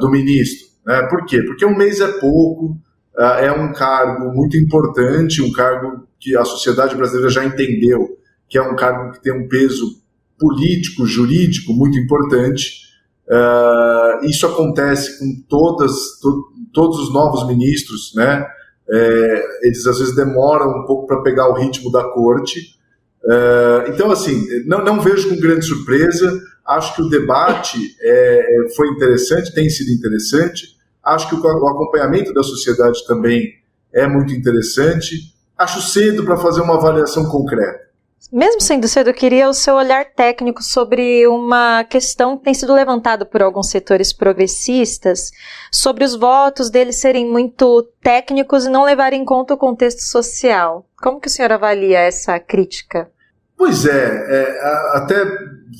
do 0.00 0.08
ministro. 0.08 0.68
Né? 0.86 1.02
Por 1.02 1.26
quê? 1.26 1.42
Porque 1.42 1.66
um 1.66 1.76
mês 1.76 2.00
é 2.00 2.08
pouco, 2.18 2.78
é 3.18 3.52
um 3.52 3.72
cargo 3.74 4.32
muito 4.32 4.56
importante, 4.56 5.42
um 5.42 5.52
cargo 5.52 6.06
que 6.18 6.34
a 6.34 6.44
sociedade 6.44 6.94
brasileira 6.94 7.28
já 7.28 7.44
entendeu 7.44 8.16
que 8.48 8.58
é 8.58 8.62
um 8.62 8.76
cargo 8.76 9.12
que 9.12 9.22
tem 9.22 9.32
um 9.32 9.48
peso 9.48 10.00
político, 10.38 11.06
jurídico 11.06 11.72
muito 11.72 11.98
importante. 11.98 12.85
Uh, 13.28 14.24
isso 14.24 14.46
acontece 14.46 15.18
com 15.18 15.42
todas, 15.48 15.92
to, 16.20 16.44
todos 16.72 17.00
os 17.00 17.12
novos 17.12 17.46
ministros, 17.46 18.12
né? 18.14 18.46
É, 18.88 19.44
eles 19.62 19.84
às 19.84 19.98
vezes 19.98 20.14
demoram 20.14 20.70
um 20.70 20.86
pouco 20.86 21.08
para 21.08 21.20
pegar 21.22 21.48
o 21.48 21.54
ritmo 21.54 21.90
da 21.90 22.04
corte. 22.04 22.76
Uh, 23.24 23.90
então, 23.92 24.12
assim, 24.12 24.46
não, 24.64 24.84
não 24.84 25.00
vejo 25.00 25.28
com 25.28 25.40
grande 25.40 25.66
surpresa. 25.66 26.40
Acho 26.64 26.94
que 26.94 27.02
o 27.02 27.08
debate 27.08 27.78
é, 28.00 28.44
foi 28.76 28.88
interessante, 28.88 29.52
tem 29.52 29.68
sido 29.68 29.90
interessante. 29.90 30.76
Acho 31.02 31.28
que 31.28 31.34
o, 31.34 31.40
o 31.40 31.68
acompanhamento 31.68 32.32
da 32.32 32.44
sociedade 32.44 33.04
também 33.06 33.54
é 33.92 34.06
muito 34.06 34.32
interessante. 34.32 35.34
Acho 35.58 35.80
cedo 35.82 36.24
para 36.24 36.36
fazer 36.36 36.60
uma 36.60 36.74
avaliação 36.74 37.28
concreta. 37.28 37.85
Mesmo 38.32 38.60
sendo 38.60 38.88
cedo, 38.88 39.10
eu 39.10 39.14
queria 39.14 39.48
o 39.48 39.54
seu 39.54 39.74
olhar 39.74 40.04
técnico 40.04 40.62
sobre 40.62 41.26
uma 41.28 41.84
questão 41.84 42.36
que 42.36 42.44
tem 42.44 42.54
sido 42.54 42.74
levantada 42.74 43.24
por 43.24 43.40
alguns 43.40 43.70
setores 43.70 44.12
progressistas, 44.12 45.30
sobre 45.70 46.04
os 46.04 46.16
votos 46.16 46.68
deles 46.68 46.96
serem 46.96 47.30
muito 47.30 47.82
técnicos 48.02 48.66
e 48.66 48.70
não 48.70 48.84
levarem 48.84 49.22
em 49.22 49.24
conta 49.24 49.54
o 49.54 49.58
contexto 49.58 50.00
social. 50.00 50.86
Como 51.00 51.20
que 51.20 51.28
o 51.28 51.30
senhor 51.30 51.52
avalia 51.52 52.00
essa 52.00 52.38
crítica? 52.40 53.08
Pois 53.56 53.86
é, 53.86 53.90
é 53.92 54.96
até 54.96 55.24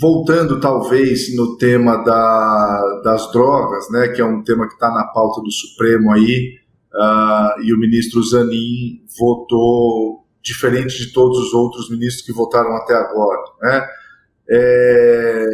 voltando 0.00 0.60
talvez 0.60 1.34
no 1.36 1.56
tema 1.58 1.96
da, 2.04 3.00
das 3.04 3.30
drogas, 3.32 3.90
né, 3.90 4.08
que 4.08 4.20
é 4.20 4.24
um 4.24 4.42
tema 4.42 4.66
que 4.66 4.74
está 4.74 4.90
na 4.90 5.04
pauta 5.08 5.42
do 5.42 5.50
Supremo 5.50 6.12
aí, 6.12 6.54
uh, 6.94 7.60
e 7.62 7.74
o 7.74 7.78
ministro 7.78 8.22
Zanin 8.22 9.02
votou 9.18 10.25
diferente 10.46 10.96
de 10.96 11.12
todos 11.12 11.38
os 11.38 11.52
outros 11.52 11.90
ministros 11.90 12.24
que 12.24 12.32
votaram 12.32 12.74
até 12.76 12.94
agora. 12.94 13.42
Né? 13.60 13.88
É, 14.48 15.46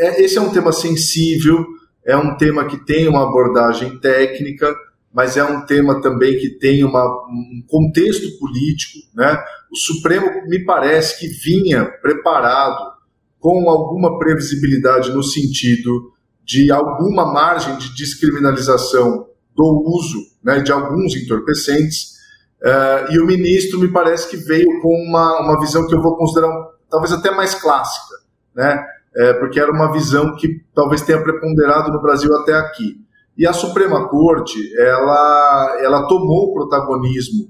é, 0.00 0.22
esse 0.22 0.36
é 0.36 0.40
um 0.40 0.52
tema 0.52 0.70
sensível, 0.70 1.64
é 2.04 2.14
um 2.14 2.36
tema 2.36 2.66
que 2.66 2.84
tem 2.84 3.08
uma 3.08 3.22
abordagem 3.22 3.98
técnica, 3.98 4.74
mas 5.12 5.38
é 5.38 5.44
um 5.44 5.64
tema 5.64 6.02
também 6.02 6.38
que 6.38 6.50
tem 6.50 6.84
uma, 6.84 7.02
um 7.30 7.64
contexto 7.66 8.38
político. 8.38 8.98
Né? 9.14 9.42
O 9.72 9.76
Supremo 9.76 10.26
me 10.46 10.62
parece 10.62 11.18
que 11.18 11.26
vinha 11.26 11.86
preparado 12.02 12.92
com 13.40 13.70
alguma 13.70 14.18
previsibilidade 14.18 15.10
no 15.10 15.22
sentido 15.22 16.12
de 16.44 16.70
alguma 16.70 17.32
margem 17.32 17.78
de 17.78 17.94
descriminalização 17.94 19.26
do 19.56 19.82
uso 19.86 20.18
né, 20.42 20.60
de 20.60 20.70
alguns 20.70 21.16
entorpecentes. 21.16 22.13
Uh, 22.64 23.12
e 23.12 23.18
o 23.20 23.26
ministro 23.26 23.78
me 23.78 23.88
parece 23.88 24.28
que 24.30 24.38
veio 24.38 24.80
com 24.80 24.94
uma, 25.06 25.40
uma 25.40 25.60
visão 25.60 25.86
que 25.86 25.94
eu 25.94 26.00
vou 26.00 26.16
considerar 26.16 26.50
talvez 26.90 27.12
até 27.12 27.30
mais 27.30 27.54
clássica, 27.54 28.14
né? 28.54 28.82
É, 29.16 29.32
porque 29.34 29.60
era 29.60 29.70
uma 29.70 29.92
visão 29.92 30.34
que 30.36 30.60
talvez 30.74 31.02
tenha 31.02 31.22
preponderado 31.22 31.92
no 31.92 32.02
Brasil 32.02 32.34
até 32.36 32.54
aqui. 32.54 32.96
E 33.36 33.46
a 33.46 33.52
Suprema 33.52 34.08
Corte, 34.08 34.58
ela, 34.76 35.76
ela 35.80 36.08
tomou 36.08 36.48
o 36.48 36.54
protagonismo 36.54 37.48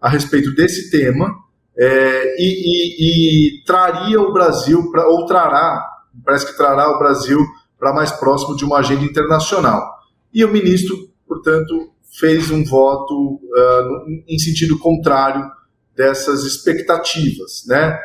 a 0.00 0.08
respeito 0.08 0.54
desse 0.54 0.90
tema 0.90 1.34
é, 1.78 2.36
e, 2.38 2.48
e, 2.48 3.58
e, 3.58 3.64
traria 3.64 4.20
o 4.20 4.32
Brasil, 4.32 4.90
pra, 4.90 5.06
ou 5.06 5.26
trará, 5.26 5.86
parece 6.24 6.46
que 6.46 6.56
trará 6.56 6.90
o 6.90 6.98
Brasil 6.98 7.38
para 7.78 7.92
mais 7.92 8.10
próximo 8.10 8.56
de 8.56 8.64
uma 8.64 8.78
agenda 8.78 9.04
internacional. 9.04 9.94
E 10.32 10.44
o 10.44 10.50
ministro, 10.50 10.96
portanto, 11.26 11.90
fez 12.18 12.50
um 12.50 12.64
voto 12.64 13.34
uh, 13.34 14.24
em 14.26 14.38
sentido 14.38 14.78
contrário 14.78 15.44
dessas 15.94 16.44
expectativas, 16.44 17.64
né? 17.66 17.98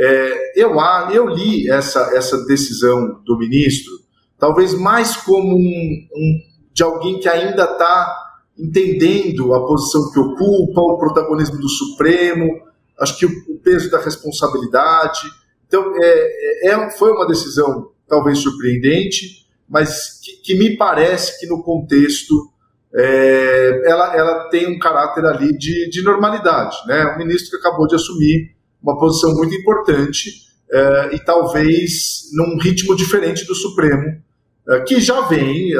É, 0.00 0.60
eu, 0.62 0.76
eu 1.12 1.26
li 1.26 1.68
essa, 1.68 2.16
essa 2.16 2.44
decisão 2.46 3.20
do 3.24 3.36
ministro, 3.36 3.92
talvez 4.38 4.72
mais 4.72 5.16
como 5.16 5.56
um, 5.56 6.08
um 6.14 6.38
de 6.72 6.84
alguém 6.84 7.18
que 7.18 7.28
ainda 7.28 7.64
está 7.64 8.16
entendendo 8.56 9.52
a 9.54 9.66
posição 9.66 10.12
que 10.12 10.20
ocupa, 10.20 10.80
o 10.80 10.98
protagonismo 10.98 11.58
do 11.58 11.68
Supremo, 11.68 12.60
acho 13.00 13.18
que 13.18 13.26
o, 13.26 13.30
o 13.48 13.58
peso 13.58 13.90
da 13.90 14.00
responsabilidade. 14.00 15.20
Então, 15.66 15.92
é, 15.96 16.68
é, 16.68 16.68
é 16.68 16.90
foi 16.90 17.10
uma 17.10 17.26
decisão 17.26 17.90
talvez 18.06 18.38
surpreendente, 18.38 19.46
mas 19.68 20.20
que, 20.20 20.36
que 20.42 20.54
me 20.54 20.76
parece 20.76 21.40
que 21.40 21.46
no 21.46 21.62
contexto 21.62 22.50
é, 22.94 23.82
ela, 23.90 24.16
ela 24.16 24.48
tem 24.48 24.66
um 24.66 24.78
caráter 24.78 25.24
ali 25.24 25.56
de, 25.56 25.90
de 25.90 26.02
normalidade. 26.02 26.76
Né? 26.86 27.04
O 27.14 27.18
ministro 27.18 27.50
que 27.50 27.66
acabou 27.66 27.86
de 27.86 27.94
assumir 27.94 28.56
uma 28.82 28.98
posição 28.98 29.34
muito 29.34 29.54
importante 29.54 30.48
é, 30.70 31.14
e 31.14 31.18
talvez 31.18 32.30
num 32.32 32.58
ritmo 32.58 32.94
diferente 32.94 33.46
do 33.46 33.54
Supremo, 33.54 34.20
é, 34.68 34.80
que 34.80 35.00
já 35.00 35.20
vem, 35.22 35.72
é, 35.72 35.78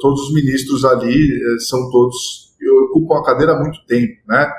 todos 0.00 0.28
os 0.28 0.34
ministros 0.34 0.84
ali 0.84 1.14
é, 1.14 1.58
são 1.60 1.90
todos, 1.90 2.52
ocupam 2.90 3.18
a 3.18 3.24
cadeira 3.24 3.52
há 3.52 3.60
muito 3.60 3.84
tempo. 3.86 4.14
Né? 4.26 4.52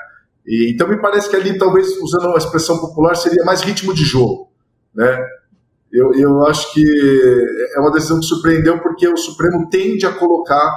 E, 0.46 0.72
então 0.74 0.88
me 0.88 1.02
parece 1.02 1.30
que 1.30 1.36
ali, 1.36 1.58
talvez, 1.58 1.98
usando 2.02 2.28
uma 2.28 2.38
expressão 2.38 2.78
popular, 2.80 3.16
seria 3.16 3.44
mais 3.44 3.62
ritmo 3.62 3.94
de 3.94 4.04
jogo. 4.04 4.50
Né? 4.94 5.18
Eu, 5.92 6.14
eu 6.14 6.46
acho 6.46 6.74
que 6.74 6.86
é 7.76 7.80
uma 7.80 7.92
decisão 7.92 8.20
que 8.20 8.26
surpreendeu 8.26 8.80
porque 8.80 9.08
o 9.08 9.18
Supremo 9.18 9.70
tende 9.70 10.06
a 10.06 10.12
colocar, 10.12 10.74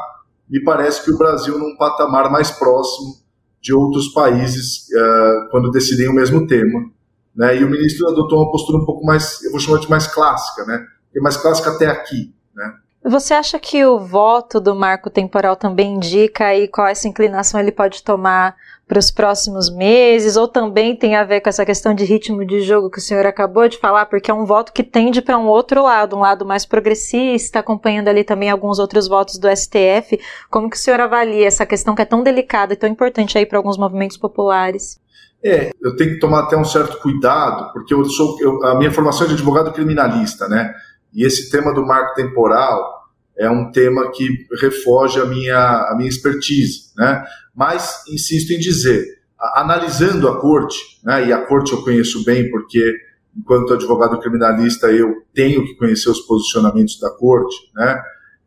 me 0.50 0.62
parece 0.62 1.04
que 1.04 1.10
o 1.10 1.18
Brasil 1.18 1.58
num 1.58 1.76
patamar 1.76 2.30
mais 2.30 2.50
próximo 2.50 3.16
de 3.60 3.74
outros 3.74 4.08
países 4.08 4.88
uh, 4.88 5.50
quando 5.50 5.70
decidem 5.70 6.08
o 6.08 6.14
mesmo 6.14 6.46
tema. 6.46 6.90
Né? 7.34 7.58
E 7.58 7.64
o 7.64 7.70
ministro 7.70 8.08
adotou 8.08 8.42
uma 8.42 8.50
postura 8.50 8.78
um 8.78 8.84
pouco 8.84 9.04
mais, 9.04 9.42
eu 9.44 9.50
vou 9.50 9.60
chamar 9.60 9.78
de 9.78 9.90
mais 9.90 10.06
clássica, 10.06 10.64
né? 10.64 10.84
é 11.14 11.20
mais 11.20 11.36
clássica 11.36 11.70
até 11.70 11.86
aqui. 11.86 12.34
Né? 12.54 12.72
Você 13.04 13.34
acha 13.34 13.58
que 13.58 13.84
o 13.84 13.98
voto 13.98 14.60
do 14.60 14.74
marco 14.74 15.10
temporal 15.10 15.56
também 15.56 15.94
indica 15.94 16.46
aí 16.46 16.68
qual 16.68 16.86
essa 16.86 17.08
inclinação 17.08 17.60
ele 17.60 17.72
pode 17.72 18.02
tomar 18.02 18.56
para 18.88 18.98
os 18.98 19.10
próximos 19.10 19.70
meses, 19.70 20.34
ou 20.36 20.48
também 20.48 20.96
tem 20.96 21.14
a 21.14 21.22
ver 21.22 21.42
com 21.42 21.50
essa 21.50 21.64
questão 21.66 21.94
de 21.94 22.04
ritmo 22.04 22.42
de 22.44 22.62
jogo 22.62 22.88
que 22.88 22.98
o 22.98 23.02
senhor 23.02 23.26
acabou 23.26 23.68
de 23.68 23.76
falar, 23.76 24.06
porque 24.06 24.30
é 24.30 24.34
um 24.34 24.46
voto 24.46 24.72
que 24.72 24.82
tende 24.82 25.20
para 25.20 25.36
um 25.36 25.46
outro 25.46 25.82
lado, 25.82 26.16
um 26.16 26.20
lado 26.20 26.46
mais 26.46 26.64
progressista, 26.64 27.58
acompanhando 27.58 28.08
ali 28.08 28.24
também 28.24 28.48
alguns 28.48 28.78
outros 28.78 29.06
votos 29.06 29.38
do 29.38 29.46
STF. 29.54 30.18
Como 30.50 30.70
que 30.70 30.76
o 30.76 30.80
senhor 30.80 31.00
avalia 31.00 31.46
essa 31.46 31.66
questão 31.66 31.94
que 31.94 32.00
é 32.00 32.06
tão 32.06 32.22
delicada 32.22 32.72
e 32.72 32.76
tão 32.76 32.88
importante 32.88 33.36
aí 33.36 33.44
para 33.44 33.58
alguns 33.58 33.76
movimentos 33.76 34.16
populares? 34.16 34.98
É, 35.44 35.70
eu 35.82 35.94
tenho 35.94 36.14
que 36.14 36.18
tomar 36.18 36.44
até 36.44 36.56
um 36.56 36.64
certo 36.64 36.98
cuidado, 36.98 37.70
porque 37.74 37.92
eu 37.92 38.04
sou 38.06 38.38
eu, 38.40 38.64
a 38.64 38.74
minha 38.74 38.90
formação 38.90 39.26
é 39.26 39.28
de 39.28 39.34
advogado 39.34 39.70
criminalista, 39.70 40.48
né? 40.48 40.72
E 41.12 41.26
esse 41.26 41.50
tema 41.50 41.74
do 41.74 41.86
marco 41.86 42.14
temporal 42.14 42.97
é 43.38 43.50
um 43.50 43.70
tema 43.70 44.10
que 44.10 44.28
refoge 44.60 45.20
a 45.20 45.24
minha, 45.24 45.88
a 45.90 45.94
minha 45.96 46.08
expertise, 46.08 46.90
né? 46.96 47.24
Mas 47.54 48.02
insisto 48.08 48.52
em 48.52 48.58
dizer, 48.58 49.18
analisando 49.54 50.28
a 50.28 50.40
corte, 50.40 50.78
né, 51.04 51.28
e 51.28 51.32
a 51.32 51.46
corte 51.46 51.72
eu 51.72 51.82
conheço 51.82 52.24
bem 52.24 52.50
porque 52.50 52.94
enquanto 53.36 53.74
advogado 53.74 54.18
criminalista 54.18 54.88
eu 54.88 55.22
tenho 55.32 55.64
que 55.64 55.76
conhecer 55.76 56.10
os 56.10 56.20
posicionamentos 56.20 56.98
da 56.98 57.10
corte, 57.10 57.56
né? 57.74 58.02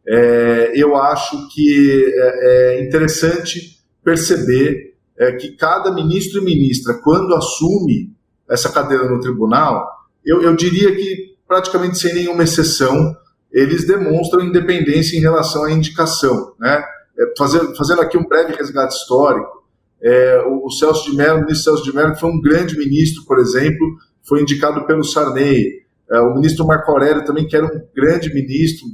É, 0.06 0.72
eu 0.76 0.96
acho 0.96 1.48
que 1.50 2.12
é, 2.16 2.78
é 2.78 2.84
interessante 2.84 3.80
perceber 4.04 4.96
é, 5.18 5.32
que 5.34 5.52
cada 5.52 5.94
ministro 5.94 6.42
e 6.42 6.46
ministra, 6.46 6.96
quando 6.96 7.36
assume 7.36 8.12
essa 8.50 8.70
cadeira 8.70 9.08
no 9.08 9.22
tribunal, 9.22 9.88
eu, 10.26 10.42
eu 10.42 10.56
diria 10.56 10.94
que 10.96 11.36
praticamente 11.48 11.98
sem 11.98 12.14
nenhuma 12.14 12.44
exceção, 12.44 13.16
eles 13.52 13.86
demonstram 13.86 14.44
independência 14.44 15.18
em 15.18 15.22
relação 15.22 15.64
à 15.64 15.72
indicação. 15.72 16.54
Né? 16.60 16.84
É, 17.20 17.34
fazendo, 17.38 18.02
aqui 18.02 18.18
um 18.18 18.28
breve 18.28 18.54
resgate 18.54 18.96
histórico, 18.96 19.62
é, 20.02 20.42
o, 20.48 20.70
Celso 20.72 21.12
de 21.12 21.16
Mello, 21.16 21.40
o 21.40 21.42
ministro 21.42 21.64
Celso 21.64 21.84
de 21.84 21.96
Mello, 21.96 22.14
que 22.14 22.20
foi 22.20 22.30
um 22.30 22.42
grande 22.42 22.78
ministro, 22.78 23.24
por 23.26 23.38
exemplo, 23.40 23.86
foi 24.24 24.42
indicado 24.42 24.86
pelo 24.88 25.04
Sarney. 25.04 25.82
É, 26.10 26.20
o 26.22 26.34
ministro 26.34 26.66
Marco 26.66 26.92
Aurélio 26.92 27.24
também, 27.24 27.48
que 27.48 27.56
era 27.56 27.66
um 27.66 27.82
grande 27.96 28.34
ministro, 28.34 28.88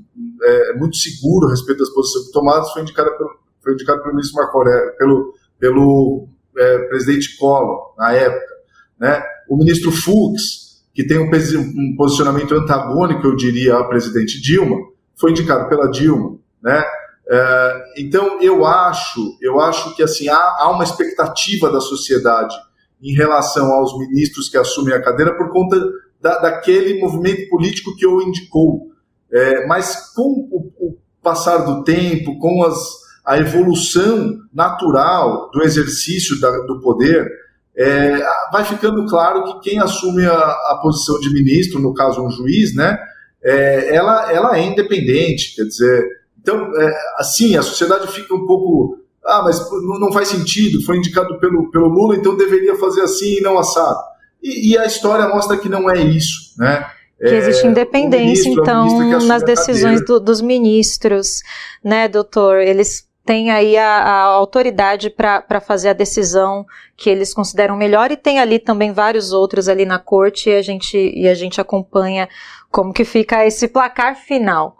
é, 0.43 0.73
muito 0.73 0.97
seguro 0.97 1.47
a 1.47 1.51
respeito 1.51 1.79
das 1.79 1.89
posições 1.89 2.29
tomadas, 2.31 2.71
foi 2.71 2.81
indicado 2.81 3.15
pelo, 3.17 3.29
foi 3.63 3.73
indicado 3.73 4.01
pelo 4.01 4.15
ministro 4.15 4.41
Marco 4.41 4.57
Aurélio, 4.57 4.97
pelo, 4.97 5.33
pelo 5.59 6.27
é, 6.57 6.79
presidente 6.89 7.37
Collor, 7.37 7.93
na 7.97 8.11
época. 8.11 8.53
Né? 8.99 9.23
O 9.47 9.55
ministro 9.55 9.91
Fux, 9.91 10.66
que 10.97 11.03
tem 11.03 11.19
um, 11.19 11.95
posicionamento 11.95 12.55
antagônico, 12.55 13.27
eu 13.27 13.35
diria, 13.35 13.75
ao 13.75 13.87
presidente 13.87 14.41
Dilma, 14.41 14.77
foi 15.15 15.29
indicado 15.29 15.69
pela 15.69 15.91
Dilma, 15.91 16.39
né? 16.59 16.83
É, 17.29 17.83
então 17.97 18.41
eu 18.41 18.65
acho, 18.65 19.37
eu 19.39 19.59
acho 19.59 19.95
que 19.95 20.01
assim 20.01 20.27
há, 20.27 20.55
há, 20.59 20.71
uma 20.71 20.83
expectativa 20.83 21.69
da 21.69 21.79
sociedade 21.79 22.55
em 22.99 23.13
relação 23.13 23.71
aos 23.73 23.95
ministros 23.99 24.49
que 24.49 24.57
assumem 24.57 24.95
a 24.95 25.03
cadeira 25.03 25.37
por 25.37 25.51
conta 25.51 25.79
da, 26.19 26.39
daquele 26.39 26.99
movimento 26.99 27.47
político 27.47 27.95
que 27.95 28.07
o 28.07 28.19
indicou. 28.19 28.87
É, 29.31 29.67
mas 29.67 30.13
com 30.15 30.49
o, 30.49 30.71
o, 30.79 30.97
passar 31.21 31.57
do 31.57 31.83
tempo, 31.83 32.39
com 32.39 32.63
as, 32.63 32.75
a 33.23 33.37
evolução 33.37 34.35
natural 34.51 35.51
do 35.51 35.61
exercício 35.61 36.39
da, 36.39 36.49
do 36.61 36.81
poder, 36.81 37.29
é, 37.77 38.17
vai 38.51 38.65
ficando 38.65 39.05
claro 39.05 39.43
que 39.43 39.69
quem 39.69 39.79
assume 39.79 40.25
a, 40.25 40.35
a, 40.35 40.79
posição 40.81 41.19
de 41.19 41.31
ministro, 41.31 41.79
no 41.79 41.93
caso 41.93 42.25
um 42.25 42.31
juiz, 42.31 42.73
né, 42.73 42.97
é, 43.43 43.95
ela, 43.95 44.31
ela 44.31 44.57
é 44.57 44.63
independente, 44.63 45.55
quer 45.55 45.65
dizer, 45.65 46.07
então, 46.41 46.71
é, 46.75 46.97
assim, 47.19 47.55
a 47.55 47.61
sociedade 47.61 48.07
fica 48.07 48.33
um 48.33 48.47
pouco, 48.47 48.97
ah, 49.23 49.43
mas 49.43 49.59
não 49.99 50.11
faz 50.11 50.29
sentido, 50.29 50.83
foi 50.83 50.97
indicado 50.97 51.39
pelo, 51.39 51.69
pelo 51.69 51.87
Lula, 51.87 52.15
então 52.15 52.35
deveria 52.35 52.75
fazer 52.77 53.01
assim 53.01 53.37
e 53.37 53.41
não 53.41 53.59
assado. 53.59 53.99
E, 54.41 54.71
e 54.71 54.77
a 54.77 54.85
história 54.85 55.27
mostra 55.27 55.57
que 55.57 55.69
não 55.69 55.87
é 55.87 55.99
isso, 55.99 56.55
né, 56.57 56.83
que 57.19 57.33
existe 57.33 57.65
é, 57.65 57.69
independência, 57.69 58.49
ministro, 58.49 58.61
então, 58.61 59.19
nas 59.25 59.43
decisões 59.43 60.05
do, 60.05 60.19
dos 60.19 60.39
ministros, 60.39 61.41
né, 61.83 62.07
doutor? 62.07 62.57
Eles 62.57 63.06
tem 63.27 63.51
aí 63.51 63.75
a, 63.75 63.97
a 63.97 64.21
autoridade 64.21 65.09
para 65.09 65.59
fazer 65.59 65.89
a 65.89 65.93
decisão 65.93 66.65
que 66.95 67.09
eles 67.09 67.33
consideram 67.33 67.75
melhor 67.75 68.09
e 68.09 68.15
tem 68.15 68.39
ali 68.39 68.57
também 68.57 68.93
vários 68.93 69.33
outros 69.33 69.67
ali 69.67 69.85
na 69.85 69.99
corte 69.99 70.49
e 70.49 70.55
a 70.55 70.61
gente, 70.61 70.97
e 70.97 71.27
a 71.27 71.33
gente 71.33 71.59
acompanha 71.59 72.29
como 72.71 72.93
que 72.93 73.03
fica 73.03 73.45
esse 73.45 73.67
placar 73.67 74.15
final. 74.15 74.77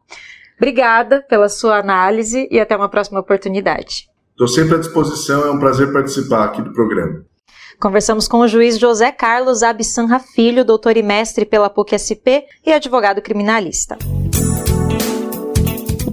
Obrigada 0.55 1.21
pela 1.27 1.49
sua 1.49 1.77
análise 1.77 2.47
e 2.49 2.57
até 2.57 2.75
uma 2.75 2.87
próxima 2.87 3.19
oportunidade. 3.19 4.07
Estou 4.31 4.47
sempre 4.47 4.75
à 4.75 4.79
disposição, 4.79 5.45
é 5.45 5.51
um 5.51 5.59
prazer 5.59 5.91
participar 5.91 6.45
aqui 6.45 6.61
do 6.61 6.71
programa. 6.71 7.25
Conversamos 7.81 8.29
com 8.29 8.39
o 8.39 8.47
juiz 8.47 8.79
José 8.79 9.11
Carlos 9.11 9.61
Absanra 9.61 10.19
Filho, 10.19 10.63
doutor 10.63 10.95
e 10.95 11.03
mestre 11.03 11.45
pela 11.45 11.69
PUC-SP 11.69 12.45
e 12.65 12.71
advogado 12.71 13.21
criminalista 13.21 13.97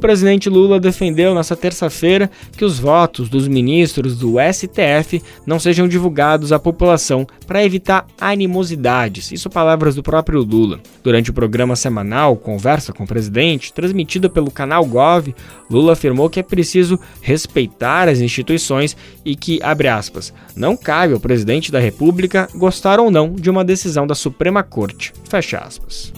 presidente 0.04 0.50
Lula 0.50 0.78
defendeu 0.78 1.34
nesta 1.34 1.56
terça-feira 1.56 2.30
que 2.58 2.62
os 2.62 2.78
votos 2.78 3.26
dos 3.30 3.48
ministros 3.48 4.18
do 4.18 4.34
STF 4.38 5.22
não 5.46 5.58
sejam 5.58 5.88
divulgados 5.88 6.52
à 6.52 6.58
população 6.58 7.26
para 7.46 7.64
evitar 7.64 8.06
animosidades. 8.20 9.32
Isso 9.32 9.48
palavras 9.48 9.94
do 9.94 10.02
próprio 10.02 10.42
Lula. 10.42 10.78
Durante 11.02 11.30
o 11.30 11.32
programa 11.32 11.74
semanal 11.74 12.36
Conversa 12.36 12.92
com 12.92 13.04
o 13.04 13.06
Presidente, 13.06 13.72
transmitido 13.72 14.28
pelo 14.28 14.50
canal 14.50 14.84
Gov, 14.84 15.34
Lula 15.70 15.94
afirmou 15.94 16.28
que 16.28 16.40
é 16.40 16.42
preciso 16.42 17.00
respeitar 17.22 18.06
as 18.06 18.18
instituições 18.18 18.94
e 19.24 19.34
que, 19.34 19.58
abre 19.62 19.88
aspas, 19.88 20.34
não 20.54 20.76
cabe 20.76 21.14
ao 21.14 21.20
presidente 21.20 21.72
da 21.72 21.80
República 21.80 22.46
gostar 22.54 23.00
ou 23.00 23.10
não 23.10 23.32
de 23.32 23.48
uma 23.48 23.64
decisão 23.64 24.06
da 24.06 24.14
Suprema 24.14 24.62
Corte. 24.62 25.14
Fecha 25.30 25.56
aspas. 25.60 26.12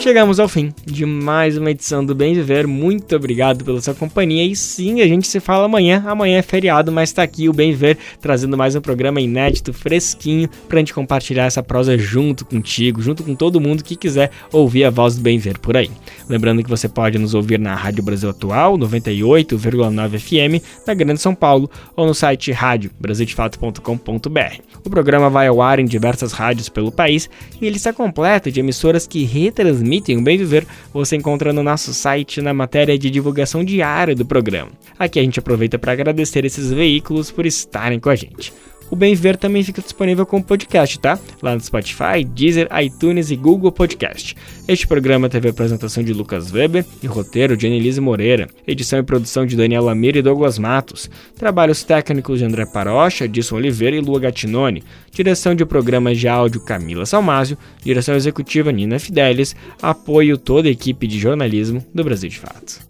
Chegamos 0.00 0.38
ao 0.38 0.48
fim 0.48 0.72
de 0.86 1.04
mais 1.04 1.58
uma 1.58 1.72
edição 1.72 2.06
do 2.06 2.14
Bem 2.14 2.32
Viver. 2.32 2.68
Muito 2.68 3.16
obrigado 3.16 3.64
pela 3.64 3.80
sua 3.80 3.94
companhia. 3.94 4.44
E 4.44 4.54
sim, 4.54 5.00
a 5.00 5.08
gente 5.08 5.26
se 5.26 5.40
fala 5.40 5.64
amanhã. 5.64 6.04
Amanhã 6.06 6.38
é 6.38 6.42
feriado, 6.42 6.92
mas 6.92 7.12
tá 7.12 7.24
aqui 7.24 7.48
o 7.48 7.52
Bem 7.52 7.72
Viver 7.72 7.98
trazendo 8.20 8.56
mais 8.56 8.76
um 8.76 8.80
programa 8.80 9.20
inédito, 9.20 9.72
fresquinho, 9.72 10.48
pra 10.68 10.78
gente 10.78 10.94
compartilhar 10.94 11.46
essa 11.46 11.64
prosa 11.64 11.98
junto 11.98 12.44
contigo, 12.44 13.02
junto 13.02 13.24
com 13.24 13.34
todo 13.34 13.60
mundo 13.60 13.82
que 13.82 13.96
quiser 13.96 14.30
ouvir 14.52 14.84
a 14.84 14.90
voz 14.90 15.16
do 15.16 15.20
Bem 15.20 15.36
Viver 15.36 15.58
por 15.58 15.76
aí. 15.76 15.90
Lembrando 16.28 16.62
que 16.62 16.70
você 16.70 16.88
pode 16.88 17.18
nos 17.18 17.34
ouvir 17.34 17.58
na 17.58 17.74
Rádio 17.74 18.04
Brasil 18.04 18.30
Atual, 18.30 18.78
98,9 18.78 20.18
FM, 20.18 20.62
na 20.86 20.94
Grande 20.94 21.20
São 21.20 21.34
Paulo, 21.34 21.68
ou 21.96 22.06
no 22.06 22.14
site 22.14 22.52
radiobrasildefato.com.br. 22.52 24.60
O 24.84 24.90
programa 24.90 25.28
vai 25.28 25.48
ao 25.48 25.60
ar 25.60 25.80
em 25.80 25.84
diversas 25.84 26.30
rádios 26.32 26.68
pelo 26.68 26.92
país 26.92 27.28
e 27.60 27.66
ele 27.66 27.76
está 27.76 27.92
completo 27.92 28.52
de 28.52 28.60
emissoras 28.60 29.04
que 29.04 29.24
retransmitem 29.24 29.87
o 30.18 30.22
Bem 30.22 30.36
Viver. 30.36 30.66
Você 30.92 31.16
encontra 31.16 31.52
no 31.52 31.62
nosso 31.62 31.94
site 31.94 32.40
na 32.40 32.52
matéria 32.52 32.98
de 32.98 33.10
divulgação 33.10 33.64
diária 33.64 34.14
do 34.14 34.26
programa. 34.26 34.70
Aqui 34.98 35.18
a 35.18 35.22
gente 35.22 35.38
aproveita 35.38 35.78
para 35.78 35.92
agradecer 35.92 36.44
esses 36.44 36.70
veículos 36.70 37.30
por 37.30 37.46
estarem 37.46 37.98
com 37.98 38.10
a 38.10 38.14
gente. 38.14 38.52
O 38.90 38.96
Bem 38.96 39.14
Ver 39.14 39.36
também 39.36 39.62
fica 39.62 39.82
disponível 39.82 40.24
como 40.24 40.42
podcast, 40.42 40.98
tá? 40.98 41.18
Lá 41.42 41.54
no 41.54 41.60
Spotify, 41.60 42.24
Deezer, 42.24 42.68
iTunes 42.82 43.30
e 43.30 43.36
Google 43.36 43.70
Podcast. 43.70 44.34
Este 44.66 44.86
programa 44.86 45.28
teve 45.28 45.48
a 45.48 45.50
apresentação 45.50 46.02
de 46.02 46.12
Lucas 46.12 46.50
Weber 46.50 46.84
e 47.02 47.06
roteiro 47.06 47.56
de 47.56 47.66
Annelise 47.66 48.00
Moreira, 48.00 48.48
edição 48.66 48.98
e 48.98 49.02
produção 49.02 49.44
de 49.44 49.56
Daniel 49.56 49.84
Lamir 49.84 50.16
e 50.16 50.22
Douglas 50.22 50.58
Matos, 50.58 51.10
trabalhos 51.36 51.84
técnicos 51.84 52.38
de 52.38 52.46
André 52.46 52.64
Parocha, 52.64 53.26
Edson 53.26 53.56
Oliveira 53.56 53.96
e 53.96 54.00
Lua 54.00 54.20
Gatinone, 54.20 54.82
direção 55.12 55.54
de 55.54 55.66
programas 55.66 56.18
de 56.18 56.26
áudio 56.26 56.60
Camila 56.60 57.04
Salmásio, 57.04 57.58
direção 57.84 58.14
executiva 58.14 58.72
Nina 58.72 58.98
Fidelis, 58.98 59.54
apoio 59.82 60.38
toda 60.38 60.68
a 60.68 60.72
equipe 60.72 61.06
de 61.06 61.18
jornalismo 61.18 61.84
do 61.94 62.04
Brasil 62.04 62.30
de 62.30 62.38
Fato. 62.38 62.80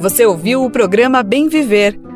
Você 0.00 0.26
ouviu 0.26 0.64
o 0.64 0.70
programa 0.70 1.22
Bem 1.22 1.48
Viver 1.48 2.11